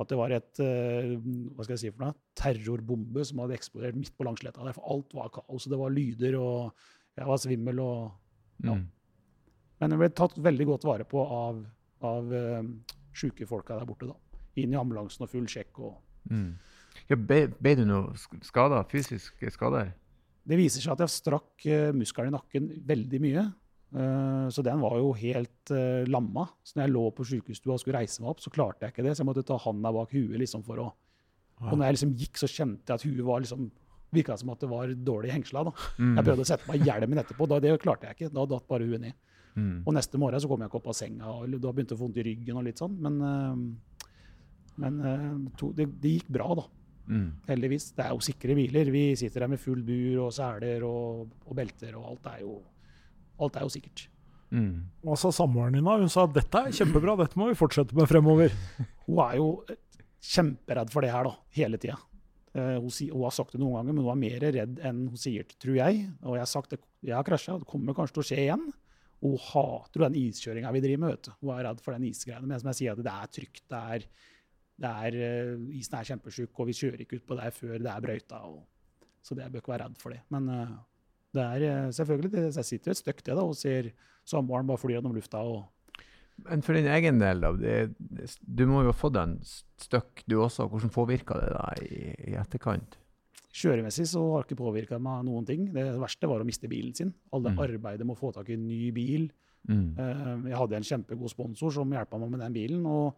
at 0.00 0.08
det 0.10 0.16
var 0.18 0.32
et 0.34 0.58
eh, 0.60 1.12
hva 1.54 1.62
skal 1.64 1.74
jeg 1.76 1.82
si 1.84 1.90
for 1.94 2.02
noe, 2.06 2.14
terrorbombe 2.34 3.22
som 3.28 3.38
hadde 3.44 3.54
eksplodert 3.54 3.94
midt 3.98 4.10
på 4.18 4.24
Langsletta. 4.26 4.64
der, 4.66 4.74
For 4.74 4.88
alt 4.90 5.14
var 5.14 5.28
kaos. 5.30 5.68
Det 5.70 5.78
var 5.78 5.90
lyder, 5.94 6.34
og 6.40 6.72
jeg 7.16 7.26
var 7.30 7.36
svimmel. 7.38 7.78
og 7.80 8.12
Ja. 8.64 8.74
Mm. 8.74 8.88
Men 9.80 9.90
jeg 9.90 9.98
ble 9.98 10.08
tatt 10.14 10.36
veldig 10.38 10.66
godt 10.66 10.84
vare 10.86 11.04
på 11.04 11.18
av, 11.26 11.64
av 12.02 12.32
uh, 12.32 12.62
sjuke 13.12 13.46
folka 13.46 13.78
der 13.78 13.86
borte. 13.86 14.06
da. 14.06 14.14
Inn 14.56 14.72
i 14.72 14.78
ambulansen 14.78 15.22
og 15.26 15.30
full 15.30 15.46
sjekk. 15.46 15.78
og 15.78 16.00
Mm. 16.30 16.54
Ja, 17.10 17.16
ble, 17.16 17.48
ble 17.60 17.74
du 17.76 17.84
noe 17.84 18.14
sk- 18.16 18.42
skader? 18.46 18.82
Fysiske 18.88 19.50
skader? 19.52 19.92
Det 20.46 20.56
viser 20.56 20.80
seg 20.80 20.92
at 20.94 21.00
jeg 21.04 21.08
strakk 21.10 21.66
uh, 21.66 21.92
muskelen 21.92 22.32
i 22.32 22.36
nakken 22.38 22.70
veldig 22.86 23.20
mye. 23.20 23.52
Eh, 23.94 24.48
så 24.50 24.64
den 24.66 24.82
var 24.82 24.98
jo 24.98 25.12
helt 25.14 25.70
uh, 25.70 26.02
lamma. 26.10 26.48
Så 26.66 26.76
når 26.76 26.86
jeg 26.86 26.94
lå 26.96 27.04
på 27.14 27.26
sjukehusstua 27.30 27.76
og 27.76 27.82
skulle 27.82 28.00
reise 28.00 28.22
meg 28.22 28.32
opp, 28.32 28.42
så 28.42 28.52
klarte 28.54 28.86
jeg 28.86 28.94
ikke 28.94 29.06
det. 29.06 29.14
Så 29.14 29.22
jeg 29.22 29.30
måtte 29.30 29.46
ta 29.46 29.58
handa 29.62 29.92
bak 29.94 30.14
huet 30.16 30.36
liksom 30.42 30.66
for 30.66 30.82
å 30.82 30.90
Og 31.64 31.76
når 31.78 31.86
jeg 31.86 31.96
liksom 31.96 32.14
gikk, 32.18 32.38
så 32.40 32.50
kjente 32.50 32.90
jeg 32.90 32.98
at 32.98 33.06
huet 33.06 33.26
var 33.26 33.44
liksom 33.44 33.70
Virka 34.14 34.36
som 34.38 34.52
at 34.52 34.60
det 34.62 34.70
var 34.70 34.90
dårlig 34.94 35.32
hengsla. 35.34 35.64
da. 35.66 35.72
Mm. 35.98 36.16
Jeg 36.18 36.26
prøvde 36.26 36.44
å 36.44 36.46
sette 36.46 36.70
meg 36.70 36.84
hjelmen 36.86 37.18
etterpå, 37.18 37.48
da, 37.50 37.56
det 37.58 37.72
klarte 37.82 38.06
jeg 38.06 38.14
ikke. 38.14 38.34
Da 38.34 38.44
datt 38.46 38.68
bare 38.70 38.86
huet 38.86 39.02
ned. 39.02 39.16
Mm. 39.54 39.82
Og 39.86 39.90
neste 39.94 40.18
morgen 40.18 40.42
så 40.42 40.50
kom 40.50 40.62
jeg 40.62 40.70
ikke 40.70 40.78
opp 40.80 40.88
av 40.90 40.96
senga, 40.98 41.30
og 41.30 41.56
da 41.62 41.72
begynte 41.72 41.94
jeg 41.94 41.98
å 41.98 42.00
få 42.00 42.08
vondt 42.08 42.20
i 42.22 42.26
ryggen 42.26 42.58
og 42.58 42.64
litt 42.66 42.80
sånn. 42.82 42.94
Men, 43.02 43.18
eh, 43.26 44.06
men 44.82 45.00
eh, 45.10 45.26
to, 45.58 45.70
det, 45.74 45.88
det 46.02 46.16
gikk 46.16 46.30
bra, 46.36 46.48
da. 46.58 46.66
Mm. 47.04 47.26
Heldigvis. 47.48 47.90
Det 47.96 48.06
er 48.06 48.14
jo 48.14 48.24
sikre 48.24 48.56
biler. 48.58 48.90
Vi 48.94 49.04
sitter 49.20 49.44
her 49.44 49.52
med 49.52 49.62
full 49.62 49.82
bur 49.86 50.24
og 50.26 50.32
seler 50.34 50.86
og, 50.88 51.34
og 51.44 51.58
belter, 51.58 51.98
og 52.00 52.12
alt 52.12 52.30
er 52.32 52.44
jo, 52.44 52.56
alt 53.42 53.58
er 53.58 53.66
jo 53.66 53.72
sikkert. 53.74 54.06
Mm. 54.54 54.84
Hva 55.02 55.16
sa 55.18 55.32
samboeren 55.34 55.74
din 55.74 55.86
da? 55.86 55.96
Hun 55.98 56.12
sa 56.12 56.28
at 56.28 56.34
dette 56.36 56.60
er 56.60 56.74
kjempebra, 56.78 57.16
dette 57.18 57.38
må 57.40 57.48
vi 57.50 57.58
fortsette 57.58 57.96
med 57.96 58.06
fremover. 58.10 58.54
Hun 59.08 59.22
er 59.26 59.38
jo 59.40 59.48
eh, 59.68 59.80
kjemperedd 60.34 60.92
for 60.94 61.04
det 61.04 61.10
her, 61.14 61.26
da, 61.26 61.34
hele 61.58 61.80
tida. 61.80 61.98
hun, 62.54 62.86
hun 62.86 63.24
har 63.26 63.32
sagt 63.34 63.52
det 63.52 63.58
noen 63.58 63.74
ganger, 63.74 63.92
men 63.92 64.04
hun 64.04 64.12
er 64.12 64.20
mer 64.20 64.44
redd 64.54 64.78
enn 64.86 65.00
hun 65.10 65.18
sier, 65.18 65.44
tror 65.60 65.74
jeg. 65.74 66.04
Og 66.22 66.36
jeg 66.38 66.44
har 66.44 66.48
sagt 66.48 66.70
det, 66.72 66.78
jeg 67.02 67.16
har 67.16 67.26
krasja, 67.26 67.58
det 67.58 67.68
kommer 67.68 67.96
kanskje 67.98 68.14
til 68.14 68.22
å 68.22 68.26
skje 68.28 68.38
igjen. 68.44 68.62
Hun 69.24 69.38
hater 69.40 70.04
den 70.04 70.16
iskjøringa 70.20 70.72
vi 70.74 70.82
driver 70.84 71.02
med. 71.02 71.14
vet 71.14 71.28
du. 71.28 71.34
Hun 71.40 71.52
er 71.54 71.66
redd 71.68 71.82
for 71.84 71.96
den 71.96 72.06
isgreiene. 72.10 72.48
Men 72.48 72.60
som 72.60 72.70
jeg 72.70 72.80
sier, 72.80 72.96
at 72.96 73.04
det 73.06 73.14
er 73.14 73.30
trygt. 73.32 73.62
det 73.72 73.82
er, 73.96 74.06
det 74.84 74.90
er, 75.06 75.18
eh, 75.28 75.78
Isen 75.80 75.98
er 75.98 76.08
kjempesjuk, 76.10 76.52
og 76.52 76.68
vi 76.68 76.76
kjører 76.76 77.04
ikke 77.04 77.20
ut 77.20 77.26
på 77.30 77.38
det 77.38 77.52
før 77.56 77.78
det 77.78 77.92
er 77.92 78.04
brøyta. 78.04 78.40
Og, 78.50 78.64
så 79.24 79.36
det, 79.36 79.46
jeg 79.46 79.54
bør 79.54 79.64
ikke 79.64 79.74
være 79.74 79.86
redd 79.86 80.02
for 80.02 80.12
det. 80.12 80.20
Men 80.34 80.50
eh, 80.52 80.74
det 81.34 81.44
er 81.44 81.62
eh, 81.68 81.90
selvfølgelig 81.96 82.30
det, 82.32 82.42
Jeg 82.56 82.64
sitter 82.70 82.94
et 82.94 83.00
støkk 83.02 83.22
det 83.26 83.34
da, 83.36 83.42
og 83.44 83.56
ser 83.58 83.90
samboeren 84.24 84.66
bare 84.70 84.80
fly 84.80 84.94
gjennom 84.96 85.14
lufta. 85.16 85.42
og 85.42 85.64
Men 86.48 86.62
for 86.66 86.74
din 86.78 86.86
egen 86.90 87.18
del, 87.22 87.40
da. 87.44 87.52
Det, 87.58 88.34
du 88.42 88.64
må 88.70 88.82
jo 88.82 88.90
ha 88.92 88.96
fått 88.96 89.16
en 89.20 89.36
støkk, 89.44 90.24
du 90.30 90.38
også. 90.42 90.68
Hvordan 90.70 90.90
påvirka 90.94 91.36
det 91.42 91.50
deg 91.54 91.88
i, 91.90 92.04
i 92.32 92.36
etterkant? 92.40 92.96
Kjøremessig 93.54 94.08
så 94.10 94.22
har 94.32 94.42
det 94.42 94.48
ikke 94.50 94.62
påvirka 94.64 94.98
meg 94.98 95.22
noen 95.28 95.44
ting. 95.46 95.68
Det 95.74 95.84
verste 96.02 96.26
var 96.26 96.42
å 96.42 96.46
miste 96.48 96.66
bilen 96.70 96.94
sin. 96.96 97.12
Alle 97.32 97.52
Mm. 97.54 97.60
arbeidet 97.68 98.06
med 98.06 98.16
å 98.16 98.18
få 98.18 98.32
tak 98.34 98.48
i 98.50 98.56
en 98.56 98.66
ny 98.66 98.90
bil. 98.90 99.28
Mm. 99.68 99.94
Eh, 99.98 100.50
Jeg 100.50 100.58
hadde 100.58 100.76
en 100.76 100.82
kjempegod 100.90 101.30
sponsor 101.30 101.70
som 101.72 101.92
hjelpa 101.94 102.18
meg 102.18 102.30
med 102.34 102.40
den 102.40 102.52
bilen, 102.56 102.86
og, 102.86 103.14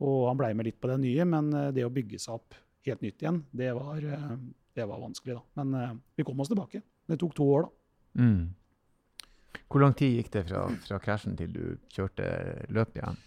og 0.00 0.28
han 0.30 0.36
blei 0.40 0.54
med 0.56 0.64
litt 0.66 0.80
på 0.80 0.88
den 0.88 1.02
nye, 1.04 1.24
men 1.28 1.52
eh, 1.52 1.70
det 1.76 1.84
å 1.84 1.92
bygge 1.92 2.18
seg 2.18 2.34
opp 2.38 2.54
helt 2.86 3.02
nytt 3.04 3.20
igjen, 3.20 3.42
det 3.52 3.68
var, 3.74 4.00
det 4.00 4.84
var 4.88 5.00
vanskelig, 5.02 5.34
da. 5.36 5.42
Men 5.62 6.00
vi 6.16 6.22
kom 6.24 6.38
oss 6.40 6.48
tilbake. 6.48 6.80
Det 7.06 7.18
tok 7.20 7.36
to 7.36 7.46
år, 7.54 7.66
da. 7.66 8.22
Mm. 8.22 8.42
Hvor 9.66 9.82
lang 9.82 9.94
tid 9.98 10.14
gikk 10.16 10.32
det 10.34 10.44
fra, 10.48 10.66
fra 10.86 10.98
krasjen 11.02 11.36
til 11.38 11.52
du 11.54 11.62
kjørte 11.92 12.26
løp 12.72 12.94
igjen? 12.98 13.18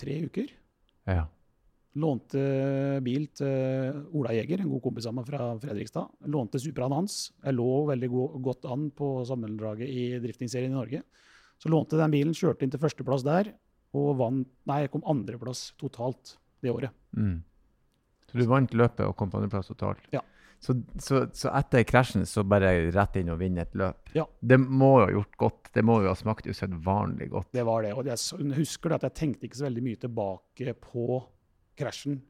Tre 0.00 0.18
uker. 0.28 0.52
Ja. 1.10 1.24
Lånte 1.94 2.40
bil 3.06 3.28
til 3.38 4.00
Ola 4.18 4.32
Jæger, 4.34 4.64
en 4.64 4.70
god 4.72 4.82
kompis 4.82 5.06
av 5.06 5.14
meg 5.14 5.28
fra 5.28 5.52
Fredrikstad. 5.62 6.10
Lånte 6.30 6.58
Superaen 6.62 6.96
hans. 6.96 7.18
Jeg 7.44 7.54
lå 7.54 7.68
veldig 7.90 8.10
go 8.10 8.24
godt 8.48 8.66
an 8.70 8.88
på 8.94 9.10
sammendraget 9.28 9.90
i 9.90 10.06
driftingserien 10.22 10.74
i 10.74 10.78
Norge. 10.78 11.04
Så 11.62 11.70
lånte 11.70 11.98
den 12.00 12.14
bilen, 12.14 12.34
kjørte 12.34 12.66
inn 12.66 12.72
til 12.74 12.82
førsteplass 12.82 13.22
der, 13.26 13.52
og 13.94 14.16
vant 14.18 14.50
Nei, 14.66 14.80
jeg 14.82 14.90
kom 14.94 15.04
andreplass 15.06 15.68
totalt 15.78 16.34
det 16.64 16.72
året. 16.72 16.94
Mm. 17.14 17.44
Så 18.26 18.40
du 18.40 18.46
vant 18.50 18.74
løpet 18.74 19.04
og 19.06 19.14
kom 19.20 19.30
på 19.30 19.38
andreplass 19.38 19.70
totalt? 19.70 20.02
Ja. 20.14 20.24
Så, 20.62 20.76
så, 21.02 21.24
så 21.36 21.50
etter 21.58 21.84
krasjen 21.88 22.24
så 22.28 22.44
bare 22.48 22.72
rett 22.94 23.18
inn 23.20 23.32
og 23.34 23.40
vinne 23.42 23.64
et 23.66 23.74
løp? 23.76 24.12
Ja. 24.16 24.24
Det 24.40 24.58
må 24.62 24.94
jo 24.98 25.06
ha 25.06 25.14
gjort 25.18 25.38
godt. 25.40 25.72
Det 25.74 25.84
må 25.84 26.00
jo 26.04 26.12
ha 26.12 26.16
smakt 26.18 26.48
usedvanlig 26.48 27.30
godt. 27.32 27.50
Det 27.52 27.64
var 27.66 27.84
det. 27.84 27.94
Og 27.96 28.08
jeg 28.08 28.54
husker 28.56 28.96
at 28.96 29.04
jeg 29.08 29.18
tenkte 29.18 29.48
ikke 29.48 29.60
så 29.60 29.68
veldig 29.68 29.84
mye 29.84 30.00
tilbake 30.06 30.76
på 30.80 31.20
krasjen 31.78 32.22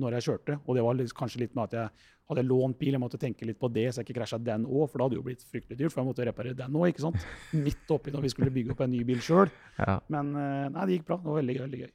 når 0.00 0.18
jeg 0.18 0.28
kjørte. 0.28 0.58
Og 0.64 0.76
det 0.76 0.84
var 0.84 1.02
kanskje 1.18 1.42
litt 1.44 1.56
med 1.56 1.68
at 1.68 1.76
jeg 1.76 2.06
hadde 2.30 2.42
lånt 2.46 2.78
bil, 2.80 2.94
jeg 2.96 3.02
måtte 3.02 3.20
tenke 3.22 3.46
litt 3.46 3.58
på 3.60 3.70
det, 3.70 3.86
så 3.92 4.00
jeg 4.00 4.08
ikke 4.08 4.18
krasja 4.18 4.38
den 4.42 4.66
òg, 4.66 4.88
for 4.90 4.98
da 4.98 5.06
hadde 5.06 5.14
det 5.14 5.20
jo 5.20 5.26
blitt 5.28 5.44
fryktelig 5.46 5.78
dyrt, 5.78 5.94
for 5.94 6.02
jeg 6.02 6.08
måtte 6.08 6.26
reparere 6.26 6.58
den 6.58 6.78
òg, 6.78 6.88
ikke 6.90 7.04
sant. 7.04 7.26
Midt 7.66 7.94
oppi 7.94 8.14
når 8.14 8.26
vi 8.26 8.32
skulle 8.34 8.52
bygge 8.54 8.74
opp 8.74 8.82
en 8.82 8.92
ny 8.92 9.04
bil 9.06 9.22
sjøl. 9.22 9.52
Ja. 9.78 9.98
Men 10.12 10.32
eh, 10.34 10.66
nei, 10.74 10.88
det 10.88 10.98
gikk 10.98 11.08
bra. 11.10 11.20
Det 11.22 11.30
var 11.30 11.40
veldig, 11.40 11.56
veldig 11.62 11.82
gøy. 11.84 11.92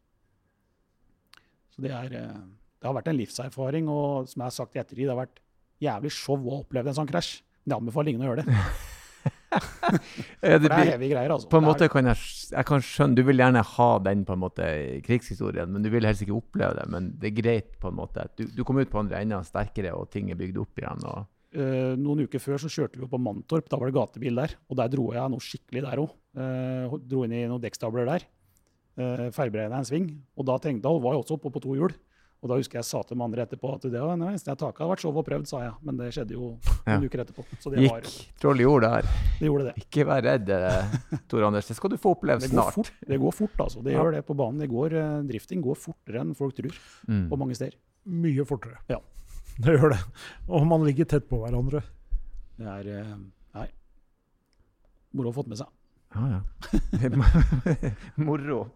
Så 1.75 1.83
det, 1.83 1.91
er, 1.97 2.17
eh, 2.21 2.41
det 2.79 2.89
har 2.89 2.97
vært 2.97 3.11
en 3.11 3.19
livserfaring, 3.19 3.91
og 3.91 4.31
som 4.31 4.39
jeg 4.39 4.47
har 4.47 4.55
sagt 4.55 4.77
i 4.77 4.83
ettertid, 4.83 5.03
det 5.03 5.13
har 5.13 5.19
vært 5.19 5.43
jævlig 5.81 6.13
show 6.13 6.37
å 6.37 6.61
oppleve 6.61 6.91
en 6.91 6.97
sånn 6.97 7.09
krasj. 7.09 7.39
Det 7.61 7.77
anbefaler 7.77 8.13
ingen 8.13 8.25
å 8.25 8.31
gjøre 8.31 8.45
det. 8.45 8.57
For 9.51 10.47
det 10.47 10.59
det 10.63 10.71
er 10.71 10.89
heavy 10.93 11.09
greier, 11.11 11.33
altså. 11.35 11.49
på 11.51 11.59
en 11.59 11.65
måte 11.67 11.89
kan 11.91 12.07
jeg, 12.07 12.29
jeg 12.53 12.67
kan 12.69 12.83
skjønne 12.85 13.17
Du 13.19 13.21
vil 13.27 13.41
gjerne 13.43 13.61
ha 13.67 13.89
den 14.01 14.23
på 14.25 14.33
en 14.37 14.41
måte 14.41 14.67
krigshistorien, 15.05 15.69
men 15.69 15.83
du 15.83 15.89
vil 15.93 16.07
helst 16.07 16.23
ikke 16.25 16.37
oppleve 16.37 16.77
det. 16.79 16.87
Men 16.93 17.11
det 17.19 17.29
er 17.31 17.35
greit, 17.41 17.75
på 17.81 17.91
en 17.91 17.99
måte. 17.99 18.25
Du, 18.39 18.45
du 18.55 18.63
kommer 18.67 18.87
ut 18.87 18.93
på 18.93 19.01
andre 19.03 19.19
enden 19.21 19.45
sterkere, 19.45 19.93
og 19.97 20.09
ting 20.13 20.31
er 20.31 20.39
bygd 20.39 20.61
opp 20.63 20.81
igjen. 20.81 21.05
Og, 21.11 21.29
Uh, 21.51 21.97
noen 21.99 22.21
uker 22.23 22.39
før 22.39 22.61
så 22.63 22.69
kjørte 22.71 22.95
vi 22.95 23.03
opp 23.03 23.09
på 23.11 23.19
Mantorp, 23.19 23.65
da 23.67 23.75
var 23.75 23.89
det 23.89 23.95
gatebil 23.97 24.37
der. 24.39 24.53
Og 24.71 24.77
der 24.79 24.91
dro 24.93 25.09
jeg 25.11 25.31
noe 25.33 25.43
skikkelig 25.43 25.81
der 25.83 25.99
òg. 25.99 26.13
dro 27.11 27.25
inn 27.25 27.33
i 27.35 27.41
noen 27.43 27.59
dekkstabler 27.59 28.07
der. 28.07 28.23
Uh, 28.95 29.25
Feilberegna 29.35 29.81
en 29.81 29.89
sving. 29.89 30.05
Og 30.39 30.47
da 30.47 30.55
tenkte 30.63 30.87
jeg, 30.87 31.03
var 31.03 31.17
jeg 31.17 31.25
også 31.25 31.35
oppe 31.35 31.51
på 31.51 31.63
to 31.65 31.75
hjul. 31.75 31.91
Og 32.41 32.49
da 32.49 32.55
husker 32.57 32.79
jeg 32.79 32.85
sa 32.87 33.03
til 33.05 33.17
de 33.19 33.21
andre 33.23 33.43
etterpå 33.45 33.69
at 33.75 33.83
det 33.85 33.99
var 34.01 34.15
det 34.17 34.25
eneste 34.31 34.49
jeg 34.49 34.57
taket 34.57 34.79
hadde 34.81 34.89
vært 34.95 35.03
sov 35.03 35.17
og 35.21 35.25
prøvd, 35.27 35.45
sa 35.45 35.59
jeg. 35.61 35.73
Men 35.85 35.97
det 35.99 36.07
skjedde 36.15 36.33
jo 36.33 36.47
Ja. 36.87 36.95
noen 36.97 37.05
uker 37.05 37.21
etterpå. 37.21 37.43
Så 37.61 37.69
det, 37.69 37.83
var, 37.87 38.01
gikk 38.01 38.39
troll 38.41 38.59
i 38.59 38.63
jord 38.65 38.81
der. 38.81 39.01
det 39.37 39.45
gjorde 39.45 39.65
det. 39.67 39.73
Ikke 39.83 40.05
vær 40.09 40.23
redd, 40.25 40.49
eh, 40.49 40.95
Tor 41.29 41.43
Anders. 41.45 41.67
Det 41.69 41.75
skal 41.77 41.91
du 41.93 41.97
få 42.01 42.15
oppleve 42.15 42.39
Det 42.41 42.49
snart. 42.49 42.73
fort, 42.73 42.89
det 43.07 43.19
går 43.21 43.31
fort 43.37 43.61
altså. 43.61 43.83
Det 43.85 43.93
Ja. 43.93 44.01
gjør 44.01 44.11
det 44.17 44.25
på 44.25 44.33
banen. 44.35 44.57
Det 44.59 44.69
går, 44.73 44.93
eh, 44.97 45.21
drifting 45.29 45.61
går 45.61 45.77
fortere 45.77 46.21
enn 46.21 46.33
folk 46.35 46.55
tror 46.57 46.73
Mm. 47.07 47.29
på 47.29 47.37
mange 47.37 47.53
steder. 47.55 47.77
Mye 48.07 48.43
fortere. 48.49 48.77
Ja. 48.89 48.97
Det 49.61 49.77
gjør 49.77 49.91
det. 49.93 49.99
Og 50.49 50.65
man 50.65 50.81
ligger 50.83 51.05
tett 51.05 51.29
på 51.29 51.37
hverandre. 51.45 51.83
Det 52.57 52.65
er 52.65 52.87
eh, 53.01 53.15
Nei. 53.53 53.67
Moro 55.13 55.29
å 55.29 55.33
få 55.35 55.43
fått 55.43 55.47
med 55.51 55.57
seg. 55.59 55.67
Ja, 56.15 56.41
ja. 56.41 57.91
Moro. 58.17 58.71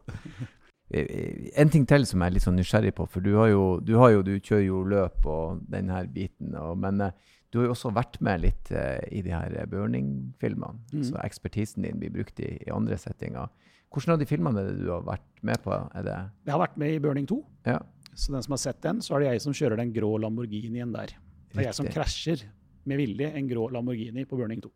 Eh, 0.91 1.49
En 1.57 1.69
ting 1.73 1.85
til 1.89 2.05
som 2.05 2.21
jeg 2.21 2.29
er 2.31 2.35
litt 2.35 2.45
sånn 2.45 2.59
nysgjerrig 2.59 2.93
på, 2.97 3.07
for 3.09 3.25
du 3.25 3.33
har 3.39 3.49
jo, 3.49 3.79
du, 3.81 3.95
har 3.97 4.11
jo, 4.13 4.21
du 4.25 4.35
kjører 4.39 4.65
jo 4.67 4.83
løp 4.83 5.25
og 5.25 5.63
den 5.71 5.89
her 5.89 6.05
biten, 6.11 6.53
og, 6.59 6.77
men 6.77 7.01
eh, 7.01 7.11
du 7.51 7.59
har 7.61 7.69
jo 7.69 7.75
også 7.75 7.93
vært 7.95 8.19
med 8.25 8.41
litt 8.43 8.71
eh, 8.75 8.99
i 9.15 9.21
de 9.25 9.31
her 9.33 9.53
burning-filmene. 9.71 10.81
Mm. 10.93 11.03
Så 11.07 11.19
ekspertisen 11.23 11.85
din 11.87 12.01
blir 12.01 12.11
brukt 12.13 12.39
i, 12.43 12.57
i 12.65 12.71
andre 12.73 12.97
settinger. 12.99 13.47
Hvordan 13.95 14.15
av 14.17 14.19
de 14.19 14.27
filmene 14.27 14.59
er 14.59 14.73
det 14.73 14.83
du 14.83 14.89
har 14.91 15.05
vært 15.07 15.43
med 15.45 15.61
på? 15.63 15.75
Det, 16.03 16.15
Jeg 16.45 16.51
har 16.51 16.59
vært 16.65 16.77
med 16.81 16.91
i 16.91 16.99
Burning 16.99 17.27
2. 17.29 17.37
ja, 17.69 17.79
Så 18.13 18.33
den 18.33 18.43
som 18.43 18.51
har 18.57 18.59
sett 18.59 18.81
den, 18.83 18.99
så 19.01 19.15
er 19.15 19.23
det 19.23 19.29
jeg 19.29 19.43
som 19.45 19.55
kjører 19.55 19.79
den 19.79 19.93
grå 19.95 20.09
Lamborghinien 20.19 20.91
der. 20.91 21.13
Det 21.53 21.61
er 21.61 21.69
jeg 21.69 21.77
som 21.77 21.87
krasjer 21.87 22.43
med 22.85 22.99
vilje 22.99 23.29
en 23.39 23.47
grå 23.47 23.69
Lamborghini 23.71 24.25
på 24.27 24.35
Burning 24.35 24.59
2. 24.65 24.71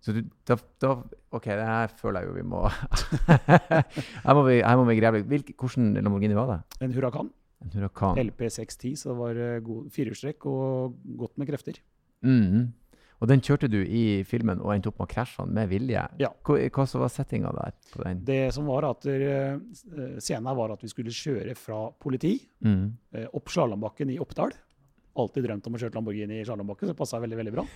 så 0.00 0.14
du, 0.16 0.22
da, 0.48 0.56
da, 0.80 0.94
OK, 1.36 1.44
det 1.44 1.66
her 1.68 1.92
føler 2.00 2.24
jeg 2.24 2.30
jo 2.30 2.36
vi 2.38 2.44
må 2.48 2.62
Her 4.24 4.36
må 4.36 4.46
vi, 4.46 4.56
her 4.64 4.78
må 4.80 4.86
vi 4.88 4.96
grave 4.96 5.20
litt. 5.20 5.52
Hvilken 5.52 5.92
Lamborghini 5.98 6.38
var 6.38 6.54
det? 6.54 6.60
En 6.86 6.94
Hurrakan. 6.96 7.28
En 7.60 7.72
Huracan? 7.74 8.18
LP610, 8.18 8.94
så 8.96 9.12
det 9.12 9.16
var 9.18 9.40
eh, 9.44 9.72
firehjulstrekk 9.92 10.46
og 10.48 11.00
godt 11.20 11.40
med 11.40 11.50
krefter. 11.52 11.80
Mhm. 12.24 12.70
Og 13.20 13.28
den 13.28 13.42
kjørte 13.44 13.68
du 13.68 13.82
i 13.84 14.22
filmen 14.24 14.62
og 14.64 14.72
endte 14.72 14.88
opp 14.88 15.02
med 15.02 15.10
å 15.10 15.12
krasje 15.12 15.44
med 15.44 15.68
vilje. 15.68 16.06
Ja. 16.22 16.30
Hva, 16.46 16.56
hva 16.72 16.86
var 17.02 17.10
settinga 17.12 17.50
der 17.52 17.74
på 17.92 18.00
den? 18.06 18.22
Det 18.24 18.46
som 18.56 18.70
var 18.70 18.86
at 18.88 19.04
eh, 19.12 19.60
Scenen 20.24 20.56
var 20.56 20.72
at 20.72 20.80
vi 20.86 20.88
skulle 20.88 21.12
kjøre 21.12 21.52
fra 21.58 21.82
politi 22.00 22.38
mm. 22.64 22.86
eh, 23.12 23.26
opp 23.36 23.52
Slalåmbakken 23.52 24.14
i 24.14 24.16
Oppdal. 24.24 24.56
Alltid 25.20 25.46
drømt 25.46 25.68
om 25.68 25.76
å 25.76 25.80
kjøre 25.82 25.96
Lamborghini 25.96 26.40
i 26.40 26.46
Slalåmbakken, 26.48 26.88
så 26.88 26.94
det 26.94 26.98
passa 26.98 27.20
veldig 27.22 27.40
veldig 27.42 27.54
bra. 27.58 27.66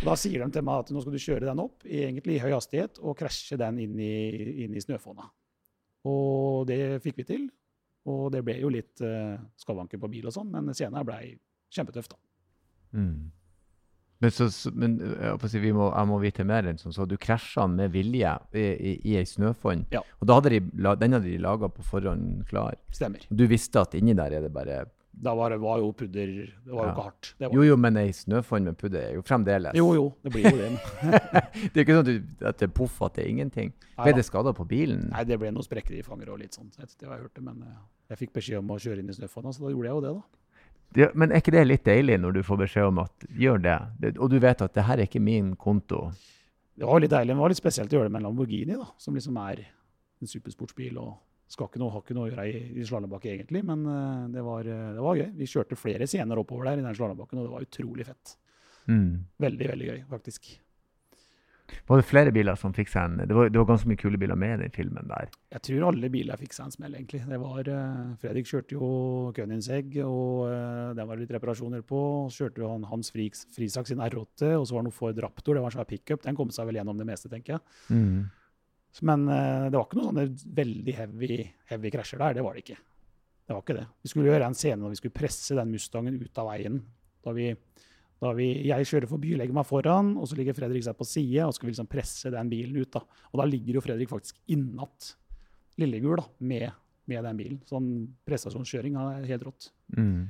Da 0.00 0.14
sier 0.16 0.40
de 0.40 0.54
til 0.54 0.64
meg 0.64 0.84
at 0.84 0.90
nå 0.94 1.00
skal 1.02 1.12
du 1.12 1.20
kjøre 1.20 1.48
den 1.48 1.60
opp 1.60 1.82
egentlig 1.84 2.38
i 2.38 2.40
høy 2.40 2.52
hastighet 2.54 3.00
og 3.02 3.18
krasje 3.18 3.58
den 3.60 3.80
inn 3.82 3.98
i, 4.00 4.12
inn 4.64 4.76
i 4.76 4.80
snøfonna. 4.80 5.26
Og 6.08 6.62
det 6.70 7.02
fikk 7.04 7.18
vi 7.20 7.26
til. 7.28 7.42
Og 8.08 8.30
det 8.32 8.40
ble 8.46 8.56
jo 8.62 8.70
litt 8.72 9.02
uh, 9.04 9.36
skavanker 9.60 10.00
på 10.00 10.08
bil 10.08 10.30
og 10.30 10.32
sånn, 10.32 10.48
men 10.54 10.72
senere 10.76 11.04
ble 11.04 11.18
kjempetøft, 11.74 12.14
da. 12.14 12.20
Mm. 12.96 13.28
Men, 14.20 14.32
så, 14.36 14.48
men 14.76 14.98
jeg, 15.00 15.48
si, 15.48 15.60
må, 15.72 15.86
jeg, 15.88 16.08
må, 16.10 16.16
vite 16.20 16.44
mer 16.44 16.66
enn 16.68 16.80
som 16.80 16.92
så. 16.92 17.06
Du 17.08 17.16
krasja 17.20 17.64
med 17.70 17.92
vilje 17.94 18.32
i, 18.52 18.64
i, 18.64 18.94
i 19.08 19.14
ei 19.16 19.28
snøfonn. 19.28 19.86
Ja. 19.94 20.02
Og 20.20 20.28
da 20.28 20.36
hadde 20.36 20.52
de, 20.58 20.60
den 21.00 21.16
hadde 21.16 21.24
de 21.24 21.38
laga 21.40 21.70
på 21.72 21.84
forhånd 21.86 22.42
klar. 22.50 22.76
Stemmer. 22.92 23.24
Og 23.30 23.38
du 23.40 23.46
visste 23.48 23.80
at 23.80 23.96
inni 23.96 24.16
der 24.16 24.36
er 24.36 24.44
det 24.44 24.52
bare 24.52 24.82
Da 25.20 25.34
var, 25.36 25.52
var 25.60 25.78
jo 25.82 25.90
pudder 25.92 26.30
Det 26.48 26.72
var 26.72 26.86
ja. 26.86 26.88
jo 26.88 26.92
ikke 26.94 27.02
hardt. 27.04 27.30
Jo, 27.44 27.64
jo, 27.66 27.76
men 27.76 27.98
ei 28.00 28.12
snøfonn 28.16 28.70
med 28.70 28.78
pudder 28.80 29.02
er 29.02 29.18
jo 29.18 29.24
fremdeles 29.26 29.76
Jo, 29.76 29.90
jo, 29.96 30.06
det 30.24 30.32
blir 30.32 30.48
jo 30.48 30.56
det. 30.56 30.70
det 31.74 31.74
er 31.74 31.82
ikke 31.84 31.96
sånn 31.98 32.06
at, 32.06 32.10
du, 32.10 32.46
at 32.48 32.60
det 32.62 32.68
er 32.70 32.74
poff 32.80 32.96
at 33.04 33.18
det 33.18 33.26
er 33.26 33.32
ingenting. 33.34 33.72
Ble 34.00 34.14
det 34.16 34.24
skada 34.24 34.54
på 34.56 34.64
bilen? 34.68 35.10
Nei, 35.12 35.26
det 35.28 35.36
ble 35.40 35.52
noen 35.52 35.66
sprekker 35.66 35.98
i 35.98 36.04
fanger 36.06 36.32
og 36.32 36.40
litt 36.40 36.56
sånn. 36.56 36.70
Det 36.72 37.04
har 37.04 37.18
jeg 37.18 37.26
hørt, 37.26 37.42
men 37.44 37.60
eh, 37.66 37.80
jeg 38.14 38.22
fikk 38.24 38.36
beskjed 38.40 38.62
om 38.62 38.72
å 38.72 38.80
kjøre 38.80 39.04
inn 39.04 39.12
i 39.12 39.16
snøfonna, 39.16 39.52
så 39.52 39.66
da 39.66 39.74
gjorde 39.74 39.90
jeg 39.90 39.98
jo 39.98 40.04
det, 40.06 40.14
da. 40.16 40.40
Det, 40.90 41.06
men 41.14 41.30
er 41.30 41.42
ikke 41.44 41.54
det 41.54 41.66
litt 41.68 41.84
deilig 41.86 42.16
når 42.18 42.38
du 42.38 42.42
får 42.42 42.64
beskjed 42.64 42.88
om 42.88 43.04
at 43.04 43.26
gjør 43.38 43.60
det, 43.62 43.78
og 44.16 44.26
du 44.32 44.40
vet 44.42 44.64
at 44.64 44.72
det 44.74 44.86
her 44.88 44.98
er 44.98 45.06
ikke 45.06 45.22
min 45.22 45.52
konto? 45.60 46.08
Det 46.74 46.88
var 46.88 47.02
litt 47.02 47.12
deilig, 47.12 47.30
men 47.30 47.38
det 47.38 47.44
var 47.44 47.52
litt 47.52 47.60
spesielt 47.60 47.92
å 47.92 47.98
gjøre 47.98 48.08
det 48.08 48.14
med 48.16 48.22
en 48.22 48.30
Lamborghini, 48.30 48.78
da, 48.80 48.88
som 48.98 49.14
liksom 49.14 49.36
er 49.44 49.62
en 49.68 50.30
supersportsbil 50.32 50.98
og 50.98 51.12
skal 51.50 51.66
ikke 51.66 51.82
noe, 51.82 51.90
har 51.94 52.04
ikke 52.04 52.16
noe 52.16 52.28
å 52.28 52.30
gjøre 52.30 52.46
i, 52.46 52.62
i 52.78 52.86
slalåmbakke 52.86 53.32
egentlig, 53.32 53.64
men 53.66 53.84
uh, 53.88 54.24
det, 54.30 54.42
var, 54.46 54.66
uh, 54.70 54.88
det, 54.94 55.04
var, 55.04 55.18
gøy. 55.18 55.28
Vi 55.40 55.50
kjørte 55.50 55.78
flere 55.78 56.06
scener 56.10 56.40
oppover 56.40 56.70
der 56.70 56.82
i 56.82 56.86
den 56.86 56.96
slalåmbakken, 56.96 57.40
og 57.40 57.48
det 57.48 57.54
var 57.56 57.66
utrolig 57.66 58.06
fett. 58.06 58.34
Mm. 58.90 59.14
Veldig, 59.42 59.70
veldig 59.74 59.88
gøy, 59.88 60.02
faktisk. 60.10 60.52
Var 61.86 62.00
det 62.00 62.06
flere 62.06 62.32
biler 62.34 62.56
som 62.58 62.72
fikk 62.74 62.90
seg 62.90 63.04
en 63.06 63.28
det 63.30 63.34
var, 63.36 63.50
det 63.50 63.58
var, 63.60 63.68
ganske 63.68 63.86
mye 63.90 64.00
kule 64.00 64.18
biler 64.18 64.38
med 64.38 64.56
i 64.56 64.62
den 64.64 64.72
filmen 64.74 65.06
der. 65.10 65.30
Jeg 65.54 65.62
tror 65.66 65.86
alle 65.90 66.10
biler 66.12 66.40
fikk 66.40 66.54
seg 66.56 66.66
en 66.66 66.74
smell, 66.74 66.96
egentlig. 66.98 67.22
Det 67.30 67.38
var, 67.42 67.70
uh, 67.70 68.16
Fredrik 68.22 68.50
kjørte 68.50 68.76
jo 68.76 68.90
Königsegg, 69.36 70.00
og 70.06 70.50
uh, 70.50 70.90
den 70.98 71.10
var 71.10 71.20
litt 71.20 71.34
reparasjoner 71.34 71.84
på. 71.86 72.02
Så 72.30 72.46
kjørte 72.46 72.64
jo 72.64 72.72
han 72.72 72.86
Hans 72.90 73.10
Frisak 73.14 73.90
sin 73.90 74.02
R8, 74.02 74.52
og 74.56 74.66
så 74.66 74.76
var 74.76 74.84
det 74.84 74.90
noe 74.90 74.98
Ford 74.98 75.24
Raptor. 75.26 75.56
Det 75.56 75.64
var 75.64 75.74
en 75.74 75.78
svær 75.78 75.90
pickup. 75.90 76.22
Den 76.26 76.38
kom 76.38 76.54
seg 76.54 76.70
vel 76.70 76.80
gjennom 76.80 76.98
det 77.00 77.08
meste, 77.10 77.30
tenker 77.32 77.58
jeg. 77.58 77.80
Mm. 77.90 78.28
Men 79.06 79.26
uh, 79.30 79.66
det 79.70 79.76
var 79.76 79.86
ikke 79.86 80.00
noen 80.00 80.08
sånne 80.10 80.54
veldig 80.60 80.94
heavy, 80.96 81.42
heavy 81.70 81.92
krasjer 81.94 82.22
der. 82.22 82.38
Det 82.38 82.44
var 82.46 82.56
det 82.56 82.64
ikke. 82.64 82.80
Det 83.46 83.56
var 83.56 83.64
ikke 83.64 83.78
det. 83.80 83.86
Vi 84.02 84.12
skulle 84.12 84.32
gjøre 84.32 84.48
en 84.50 84.58
scene 84.58 84.82
når 84.82 84.94
vi 84.94 85.00
skulle 85.00 85.18
presse 85.20 85.56
den 85.58 85.72
Mustangen 85.74 86.18
ut 86.20 86.42
av 86.42 86.50
veien. 86.52 86.80
Da 87.24 87.34
vi 87.36 87.52
da 88.20 88.34
vi, 88.36 88.50
jeg 88.68 88.84
kjører 88.88 89.08
forbi, 89.08 89.32
legger 89.38 89.56
meg 89.56 89.64
foran, 89.64 90.12
og 90.20 90.28
så 90.28 90.36
ligger 90.36 90.56
Fredrik 90.56 90.84
seg 90.84 90.96
på 90.98 91.06
side 91.08 91.46
og 91.46 91.54
skal 91.56 91.66
vi 91.66 91.72
liksom 91.72 91.88
presse 91.88 92.32
den 92.32 92.50
bilen 92.52 92.76
ut. 92.76 92.90
da. 92.92 93.00
Og 93.32 93.40
da 93.40 93.46
ligger 93.48 93.78
jo 93.78 93.82
Fredrik 93.84 94.10
faktisk 94.12 94.36
innatt 94.52 95.14
Lillegul 95.80 96.20
da, 96.20 96.26
med, 96.44 96.66
med, 97.08 97.24
den 97.24 97.38
bilen. 97.38 97.62
Sånn 97.64 97.88
prestasjonskjøring 98.28 98.98
er 99.00 99.24
helt 99.30 99.46
rått. 99.48 99.70
Mm. 99.96 100.28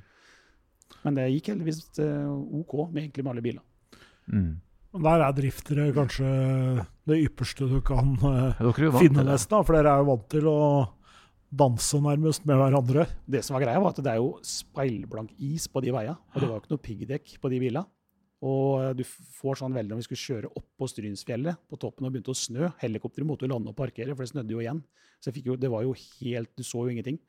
Men 1.02 1.18
det 1.18 1.26
gikk 1.32 1.50
heldigvis 1.50 1.82
uh, 1.98 2.30
OK 2.60 2.76
med 2.92 3.08
egentlig 3.08 3.26
med 3.26 3.32
alle 3.32 3.46
biler. 3.48 3.98
Mm. 4.30 4.52
Der 4.90 5.22
er 5.22 5.34
driftere 5.34 5.92
kanskje 5.94 6.28
det 7.06 7.20
ypperste 7.28 7.68
du 7.70 7.78
kan 7.86 8.16
uh, 8.24 8.58
finne, 8.98 9.22
nesten. 9.22 9.62
For 9.62 9.76
dere 9.76 9.92
er 9.92 10.02
jo 10.02 10.08
vant 10.08 10.26
til 10.32 10.48
å 10.50 10.58
danse 11.50 12.00
nærmest 12.02 12.42
med 12.46 12.58
hverandre. 12.58 13.06
Det 13.22 13.44
som 13.46 13.54
var 13.54 13.64
greia 13.66 13.82
var 13.82 13.94
at 13.94 14.02
Det 14.02 14.10
er 14.10 14.18
jo 14.18 14.32
speilblank 14.42 15.30
is 15.38 15.68
på 15.70 15.82
de 15.84 15.94
veiene, 15.94 16.18
og 16.18 16.36
det 16.40 16.48
var 16.48 16.56
jo 16.56 16.62
ikke 16.64 16.74
noe 16.74 16.84
piggdekk 16.88 17.36
på 17.38 17.50
de 17.52 17.60
bilene. 17.62 17.86
Og 18.40 18.80
eh, 18.80 18.92
du 18.96 19.04
får 19.04 19.60
sånn 19.60 19.74
veldig 19.76 19.92
når 19.92 20.00
vi 20.00 20.06
skulle 20.08 20.26
kjøre 20.26 20.50
opp 20.56 20.66
på 20.80 20.88
Strynsfjellet 20.88 21.60
på 21.68 21.78
toppen 21.78 22.08
og 22.08 22.14
begynte 22.14 22.32
å 22.32 22.40
snø. 22.40 22.70
Helikopteret 22.80 23.28
måtte 23.28 23.46
jo 23.46 23.52
lande 23.52 23.70
og 23.70 23.76
parkere, 23.78 24.14
for 24.16 24.24
det 24.24 24.32
snødde 24.32 24.56
jo 24.56 24.62
igjen. 24.62 24.80
Så 25.20 25.34
jo, 25.36 25.58
det 25.60 25.70
var 25.70 25.84
jo 25.84 25.92
helt, 25.94 26.50
Du 26.56 26.64
så 26.64 26.86
jo 26.86 26.94
ingenting. 26.94 27.20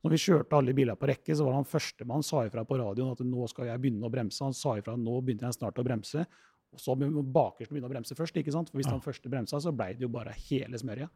Når 0.00 0.14
vi 0.14 0.20
kjørte 0.22 0.56
alle 0.56 0.72
biler 0.72 0.96
på 0.96 1.10
rekke, 1.10 1.34
så 1.36 1.44
var 1.44 1.58
han 1.58 1.66
førstemann 1.68 2.22
sa 2.24 2.46
ifra 2.46 2.62
på 2.64 2.78
radioen 2.80 3.12
at 3.12 3.20
nå 3.26 3.48
skal 3.50 3.68
jeg 3.68 3.82
begynne 3.82 4.06
å 4.06 4.12
bremse. 4.12 4.40
Han 4.46 4.56
sa 4.56 4.78
ifra 4.80 4.94
nå 4.96 5.18
begynner 5.20 5.50
jeg 5.50 5.58
snart 5.58 5.80
å 5.80 5.84
bremse. 5.84 6.24
Og 6.70 6.80
så 6.82 6.94
bakerst 6.94 7.72
begynne 7.72 7.88
å 7.88 7.92
bremse 7.92 8.14
først. 8.14 8.36
ikke 8.38 8.54
sant? 8.54 8.70
For 8.70 8.78
Hvis 8.78 8.90
han 8.90 9.02
første 9.02 9.30
bremsa, 9.32 9.58
så 9.60 9.72
ble 9.74 9.92
det 9.98 10.06
jo 10.06 10.12
bare 10.12 10.34
hele 10.48 10.78
smørja. 10.78 11.08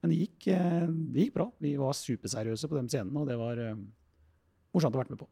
Men 0.00 0.12
det 0.12 0.20
gikk, 0.22 0.46
eh, 0.54 0.86
det 0.86 1.26
gikk, 1.26 1.34
bra. 1.34 1.50
Vi 1.60 1.74
var 1.76 1.96
superseriøse 1.98 2.70
på 2.70 2.78
de 2.78 2.88
scenene, 2.88 3.20
og 3.20 3.28
det 3.28 3.36
var 3.36 3.58
uh, 3.58 3.74
morsomt 4.72 4.96
å 4.96 5.02
være 5.02 5.12
med 5.12 5.20
på. 5.20 5.28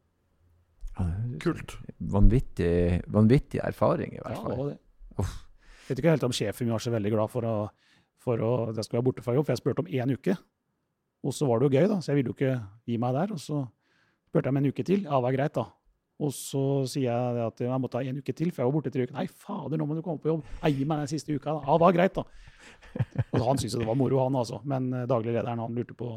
Kult. 1.38 1.76
Vanvittig, 2.10 3.04
vanvittig 3.06 3.62
erfaring, 3.62 4.16
i 4.18 4.22
hvert 4.24 4.42
fall. 4.42 4.58
Ja, 4.58 4.66
det. 4.72 4.78
Uff. 5.22 5.36
Jeg 5.88 5.94
vet 5.94 6.02
ikke 6.02 6.12
helt 6.12 6.26
om 6.26 6.34
sjefen 6.36 6.66
min 6.66 6.74
var 6.74 6.82
så 6.84 6.92
veldig 6.92 7.10
glad 7.14 7.30
for, 7.32 7.46
å, 7.48 7.56
for 8.20 8.42
å, 8.44 8.50
at 8.68 8.76
jeg 8.76 8.84
skulle 8.84 8.98
være 8.98 9.06
borte 9.06 9.24
fra 9.24 9.34
jobb, 9.36 9.46
for 9.46 9.54
jeg 9.54 9.62
spurte 9.62 9.84
om 9.84 9.88
én 9.88 10.12
uke. 10.12 10.34
Og 11.24 11.34
så 11.34 11.46
var 11.48 11.60
det 11.60 11.68
jo 11.68 11.78
gøy, 11.78 11.86
da, 11.88 12.00
så 12.02 12.12
jeg 12.12 12.20
ville 12.20 12.32
jo 12.32 12.36
ikke 12.36 12.56
gi 12.90 12.98
meg 13.00 13.16
der. 13.16 13.32
Og 13.34 13.40
så 13.40 13.62
spurte 14.28 14.50
jeg 14.50 14.52
om 14.52 14.60
en 14.60 14.68
uke 14.68 14.84
til. 14.84 15.06
Ja, 15.06 15.14
det 15.14 15.24
var 15.24 15.38
greit, 15.38 15.54
da. 15.56 15.64
Og 16.18 16.32
så 16.34 16.62
sier 16.90 17.06
jeg 17.12 17.42
at 17.44 17.60
jeg 17.62 17.78
måtte 17.78 18.00
ha 18.00 18.10
en 18.10 18.18
uke 18.18 18.34
til, 18.34 18.50
for 18.50 18.64
jeg 18.64 18.68
var 18.68 18.74
borte 18.74 18.90
tre 18.90 19.04
uker. 19.06 19.14
Nei, 19.14 19.28
fader, 19.30 19.78
nå 19.78 19.86
må 19.86 19.94
du 19.94 20.02
komme 20.02 20.18
på 20.22 20.32
jobb. 20.32 20.48
Gir 20.66 20.88
meg 20.90 21.04
den 21.04 21.10
siste 21.12 21.30
uka. 21.30 21.52
Da. 21.54 21.62
Ja, 21.62 21.76
det 21.76 21.84
var 21.84 21.94
greit, 21.94 22.18
da. 22.18 22.24
Og 23.38 23.44
han 23.44 23.60
syntes 23.60 23.78
det 23.78 23.86
var 23.86 23.98
moro, 23.98 24.18
han 24.24 24.38
altså. 24.40 24.58
Men 24.66 24.90
uh, 24.96 25.04
daglig 25.10 25.36
lederen 25.36 25.62
han 25.62 25.78
lurte 25.78 25.94
på, 25.98 26.10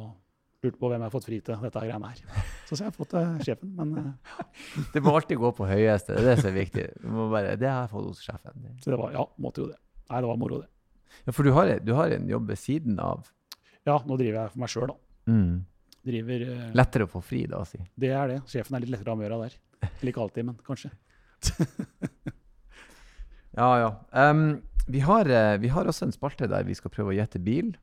lurte 0.66 0.82
på, 0.82 0.90
hvem 0.90 0.98
jeg 0.98 1.06
har 1.06 1.14
fått 1.14 1.30
fri 1.30 1.40
til 1.46 1.68
dette 1.68 1.86
greiene 1.86 2.10
her. 2.10 2.42
Så, 2.66 2.74
så 2.74 2.80
jeg 2.80 2.90
har 2.90 2.98
fått 2.98 3.14
uh, 3.14 3.38
sjefen, 3.46 3.76
men 3.78 3.94
uh, 4.00 4.44
Det 4.96 5.06
må 5.06 5.14
alltid 5.14 5.42
gå 5.44 5.54
på 5.62 5.70
høyeste. 5.70 6.18
Det 6.18 6.26
er 6.26 6.30
det 6.32 6.38
som 6.42 6.50
er 6.50 6.58
viktig. 6.58 6.90
Bare, 7.06 7.56
det 7.62 7.70
har 7.70 7.86
jeg 7.86 7.94
fått 7.94 8.10
hos 8.10 8.26
sjefen. 8.26 8.70
Så 8.82 8.96
det 8.96 9.02
var, 9.06 9.14
ja, 9.20 9.30
måtte 9.38 9.68
jo 9.68 9.70
det. 9.70 9.78
Nei, 10.08 10.26
det 10.26 10.34
var 10.34 10.42
moro, 10.42 10.64
det. 10.66 10.72
Ja, 11.28 11.36
For 11.36 11.46
du 11.46 11.54
har, 11.54 11.78
du 11.86 11.94
har 11.94 12.18
en 12.18 12.30
jobb 12.32 12.50
ved 12.50 12.58
siden 12.58 12.98
av? 13.04 13.28
Ja, 13.86 14.02
nå 14.02 14.18
driver 14.18 14.48
jeg 14.48 14.56
for 14.56 14.66
meg 14.66 14.74
sjøl, 14.74 14.90
da. 14.90 14.98
Mm. 15.30 15.60
Driver, 16.02 16.44
lettere 16.74 17.06
å 17.06 17.10
få 17.12 17.22
fri 17.22 17.44
da, 17.50 17.62
si? 17.70 17.78
Det 18.02 18.10
er 18.18 18.32
det. 18.32 18.40
Sjefen 18.50 18.74
er 18.74 18.82
litt 18.82 18.96
lettere 18.96 19.12
å 19.12 19.14
ha 19.14 19.20
med 19.20 19.28
å 19.28 19.30
gjøre 19.30 19.46
der. 19.46 19.60
Eller 19.82 20.12
ikke 20.12 20.24
alltid, 20.26 20.48
men 20.48 20.58
kanskje. 20.66 20.92
ja, 23.60 23.70
ja. 23.82 23.90
Um, 24.12 24.62
vi, 24.88 25.02
har, 25.06 25.30
uh, 25.30 25.62
vi, 25.62 25.72
har, 25.74 25.88
også 25.88 26.08
en 26.08 26.16
spalte 26.16 26.50
der 26.50 26.68
vi 26.68 26.78
skal 26.78 26.94
prøve 26.94 27.14
å 27.14 27.18
gjette 27.18 27.42
bil. 27.42 27.74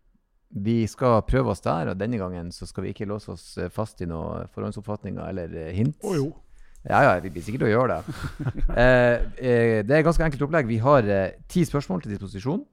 Vi 0.48 0.80
skal 0.88 1.20
prøve 1.28 1.52
oss 1.52 1.64
der, 1.64 1.92
og 1.92 2.00
denne 2.00 2.20
gangen 2.20 2.52
så 2.54 2.66
skal 2.68 2.86
vi 2.86 2.94
ikke 2.94 3.08
låse 3.08 3.34
oss 3.34 3.50
eh, 3.60 3.68
fast 3.68 4.00
i 4.00 4.06
noen 4.08 4.48
forhåndsoppfatninger 4.54 5.20
eller 5.28 5.52
uh, 5.52 5.66
hint. 5.76 5.98
Oh, 6.00 6.16
jo. 6.16 6.30
Ja, 6.88 7.02
ja, 7.04 7.18
vi 7.20 7.32
blir 7.34 7.44
sikkert 7.44 7.66
å 7.66 7.72
gjøre 7.72 7.98
det. 7.98 8.16
uh, 8.70 9.14
det 9.84 9.92
er 9.92 9.98
et 9.98 10.06
ganske 10.06 10.24
enkelt 10.24 10.46
opplegg. 10.46 10.70
Vi 10.70 10.80
har 10.80 11.10
ti 11.50 11.66
spørsmål 11.68 12.04
til 12.04 12.14
disposisjon. 12.16 12.64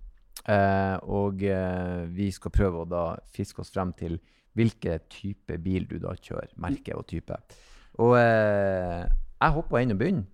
og 1.10 1.42
vi 2.14 2.28
skal 2.32 2.52
prøve 2.54 2.84
å 2.84 2.86
da 2.86 3.06
fiske 3.34 3.64
oss 3.64 3.72
frem 3.74 3.92
til 3.98 4.20
hvilken 4.56 5.00
type 5.10 5.58
bil 5.58 5.88
du 5.90 5.98
da 6.00 6.14
kjører. 6.16 6.54
Merke 6.62 6.96
og 6.96 7.08
type. 7.10 7.40
Og 8.02 8.16
eh, 8.20 9.06
jeg 9.42 9.56
hopper 9.56 9.84
inn 9.84 9.94
og 9.96 10.00
begynte. 10.02 10.30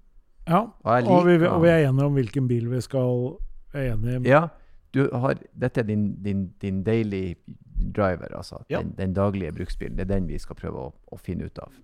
Ja, 0.49 0.65
og, 0.65 1.05
og, 1.05 1.27
vi, 1.27 1.35
og, 1.45 1.61
vi, 1.61 1.69
er 1.69 1.87
enige 1.87 2.05
om 2.05 2.15
hvilken 2.17 2.47
bil 2.49 2.65
vi 2.71 2.81
skal 2.81 3.37
er 3.77 3.93
enige 3.93 4.21
Ja, 4.25 4.47
har, 4.95 5.39
dette 5.53 5.83
er 5.83 5.87
din, 5.87 6.15
din, 6.23 6.47
din, 6.61 6.83
daily 6.83 7.35
driver, 7.95 8.35
altså. 8.35 8.63
Ja. 8.69 8.81
Den, 8.81 8.95
den, 8.97 9.13
daglige 9.13 9.51
bruksbilen. 9.51 9.97
Det 9.97 10.09
er 10.09 10.15
den 10.15 10.27
vi 10.27 10.39
skal 10.41 10.55
prøve 10.55 10.87
å, 10.87 10.91
å 11.07 11.19
finne 11.21 11.47
ut 11.47 11.61
av. 11.61 11.77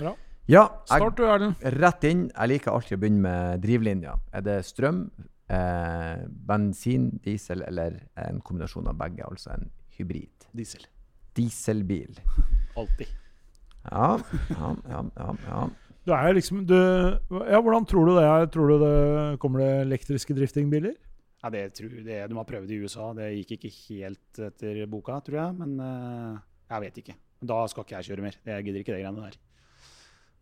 Ja. 0.00 0.14
ja 0.46 0.64
Start 0.86 1.18
du, 1.18 1.26
Erlend. 1.26 1.66
Rett 1.82 2.06
inn. 2.08 2.28
Jeg 2.30 2.54
liker 2.54 2.72
alltid 2.72 2.96
å 2.96 3.02
begynne 3.02 3.24
med 3.26 3.62
drivlinja. 3.66 4.16
Er 4.32 4.46
det 4.46 4.58
strøm, 4.70 5.04
eh, 5.52 6.24
bensin, 6.48 7.10
diesel 7.24 7.66
eller 7.68 8.00
en 8.24 8.40
kombinasjon 8.40 8.88
av 8.88 8.98
begge? 9.02 9.26
Altså 9.28 9.52
en 9.58 9.70
hybrid. 9.98 10.48
Diesel. 10.56 10.86
Dieselbil. 11.36 12.16
Alltid. 12.80 13.12
Ja, 13.88 14.08
ja, 14.52 14.72
ja. 14.88 15.04
ja, 15.16 15.34
ja. 15.48 15.66
Du 16.08 16.14
er 16.16 16.32
liksom 16.32 16.62
du, 16.64 16.74
Ja, 17.28 17.60
hvordan 17.60 17.84
tror 17.88 18.08
du 18.08 18.14
det 18.16 18.24
er? 18.24 18.46
Tror 18.52 18.72
du 18.72 18.78
det 18.80 19.38
kommer 19.42 19.60
det 19.64 19.72
elektriske 19.86 20.36
driftingbiler? 20.36 20.94
Ja, 21.42 21.50
det 21.54 21.74
tror 21.78 21.92
det, 22.02 22.28
De 22.30 22.36
har 22.36 22.46
prøvd 22.48 22.70
i 22.70 22.78
USA. 22.82 23.10
Det 23.14 23.28
gikk 23.36 23.58
ikke 23.58 23.74
helt 23.88 24.40
etter 24.48 24.86
boka, 24.90 25.20
tror 25.24 25.38
jeg. 25.42 25.58
Men 25.60 25.76
uh, 25.78 26.38
jeg 26.70 26.86
vet 26.86 27.02
ikke. 27.02 27.18
Da 27.48 27.60
skal 27.70 27.84
ikke 27.84 27.98
jeg 27.98 28.08
kjøre 28.08 28.24
mer. 28.24 28.38
Jeg 28.48 28.64
gidder 28.66 28.82
ikke 28.82 28.96
de 28.96 29.02
greiene 29.02 29.28
der. 29.28 29.36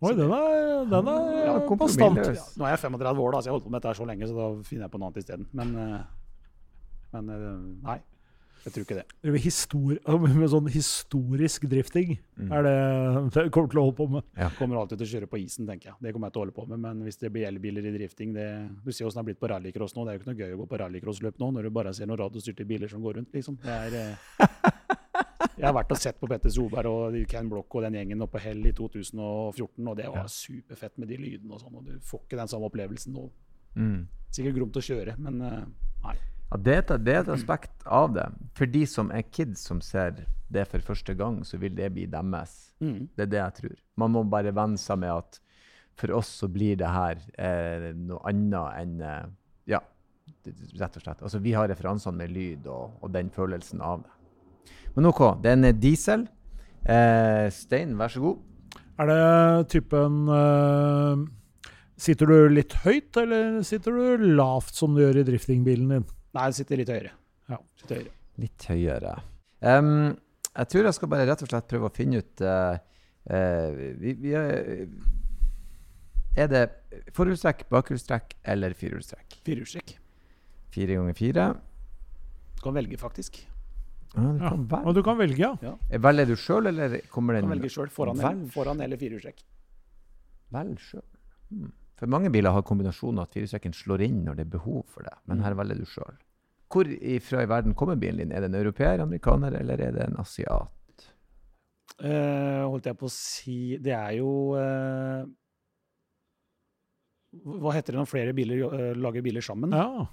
Oi, 0.04 0.12
den 0.12 0.32
er, 0.32 0.84
den 0.92 1.08
er 1.08 1.28
ja, 1.40 1.52
bastant. 1.80 2.20
Ja, 2.20 2.42
nå 2.60 2.66
er 2.68 2.74
jeg 2.74 2.82
35 2.84 3.22
år, 3.24 3.30
da, 3.32 3.38
så 3.40 3.48
jeg 3.48 3.54
holdt 3.54 3.64
på 3.64 3.70
med 3.72 3.80
dette 3.80 3.94
så 3.96 4.06
lenge, 4.08 4.26
så 4.28 4.34
da 4.36 4.48
finner 4.68 4.84
jeg 4.84 4.92
på 4.92 5.00
noe 5.00 5.08
annet 5.08 5.22
isteden. 5.22 5.46
Men, 5.56 5.70
uh, 5.72 7.14
men 7.16 7.30
uh, 7.32 7.46
nei. 7.88 7.96
Jeg 8.66 8.74
tror 8.74 8.84
ikke 8.86 8.96
det. 8.98 9.32
Histori 9.44 9.96
med 10.40 10.48
sånn 10.50 10.68
historisk 10.74 11.68
drifting 11.70 12.16
mm. 12.34 12.50
er 12.50 12.64
det 12.66 12.74
jeg 12.74 13.52
kommer 13.54 13.70
til 13.70 13.80
å 13.80 13.84
holde 13.86 13.98
på 14.00 14.06
med. 14.16 14.26
Ja. 14.34 14.48
Kommer 14.58 14.80
alltid 14.80 15.00
til 15.00 15.06
å 15.06 15.12
kjøre 15.12 15.28
på 15.30 15.40
isen, 15.42 15.68
tenker 15.70 15.92
jeg. 15.92 15.98
Det 16.02 16.14
kommer 16.16 16.30
jeg 16.30 16.36
til 16.36 16.42
å 16.42 16.44
holde 16.46 16.56
på 16.56 16.66
med. 16.72 16.82
Men 16.82 17.04
hvis 17.06 17.20
det 17.22 17.30
blir 17.34 17.46
elbiler 17.46 17.86
i 17.86 17.94
drifting 17.94 18.34
det, 18.34 18.48
Du 18.82 18.90
ser 18.90 19.06
åssen 19.06 19.20
det 19.20 19.22
har 19.22 19.28
blitt 19.30 19.42
på 19.42 19.52
rallycross 19.52 19.94
nå. 19.94 20.04
Det 20.04 20.12
er 20.12 20.18
jo 20.18 20.24
ikke 20.24 20.32
noe 20.32 20.42
gøy 20.42 20.56
å 20.56 20.60
gå 20.64 20.68
på 20.72 20.82
rallycrossløp 20.82 21.40
nå 21.42 21.52
når 21.54 21.68
du 21.68 21.72
bare 21.78 21.94
ser 21.96 22.10
noen 22.10 22.22
radiostyrte 22.24 22.66
biler 22.66 22.90
som 22.90 23.06
går 23.06 23.20
rundt, 23.20 23.32
liksom. 23.38 23.60
Det 23.62 23.78
er, 23.86 23.96
eh, 24.02 24.76
jeg 25.60 25.68
har 25.68 25.78
vært 25.78 25.94
og 25.94 26.02
sett 26.02 26.18
på 26.20 26.28
Petter 26.30 26.52
Solberg 26.52 26.90
og 26.90 27.18
Ken 27.30 27.48
Block 27.52 27.78
og 27.78 27.86
den 27.86 28.00
gjengen 28.00 28.26
oppe 28.26 28.40
på 28.40 28.48
Hell 28.48 28.66
i 28.66 28.74
2014, 28.76 29.86
og 29.86 29.98
det 29.98 30.10
var 30.10 30.30
superfett 30.32 30.98
med 30.98 31.14
de 31.14 31.22
lydene 31.22 31.54
og 31.54 31.62
sånn. 31.62 31.78
Og 31.78 31.86
du 31.86 31.96
får 32.02 32.26
ikke 32.26 32.42
den 32.42 32.50
samme 32.50 32.68
opplevelsen 32.68 33.14
nå 33.14 33.30
Mm. 33.76 34.06
Sikkert 34.32 34.56
gromt 34.56 34.78
å 34.80 34.82
kjøre, 34.84 35.14
men 35.20 35.42
eh, 35.44 35.64
nei. 36.06 36.16
Ja, 36.50 36.58
det, 36.62 36.74
er 36.74 36.82
et, 36.82 36.92
det 37.02 37.14
er 37.14 37.24
et 37.24 37.32
aspekt 37.34 37.86
av 37.86 38.12
det. 38.14 38.26
For 38.58 38.70
de 38.70 38.84
som 38.86 39.10
er 39.14 39.26
kids 39.26 39.64
som 39.66 39.80
ser 39.82 40.22
det 40.52 40.66
for 40.70 40.84
første 40.92 41.14
gang, 41.18 41.40
så 41.46 41.58
vil 41.58 41.74
det 41.74 41.90
bli 41.94 42.06
deres. 42.10 42.54
Mm. 42.78 43.08
Det 43.16 43.26
er 43.26 43.32
det 43.32 43.40
jeg 43.40 43.56
tror. 43.60 43.74
Man 43.98 44.14
må 44.14 44.22
bare 44.30 44.54
venne 44.54 44.78
seg 44.78 45.00
med 45.02 45.10
at 45.16 45.40
for 45.96 46.12
oss 46.12 46.30
så 46.42 46.48
blir 46.52 46.76
det 46.78 46.88
her 46.92 47.20
eh, 47.40 47.90
noe 47.96 48.20
annet 48.28 48.80
enn 48.82 48.96
eh, 49.00 49.28
Ja, 49.72 49.80
rett 50.78 50.98
og 50.98 51.02
slett. 51.02 51.22
Altså, 51.24 51.40
vi 51.42 51.54
har 51.56 51.70
referansene 51.70 52.20
med 52.20 52.34
lyd 52.34 52.68
og, 52.70 52.98
og 53.00 53.14
den 53.14 53.32
følelsen 53.32 53.82
av 53.82 54.04
det. 54.04 54.12
Men 54.96 55.08
OK. 55.10 55.22
Det 55.42 55.50
er 55.50 55.58
en 55.58 55.80
diesel. 55.80 56.26
Eh, 56.86 57.46
Stein, 57.50 57.96
vær 57.98 58.12
så 58.12 58.22
god. 58.22 58.44
Er 58.96 59.10
det 59.10 59.72
typen 59.74 60.22
eh, 60.32 61.24
Sitter 62.00 62.28
du 62.28 62.52
litt 62.52 62.76
høyt, 62.84 63.16
eller 63.16 63.62
sitter 63.64 63.96
du 63.96 64.24
lavt, 64.36 64.74
som 64.76 64.92
du 64.92 65.00
gjør 65.00 65.22
i 65.22 65.24
driftingbilen 65.24 65.94
din? 65.94 66.04
Nei, 66.36 66.46
det 66.52 66.58
sitter 66.60 66.80
litt 66.82 66.92
høyere. 66.92 67.12
Ja. 67.50 67.58
Sitter 67.80 68.00
høyere. 68.02 68.14
Litt 68.44 68.66
høyere. 68.68 69.12
Um, 69.64 69.90
jeg 70.56 70.68
tror 70.72 70.88
jeg 70.90 70.96
skal 70.98 71.08
bare 71.12 71.26
rett 71.28 71.42
og 71.44 71.48
slett 71.50 71.68
prøve 71.70 71.88
å 71.88 71.94
finne 71.96 72.20
ut 72.20 72.42
uh, 72.44 72.76
uh, 73.32 73.68
vi, 74.00 74.12
vi 74.20 74.34
er, 74.36 74.84
er 76.36 76.50
det 76.52 76.62
forhjulstrekk, 77.16 77.64
bakhjulstrekk 77.72 78.34
eller 78.52 78.74
firehjulstrekk? 78.76 79.38
Firehjulstrekk. 79.46 79.94
Fire 80.76 80.98
ganger 80.98 81.16
fire. 81.16 81.46
Du 82.58 82.62
kan 82.66 82.76
velge, 82.76 82.98
faktisk. 83.00 83.38
Ja, 84.16 84.20
du 84.20 84.42
Ja. 84.44 84.50
kan 84.52 84.66
velge. 84.68 84.84
Og 84.88 84.94
du 84.96 85.02
kan 85.04 85.18
velge, 85.20 85.40
ja. 85.40 85.54
ja. 85.64 85.74
Velger 86.04 86.28
du 86.28 86.36
sjøl, 86.40 86.68
eller 86.72 86.98
kommer 87.12 87.36
Du 87.40 87.46
kan 87.46 87.54
velge 87.56 87.72
sjøl. 87.72 87.88
Foran, 87.92 88.16
Vel. 88.20 88.26
eller- 88.34 88.52
foran 88.52 88.80
eller 88.84 88.96
firehjulstrekk. 89.00 89.40
Velg 90.52 90.78
sjøl. 90.80 91.02
Hmm. 91.50 91.72
For 91.96 92.06
mange 92.12 92.28
biler 92.32 92.52
har 92.52 92.62
kombinasjonen 92.68 93.22
at 93.22 93.32
firehjulstrekken 93.32 93.72
slår 93.76 94.02
inn 94.04 94.22
når 94.26 94.36
det 94.36 94.46
er 94.46 94.52
behov 94.58 94.84
for 94.92 95.02
det, 95.08 95.14
men 95.26 95.38
Mm. 95.38 95.44
her 95.44 95.54
velger 95.54 95.78
du 95.80 95.84
sjøl. 95.88 96.16
Hvor 96.72 96.88
ifra 96.90 97.42
i 97.44 97.48
verden 97.48 97.74
kommer 97.78 97.96
bilen 97.96 98.18
din? 98.24 98.32
Er 98.34 98.42
det 98.42 98.48
en 98.50 98.58
europeer, 98.58 98.98
amerikaner 99.04 99.54
eller 99.60 99.80
er 99.86 99.92
det 99.94 100.06
en 100.08 100.16
asiat? 100.18 100.72
Eh, 102.02 102.62
holdt 102.66 102.84
jeg 102.90 102.96
på 103.00 103.06
å 103.08 103.12
si 103.14 103.54
Det 103.80 103.92
er 103.96 104.16
jo 104.18 104.30
eh, 104.60 105.22
Hva 107.46 107.72
heter 107.72 107.94
det 107.94 108.00
når 108.02 108.10
flere 108.10 108.34
biler 108.36 108.64
eh, 108.66 108.90
lager 109.00 109.24
biler 109.24 109.44
sammen? 109.44 109.72
ja. 109.76 110.06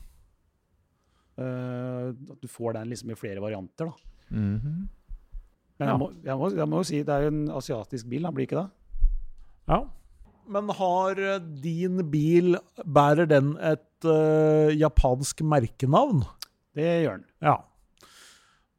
Eh, 1.34 2.12
du 2.14 2.46
får 2.48 2.76
den 2.78 2.92
liksom 2.92 3.10
i 3.10 3.16
flere 3.18 3.42
varianter, 3.42 3.90
da. 3.90 3.94
Mhm. 4.30 4.76
Men 5.80 5.88
Ja. 5.88 5.96
jeg, 5.96 6.00
må, 6.00 6.08
jeg, 6.24 6.38
må, 6.38 6.50
jeg 6.60 6.68
må 6.70 6.78
jo 6.84 6.86
si 6.86 7.00
det 7.02 7.10
er 7.16 7.24
jo 7.26 7.32
en 7.34 7.48
asiatisk 7.58 8.08
bil, 8.12 8.22
da, 8.28 8.32
blir 8.32 8.46
ikke 8.46 8.60
det? 8.62 8.70
ja. 9.74 9.80
Men 10.54 10.68
har 10.76 11.16
din 11.64 12.02
bil 12.12 12.58
Bærer 12.86 13.26
den 13.32 13.54
et 13.64 14.04
japansk 14.78 15.40
merkenavn? 15.42 16.22
Det 16.76 16.90
gjør 17.04 17.20
den. 17.22 17.26
Ja. 17.46 17.58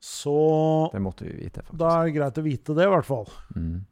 Så 0.05 0.91
Det 0.93 1.01
måtte 1.01 1.25
vi 1.25 1.33
vite, 1.39 1.63
faktisk. 1.63 1.79
da 1.81 1.91
er 2.01 2.05
det 2.09 2.15
greit 2.19 2.39
å 2.39 2.45
vite 2.45 2.75
det, 2.77 2.85
i 2.85 2.93
hvert 2.93 3.07
fall. 3.09 3.29
Mm. 3.57 3.87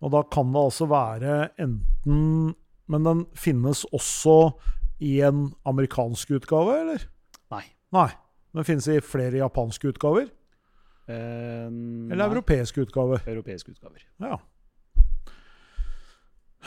Og 0.00 0.12
da 0.14 0.22
kan 0.30 0.52
det 0.54 0.62
altså 0.62 0.86
være 0.88 1.50
enten 1.58 2.54
Men 2.88 3.04
den 3.04 3.26
finnes 3.36 3.82
også 3.92 4.54
i 5.04 5.18
en 5.20 5.50
amerikansk 5.68 6.30
utgave, 6.38 6.78
eller? 6.80 7.02
Nei. 7.52 7.64
Nei. 7.92 8.08
Den 8.56 8.64
finnes 8.64 8.86
i 8.88 8.96
flere 9.04 9.36
japanske 9.42 9.90
utgaver? 9.92 10.30
Eh, 11.08 11.66
Eller 11.68 12.24
europeiske 12.30 12.80
utgaver? 12.86 13.20
Europeiske 13.28 13.74
utgaver. 13.74 14.00
Ja. 14.24 14.38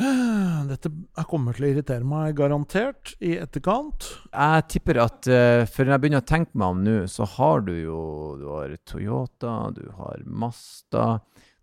Dette 0.72 0.92
kommer 1.30 1.56
til 1.56 1.68
å 1.68 1.72
irritere 1.74 2.08
meg 2.08 2.36
garantert 2.40 3.14
i 3.22 3.36
etterkant. 3.42 4.08
Jeg 4.32 4.66
tipper 4.74 5.02
at 5.04 5.30
uh, 5.30 5.64
for 5.70 5.86
når 5.86 5.96
jeg 5.96 6.04
begynner 6.04 6.24
å 6.24 6.30
tenke 6.32 6.58
meg 6.58 6.74
om 6.76 6.82
nå, 6.86 6.98
så 7.12 7.28
har 7.38 7.64
du 7.68 7.74
jo 7.76 8.02
du 8.40 8.48
har 8.50 8.76
Toyota, 8.88 9.56
du 9.76 9.86
har 10.00 10.26
Masta. 10.26 11.08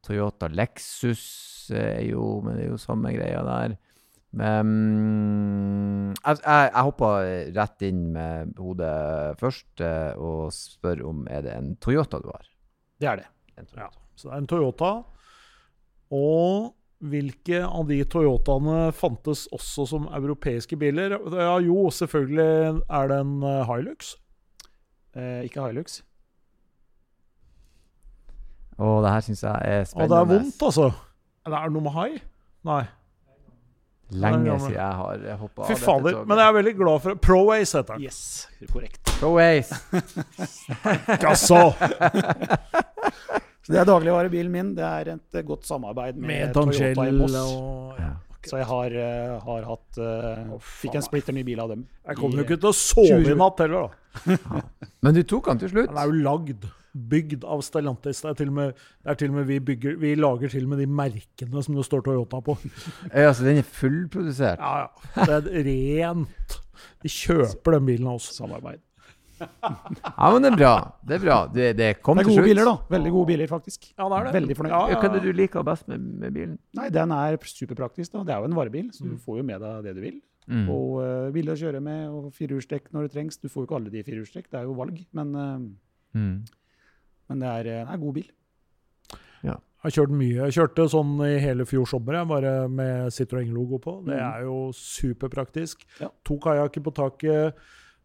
Toyota 0.05 0.49
Lexus 0.53 1.24
er 1.74 2.05
jo 2.07 2.39
Men 2.45 2.57
det 2.57 2.64
er 2.64 2.70
jo 2.70 2.80
samme 2.80 3.12
greia 3.12 3.43
der. 3.45 3.76
Men 4.39 4.72
jeg, 6.12 6.39
jeg, 6.45 6.68
jeg 6.68 6.84
hopper 6.84 7.30
rett 7.57 7.84
inn 7.89 8.03
med 8.12 8.59
hodet 8.61 9.39
først 9.41 9.82
eh, 9.84 10.12
og 10.20 10.53
spør 10.53 11.07
om 11.09 11.22
er 11.32 11.47
det 11.47 11.55
en 11.57 11.70
Toyota 11.80 12.20
du 12.20 12.28
har. 12.28 12.45
Det 13.01 13.09
er 13.09 13.22
det. 13.22 13.30
En 13.57 13.68
Toyota. 13.68 14.05
Så 14.18 14.28
det 14.28 14.34
er 14.34 14.43
en 14.43 14.51
Toyota. 14.51 14.93
Og 16.18 16.68
hvilke 16.99 17.61
av 17.62 17.86
de 17.88 18.01
Toyotaene 18.11 18.88
fantes 18.96 19.46
også 19.55 19.86
som 19.86 20.09
europeiske 20.18 20.78
biler? 20.80 21.14
Ja, 21.30 21.57
jo, 21.62 21.86
selvfølgelig 21.94 22.82
er 22.82 23.11
det 23.11 23.18
en 23.22 23.34
eh, 23.46 23.64
Hilux. 23.70 24.16
Eh, 25.14 25.46
ikke 25.46 25.66
Hilux. 25.68 26.01
Å, 28.78 28.99
det 29.03 29.11
her 29.11 29.26
syns 29.26 29.42
jeg 29.42 29.72
er 29.78 29.88
spennende. 29.88 30.07
Å, 30.07 30.12
det 30.12 30.18
er 30.18 30.30
vondt, 30.34 30.62
altså. 30.70 30.90
Er 31.49 31.55
det 31.57 31.74
noe 31.74 31.86
med 31.86 31.94
hai? 31.96 32.11
Nei. 32.68 32.84
Lenge 34.09 34.55
siden 34.62 34.72
jeg 34.72 34.99
har 35.01 35.24
hoppa 35.36 35.66
Fy 35.68 35.74
fader. 35.76 36.22
Men 36.24 36.40
jeg 36.40 36.49
er 36.49 36.55
veldig 36.57 36.74
glad 36.78 37.03
for 37.05 37.18
ProAce 37.20 37.76
heter 37.76 37.99
den. 37.99 38.07
Yes, 38.09 38.49
korrekt. 38.72 39.03
Go 39.20 39.36
Ace! 39.42 39.74
Altså! 41.28 41.74
Så 43.68 43.74
det 43.74 43.82
er 43.82 43.88
dagligvarebilen 43.90 44.48
min. 44.48 44.68
Det 44.78 44.84
er 44.86 45.10
et 45.12 45.36
eh, 45.36 45.44
godt 45.44 45.66
samarbeid 45.68 46.16
med, 46.16 46.30
Med 46.30 46.54
Toyota 46.56 47.04
i 47.04 47.12
Moss. 47.12 47.34
og 47.36 47.98
ja. 48.00 48.14
Så 48.48 48.56
jeg 48.56 48.64
har, 48.70 48.94
uh, 48.96 49.34
har 49.44 49.64
hatt 49.66 49.98
uh, 50.00 50.54
oh, 50.54 50.62
Fikk 50.80 50.94
en 50.96 51.04
splitter 51.04 51.34
ny 51.36 51.42
bil 51.44 51.60
av 51.60 51.74
dem. 51.74 51.82
Jeg 52.06 52.16
kommer 52.16 52.40
jo 52.40 52.46
ikke 52.46 52.56
til 52.62 52.70
å 52.70 52.76
sove 52.78 53.18
i 53.20 53.36
natt 53.36 53.60
heller, 53.60 53.90
da. 53.90 54.62
Men 55.04 55.18
du 55.18 55.20
tok 55.28 55.50
han 55.52 55.60
til 55.60 55.74
slutt. 55.74 55.90
Den 55.90 56.00
er 56.00 56.08
jo 56.08 56.22
lagd, 56.24 56.64
bygd 57.12 57.44
av 57.44 57.60
Stellantis. 57.66 58.22
Det 58.24 58.30
er 58.30 58.40
til 58.40 58.54
og 58.54 58.56
med, 58.62 58.80
det 59.04 59.12
er 59.12 59.20
til 59.20 59.34
og 59.34 59.40
med 59.40 59.50
vi, 59.50 59.60
bygger, 59.68 60.00
vi 60.00 60.14
lager 60.16 60.54
til 60.54 60.64
og 60.64 60.72
med 60.72 60.80
de 60.80 60.88
merkene 61.02 61.66
som 61.66 61.76
det 61.76 61.84
står 61.90 62.06
Toyota 62.08 62.40
på. 62.48 62.56
Ja, 63.12 63.34
Så 63.36 63.44
den 63.44 63.60
er 63.60 63.68
fullprodusert. 63.68 64.64
Ja, 64.64 64.86
ja. 64.86 65.28
Det 65.28 65.38
er 65.42 65.68
rent. 65.68 66.60
De 67.04 67.12
kjøper 67.12 67.76
den 67.76 67.90
bilen 67.90 68.08
av 68.08 68.22
oss. 68.22 68.32
Samarbeid. 68.38 68.80
Ja, 69.41 70.30
men 70.32 70.43
det 70.43 70.51
er 70.53 70.57
bra. 70.57 70.72
Det 71.07 71.14
er 71.18 71.22
bra. 71.24 71.36
Det, 71.53 71.66
det 71.78 71.89
kom 72.03 72.16
Det 72.18 72.24
er 72.24 72.28
til 72.28 72.34
gode 72.36 72.45
slutt. 72.45 72.51
biler, 72.51 72.64
da. 72.68 72.76
Veldig 72.97 73.12
gode 73.14 73.26
biler, 73.32 73.47
faktisk. 73.51 73.89
Ja, 73.99 74.09
det 74.09 74.16
er 74.18 74.24
det. 74.28 74.32
Veldig 74.39 74.57
fornøyd. 74.59 74.70
Ja, 74.74 74.80
Ja, 74.80 74.89
ja, 74.95 75.01
Hva 75.01 75.09
er 75.09 75.14
det 75.18 75.22
du 75.22 75.32
liker 75.32 75.62
best 75.64 75.89
med, 75.89 76.01
med 76.24 76.32
bilen? 76.34 76.59
Nei, 76.74 76.89
den 76.91 77.12
er 77.12 77.36
superpraktisk. 77.43 78.12
da. 78.12 78.24
Det 78.24 78.34
er 78.34 78.39
jo 78.39 78.45
en 78.51 78.57
varebil, 78.59 78.91
så 78.93 79.05
du 79.05 79.11
Mm. 79.16 79.20
får 79.26 79.36
jo 79.39 79.43
med 79.45 79.61
deg 79.61 79.84
det 79.84 79.95
du 79.95 80.01
vil. 80.01 80.20
Mm. 80.49 80.68
Og 80.72 81.03
uh, 81.05 81.30
billig 81.30 81.53
å 81.53 81.61
kjøre 81.61 81.80
med, 81.82 82.09
og 82.09 82.32
firehjulstrekk 82.32 82.91
når 82.93 83.03
det 83.09 83.12
trengs. 83.12 83.36
Du 83.39 83.49
får 83.49 83.62
jo 83.62 83.66
ikke 83.68 83.76
alle 83.76 83.91
de 83.91 84.03
firehjulstrekk, 84.03 84.47
det 84.51 84.59
er 84.61 84.64
jo 84.64 84.74
valg. 84.74 85.05
Men, 85.12 85.34
uh, 85.36 85.59
Mm. 86.18 86.45
men 87.28 87.39
det 87.39 87.49
er, 87.49 87.82
en 87.82 87.89
er 87.93 87.99
god 87.99 88.14
bil. 88.14 88.30
Jeg 89.45 89.55
har 89.84 89.91
kjørt 89.95 90.11
mye. 90.11 90.49
Jeg 90.49 90.55
kjørte 90.57 90.89
sånn 90.91 91.12
i 91.22 91.39
hele 91.39 91.62
fjor 91.68 91.86
sommer, 91.86 92.24
bare 92.26 92.68
med 92.68 93.12
Citroën-logo 93.14 93.78
på. 93.78 93.93
Det 94.05 94.16
Mhm. 94.16 94.34
er 94.34 94.41
jo 94.43 94.72
superpraktisk. 94.72 95.84
Ja. 96.01 96.09
To 96.24 96.39
kajakker 96.39 96.82
på 96.82 96.93
taket, 96.95 97.55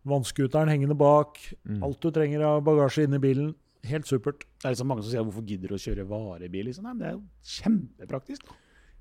vannskuteren 0.06 0.68
hengende 0.70 0.98
bak. 0.98 1.38
Mm. 1.68 1.84
Alt 1.84 2.00
du 2.02 2.12
trenger 2.12 2.42
av 2.44 2.64
bagasje 2.64 3.04
inni 3.08 3.20
bilen. 3.20 3.54
Helt 3.86 4.06
supert. 4.08 4.46
Det 4.62 4.66
er 4.66 4.72
liksom 4.76 4.88
mange 4.88 5.04
som 5.04 5.12
sier 5.12 5.24
'hvorfor 5.24 5.46
gidder 5.46 5.68
du 5.70 5.76
å 5.76 5.78
kjøre 5.78 6.08
varebil?' 6.08 6.66
Liksom. 6.66 6.84
Nei, 6.84 6.94
men 6.94 7.00
det 7.00 7.08
er 7.08 7.12
jo 7.18 7.24
kjempepraktisk. 7.44 8.42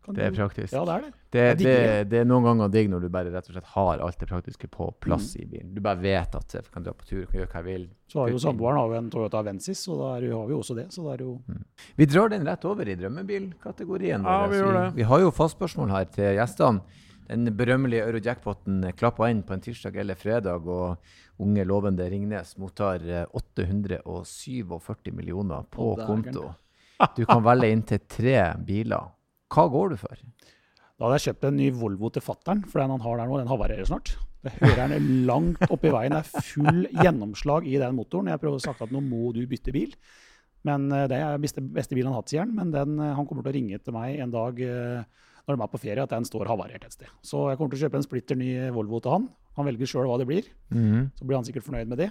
Kan 0.05 0.16
Det 0.16 0.24
er 0.24 0.30
du- 0.32 0.36
praktisk. 0.36 0.72
Ja, 0.72 0.84
det 0.84 0.90
er 0.96 1.00
det. 1.00 1.12
Det, 1.30 1.40
er 1.40 1.55
det, 1.55 2.09
det 2.11 2.18
er 2.20 2.24
noen 2.24 2.42
ganger 2.42 2.68
digg 2.72 2.88
når 2.90 3.00
du 3.03 3.09
bare 3.09 3.30
rett 3.30 3.46
og 3.48 3.55
slett 3.55 3.64
har 3.64 4.00
alt 4.00 4.18
det 4.18 4.28
praktiske 4.28 4.68
på 4.68 4.92
plass 4.98 5.36
Mm. 5.36 5.42
i 5.42 5.44
bilen. 5.46 5.74
Du 5.74 5.80
bare 5.80 6.00
vet 6.03 6.34
at 6.34 6.48
jeg 6.53 6.64
kan 6.72 6.82
dra 6.82 6.90
på 6.92 7.05
tur, 7.07 7.24
kan 7.26 7.40
gjøre 7.40 7.46
hva 7.53 7.55
jeg 7.55 7.64
vil. 7.64 7.88
Så 8.09 8.18
har 8.18 8.28
jo 8.30 8.38
samboeren 8.38 8.76
har 8.78 8.88
jo 8.88 8.94
en 8.94 9.11
Toyota 9.11 9.38
Avensis, 9.38 9.86
og 9.88 9.98
da 10.20 10.26
jo- 10.26 10.38
har 10.40 10.46
vi 10.48 10.53
jo 10.55 10.59
også 10.59 10.74
det. 10.74 10.88
Så 10.90 11.05
det 11.09 11.20
er 11.20 11.24
jo 11.24 11.40
Vi 11.96 12.05
drar 12.07 12.28
den 12.30 12.44
rett 12.44 12.64
over 12.64 12.82
i 12.88 12.96
drømmebilkategorien. 12.96 14.24
Ja, 14.24 14.46
vi 14.48 14.57
gjør 14.57 14.72
det. 14.88 14.94
vi 14.96 15.03
har 15.03 15.20
jo 15.20 15.30
fastspørsmål 15.30 15.88
her 15.90 16.05
til 16.07 16.36
gjestene. 16.36 16.80
Den 17.33 17.49
berømmelige 17.57 18.05
Eurojackpoten 18.05 18.83
klappa 18.99 19.30
inn 19.33 19.41
på 19.47 19.55
en 19.57 19.62
tirsdag 19.64 19.97
eller 20.03 20.18
fredag, 20.20 20.66
og 20.68 21.41
unge, 21.41 21.64
lovende 21.64 22.05
Ringnes 22.12 22.59
mottar 22.61 23.05
eh, 23.09 23.24
847 23.33 25.12
millioner 25.16 25.64
på 25.72 25.95
konto. 26.05 26.51
Du 27.16 27.24
kan 27.26 27.41
velge 27.45 27.70
inntil 27.72 28.03
tre 28.05 28.37
biler. 28.66 29.09
Hva 29.53 29.64
går 29.72 29.95
du 29.95 29.97
for? 30.03 30.20
Da 31.03 31.07
hadde 31.09 31.16
jeg 31.18 31.33
kjøpt 31.33 31.49
en 31.49 31.57
ny 31.59 31.70
Volvo 31.74 32.12
til 32.14 32.22
fattern, 32.24 32.61
for 32.68 32.83
den 32.83 32.93
han 32.95 33.03
har 33.03 33.16
der 33.18 33.30
nå, 33.30 33.41
den 33.41 33.51
havarerer 33.51 33.89
snart. 33.89 34.12
Jeg 34.43 34.59
hører 34.61 34.93
den 34.93 35.09
langt 35.26 35.64
oppi 35.70 35.91
veien. 35.95 36.14
Det 36.14 36.20
er 36.20 36.45
full 36.53 36.85
gjennomslag 36.99 37.66
i 37.70 37.78
den 37.80 37.97
motoren. 37.97 38.30
Jeg 38.30 38.43
prøver 38.43 38.61
å 38.61 38.62
sagt 38.62 38.85
at 38.85 38.93
nå 38.95 39.01
må 39.03 39.33
du 39.35 39.41
bytte 39.51 39.74
bil. 39.74 39.97
Men 40.66 40.89
eh, 40.95 41.09
Det 41.11 41.18
er 41.18 41.43
beste, 41.43 41.64
beste 41.64 41.97
bilen 41.97 42.11
han 42.11 42.18
har 42.18 42.24
hatt, 42.24 42.33
sier 42.33 42.45
han. 42.45 42.55
Men 42.55 42.70
den, 42.74 42.99
eh, 43.03 43.14
han 43.18 43.26
kommer 43.28 43.47
til 43.47 43.55
å 43.55 43.57
ringe 43.59 43.80
til 43.83 43.97
meg 43.97 44.22
en 44.22 44.35
dag 44.35 44.62
eh, 44.66 45.28
når 45.47 45.57
de 45.57 45.62
er 45.64 45.70
på 45.72 45.80
ferie, 45.82 46.03
at 46.03 46.12
den 46.12 46.26
står 46.28 46.47
havarert 46.51 46.84
et 46.86 46.95
sted. 46.95 47.11
Så 47.26 47.49
jeg 47.51 47.59
kommer 47.59 47.72
til 47.74 47.80
å 47.80 47.84
kjøpe 47.88 47.99
en 47.99 48.07
splitter 48.07 48.38
ny 48.38 48.51
Volvo 48.74 49.01
til 49.03 49.14
han. 49.16 49.28
Han 49.59 49.66
velger 49.66 49.90
sjøl 49.90 50.07
hva 50.09 50.18
det 50.20 50.28
blir. 50.28 50.49
Mhm. 50.70 51.11
Så 51.18 51.26
blir 51.26 51.36
han 51.40 51.45
sikkert 51.49 51.66
fornøyd 51.66 51.90
med 51.90 51.99
det. 51.99 52.11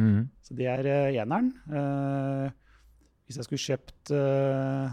Mhm. 0.00 0.28
Så 0.40 0.56
det 0.56 0.66
er 0.72 0.86
eh, 0.88 1.20
eneren. 1.20 1.52
Eh, 1.68 2.50
hvis 3.26 3.36
jeg 3.36 3.44
skulle 3.44 3.66
kjøpt 3.66 4.10
eh, 4.16 4.88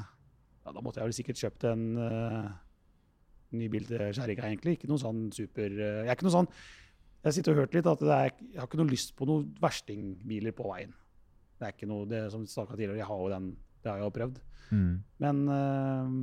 ja, 0.66 0.74
Da 0.76 0.82
måtte 0.84 1.00
jeg 1.00 1.08
vel 1.08 1.16
sikkert 1.18 1.40
kjøpt 1.40 1.64
en 1.72 1.86
eh, 1.98 2.50
ny 3.58 3.70
bil 3.72 3.88
til 3.88 4.04
kjerringa, 4.12 4.50
egentlig. 4.52 4.76
Ikke 4.78 4.90
noe 4.92 5.02
sånn 5.02 5.30
super 5.36 5.66
eh, 5.72 6.04
Jeg 6.04 6.12
er 6.12 6.18
ikke 6.18 6.28
noe 6.28 6.36
sånn 6.36 6.52
Jeg 7.24 7.38
sitter 7.38 7.56
og 7.56 7.62
hørt 7.64 7.74
litt 7.80 7.90
at 7.90 8.04
det 8.04 8.18
er, 8.18 8.36
jeg 8.52 8.60
har 8.60 8.68
ikke 8.70 8.82
noe 8.82 8.92
lyst 8.92 9.16
på 9.18 9.28
noen 9.28 9.48
verstingbiler 9.60 10.56
på 10.56 10.68
veien. 10.70 10.94
Det 11.60 11.68
er 11.68 11.74
ikke 11.76 11.90
noe, 11.90 12.06
det 12.08 12.22
som 12.32 12.46
snakket 12.48 12.78
tidligere, 12.78 13.02
jeg 13.02 13.10
har 13.10 13.24
jo 13.24 13.32
den, 13.34 13.50
det 13.84 13.90
har 13.92 13.98
jeg 14.00 14.06
jo 14.06 14.14
prøvd. 14.16 14.38
Mm. 14.70 14.94
Men, 15.26 15.42
eh, 15.56 16.14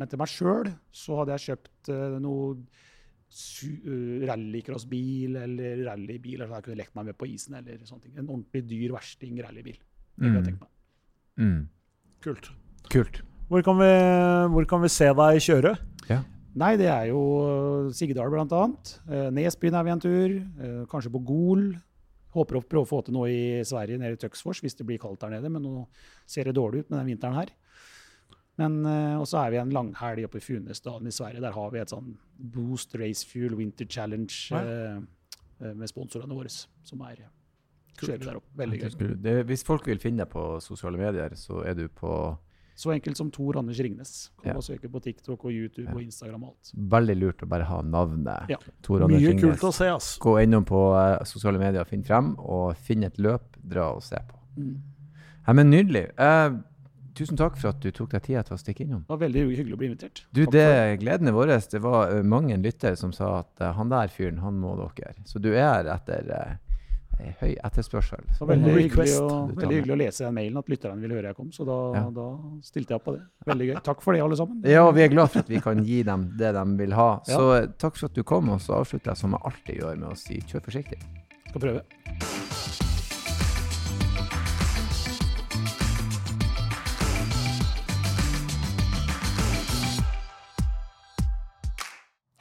men 0.00 0.08
til 0.10 0.20
meg 0.22 0.30
sjøl 0.32 0.70
så 0.96 1.18
hadde 1.20 1.34
jeg 1.36 1.44
kjøpt 1.50 1.90
uh, 1.92 2.16
noe 2.24 2.54
eh, 3.30 4.26
rallycrossbil 4.30 5.36
eller 5.44 5.84
rallybil, 5.86 6.42
så 6.46 6.56
jeg 6.58 6.66
kunne 6.66 6.78
lekt 6.80 6.96
meg 6.98 7.10
med 7.10 7.18
på 7.20 7.28
isen. 7.30 7.54
eller 7.60 7.78
sånne 7.86 8.06
ting. 8.06 8.16
En 8.18 8.28
ordentlig 8.30 8.64
dyr 8.70 8.94
versting 8.96 9.38
rallybil. 9.44 9.76
Det 10.20 10.26
jeg 10.26 10.34
Mm. 10.34 10.44
tenkt 10.48 10.60
meg. 10.60 10.70
Mm. 11.38 11.68
Kult. 12.20 12.50
Kult. 12.90 13.22
Hvor 13.48 13.62
kan, 13.66 13.78
vi, 13.78 13.92
hvor 14.54 14.66
kan 14.68 14.82
vi 14.82 14.88
se 14.88 15.06
deg 15.06 15.40
kjøre? 15.42 15.78
Ja. 16.08 16.22
Nei, 16.54 16.76
det 16.76 16.88
er 16.90 17.06
jo 17.12 17.20
eh, 17.86 17.92
Sigdal 17.94 18.30
blant 18.30 18.52
annet. 18.52 18.96
Nesbyen 19.32 19.74
er 19.78 19.84
vi 19.86 19.90
en 19.94 20.00
tur. 20.02 20.34
Kanskje 20.90 21.12
på 21.14 21.22
Gol. 21.24 21.70
Håper 22.34 22.58
å 22.60 22.62
prøve 22.62 22.84
å 22.86 22.90
få 22.90 23.00
til 23.04 23.14
noe 23.16 23.26
i 23.30 23.62
Sverige, 23.66 23.98
nede 23.98 24.14
i 24.14 24.20
Tøksfors, 24.20 24.60
hvis 24.62 24.76
det 24.78 24.86
blir 24.86 25.00
kaldt 25.02 25.20
der 25.24 25.32
nede. 25.34 25.50
Men 25.50 25.62
nå 25.66 25.86
ser 26.30 26.44
det 26.46 26.54
dårlig 26.54 26.84
ut 26.84 26.90
med 26.90 27.00
den 27.00 27.08
vinteren 27.14 27.34
her. 27.40 27.50
Men 28.60 28.74
uh, 28.84 29.20
også 29.22 29.38
er 29.40 29.54
vi 29.54 29.60
en 29.62 29.70
langhelg 29.72 30.26
oppe 30.28 30.36
i 30.40 30.44
Funäsdalen 30.44 31.08
i 31.08 31.14
Sverige. 31.14 31.40
Der 31.40 31.54
har 31.56 31.70
vi 31.72 31.80
et 31.80 31.92
sånn 31.92 32.12
Boost 32.52 32.94
Race 33.00 33.24
Fuel 33.26 33.56
Winter 33.56 33.88
Challenge 33.88 34.32
Ja. 34.52 34.60
eh, 34.60 34.98
eh, 35.64 35.72
med 35.74 35.88
sponsorene 35.88 36.36
våre, 36.36 36.52
som 36.84 37.00
er 37.08 37.22
kjører 38.00 38.24
der 38.24 38.36
opp. 38.40 38.46
Veldig 38.56 38.78
gøy. 38.82 39.16
Det, 39.22 39.34
hvis 39.48 39.64
folk 39.64 39.88
vil 39.88 39.98
finne 40.00 40.24
deg 40.24 40.30
på 40.32 40.44
sosiale 40.64 41.00
medier, 41.00 41.34
så 41.40 41.62
er 41.66 41.74
du 41.78 41.86
på 41.88 42.14
Så 42.80 42.92
enkelt 42.94 43.16
som 43.18 43.28
Tor 43.30 43.58
Anders 43.60 43.76
Ringnes. 43.84 44.30
Kan 44.42 44.54
Ja. 44.56 44.60
søke 44.64 44.88
på 44.88 45.02
TikTok 45.04 45.44
og 45.44 45.52
YouTube 45.52 45.88
Ja. 45.90 45.92
og 45.94 46.00
Instagram 46.02 46.44
og 46.44 46.54
alt. 46.54 46.70
Veldig 46.74 47.16
lurt 47.20 47.42
å 47.44 47.48
bare 47.48 47.64
ha 47.68 47.82
navnet 47.82 48.48
Ja. 48.48 48.56
Tor 48.82 49.02
Anders 49.02 49.20
Mye 49.20 49.28
Ringnes. 49.34 49.42
kult 49.60 49.68
å 49.68 49.72
se, 49.74 49.84
ass. 49.88 50.18
Gå 50.18 50.36
innom 50.42 50.64
på 50.64 50.80
uh, 50.96 51.22
sosiale 51.24 51.58
medier 51.58 51.80
og 51.82 51.88
finn 51.88 52.02
frem, 52.02 52.34
og 52.38 52.76
finn 52.76 53.04
et 53.04 53.16
løp, 53.18 53.56
dra 53.62 53.90
og 53.94 54.02
se 54.02 54.16
på. 54.16 54.38
Mm. 54.56 54.80
Ja, 55.46 55.52
men 55.52 55.70
Nydelig. 55.70 56.10
Eh, 56.18 56.50
tusen 57.16 57.38
takk 57.38 57.58
for 57.60 57.72
at 57.72 57.82
du 57.82 57.90
tok 57.94 58.10
deg 58.14 58.24
tida 58.26 58.42
til 58.46 58.56
å 58.56 58.60
stikke 58.60 58.84
innom. 58.86 59.04
Det 59.06 59.14
var 59.14 59.22
veldig 59.24 59.44
hyggelig 59.50 59.76
å 59.76 59.80
bli 59.80 59.90
invitert. 59.90 60.24
Du, 60.30 60.42
Takk 60.44 60.54
det 60.56 60.66
gleden 61.02 61.30
er 61.30 61.36
vår. 61.36 61.54
Det 61.72 61.82
var 61.84 62.14
eh, 62.14 62.24
mange 62.26 62.58
lyttere 62.60 62.98
som 62.98 63.14
sa 63.16 63.40
at 63.42 63.62
uh, 63.62 63.70
han 63.76 63.92
der 63.92 64.12
fyren, 64.12 64.40
han 64.44 64.58
må 64.60 64.74
dere. 64.80 65.14
Så 65.28 65.42
du 65.42 65.50
er 65.52 65.90
etter 65.92 66.30
eh, 66.36 67.32
høy 67.40 67.52
etterspørsel. 67.54 68.24
Det 68.30 68.40
var 68.40 68.52
veldig, 68.54 68.74
hyggelig, 68.78 69.14
å, 69.20 69.28
veldig 69.52 69.78
hyggelig 69.78 69.96
å 69.96 70.00
lese 70.00 70.26
den 70.26 70.36
mailen 70.38 70.60
at 70.62 70.72
lytterne 70.72 71.04
ville 71.04 71.18
høre 71.18 71.32
jeg 71.32 71.38
kom, 71.38 71.52
så 71.54 71.66
da, 71.68 71.78
Ja. 71.98 72.04
da 72.16 72.26
stilte 72.64 72.94
jeg 72.94 73.00
opp 73.00 73.08
på 73.10 73.16
det. 73.18 73.24
Veldig 73.52 73.70
gøy. 73.70 73.76
Takk 73.90 74.04
for 74.04 74.16
det, 74.16 74.24
alle 74.24 74.40
sammen. 74.40 74.60
Ja, 74.64 74.84
vi 74.96 75.04
er 75.04 75.12
glad 75.12 75.32
for 75.32 75.44
at 75.44 75.52
vi 75.52 75.62
kan 75.62 75.84
gi 75.84 76.02
dem 76.06 76.30
det 76.40 76.54
de 76.56 76.66
vil 76.80 76.96
ha. 76.96 77.10
Ja. 77.28 77.40
Så 77.40 77.72
takk 77.76 78.00
for 78.00 78.10
at 78.10 78.16
du 78.16 78.24
kom, 78.24 78.52
og 78.54 78.62
så 78.64 78.80
avslutter 78.80 79.12
jeg 79.12 79.22
som 79.24 79.36
jeg 79.36 79.44
alltid 79.52 79.82
gjør 79.82 80.04
med 80.04 80.12
å 80.14 80.20
si 80.20 80.40
kjør 80.40 80.68
forsiktig. 80.70 81.02
Skal 81.50 81.66
prøve. 81.66 82.39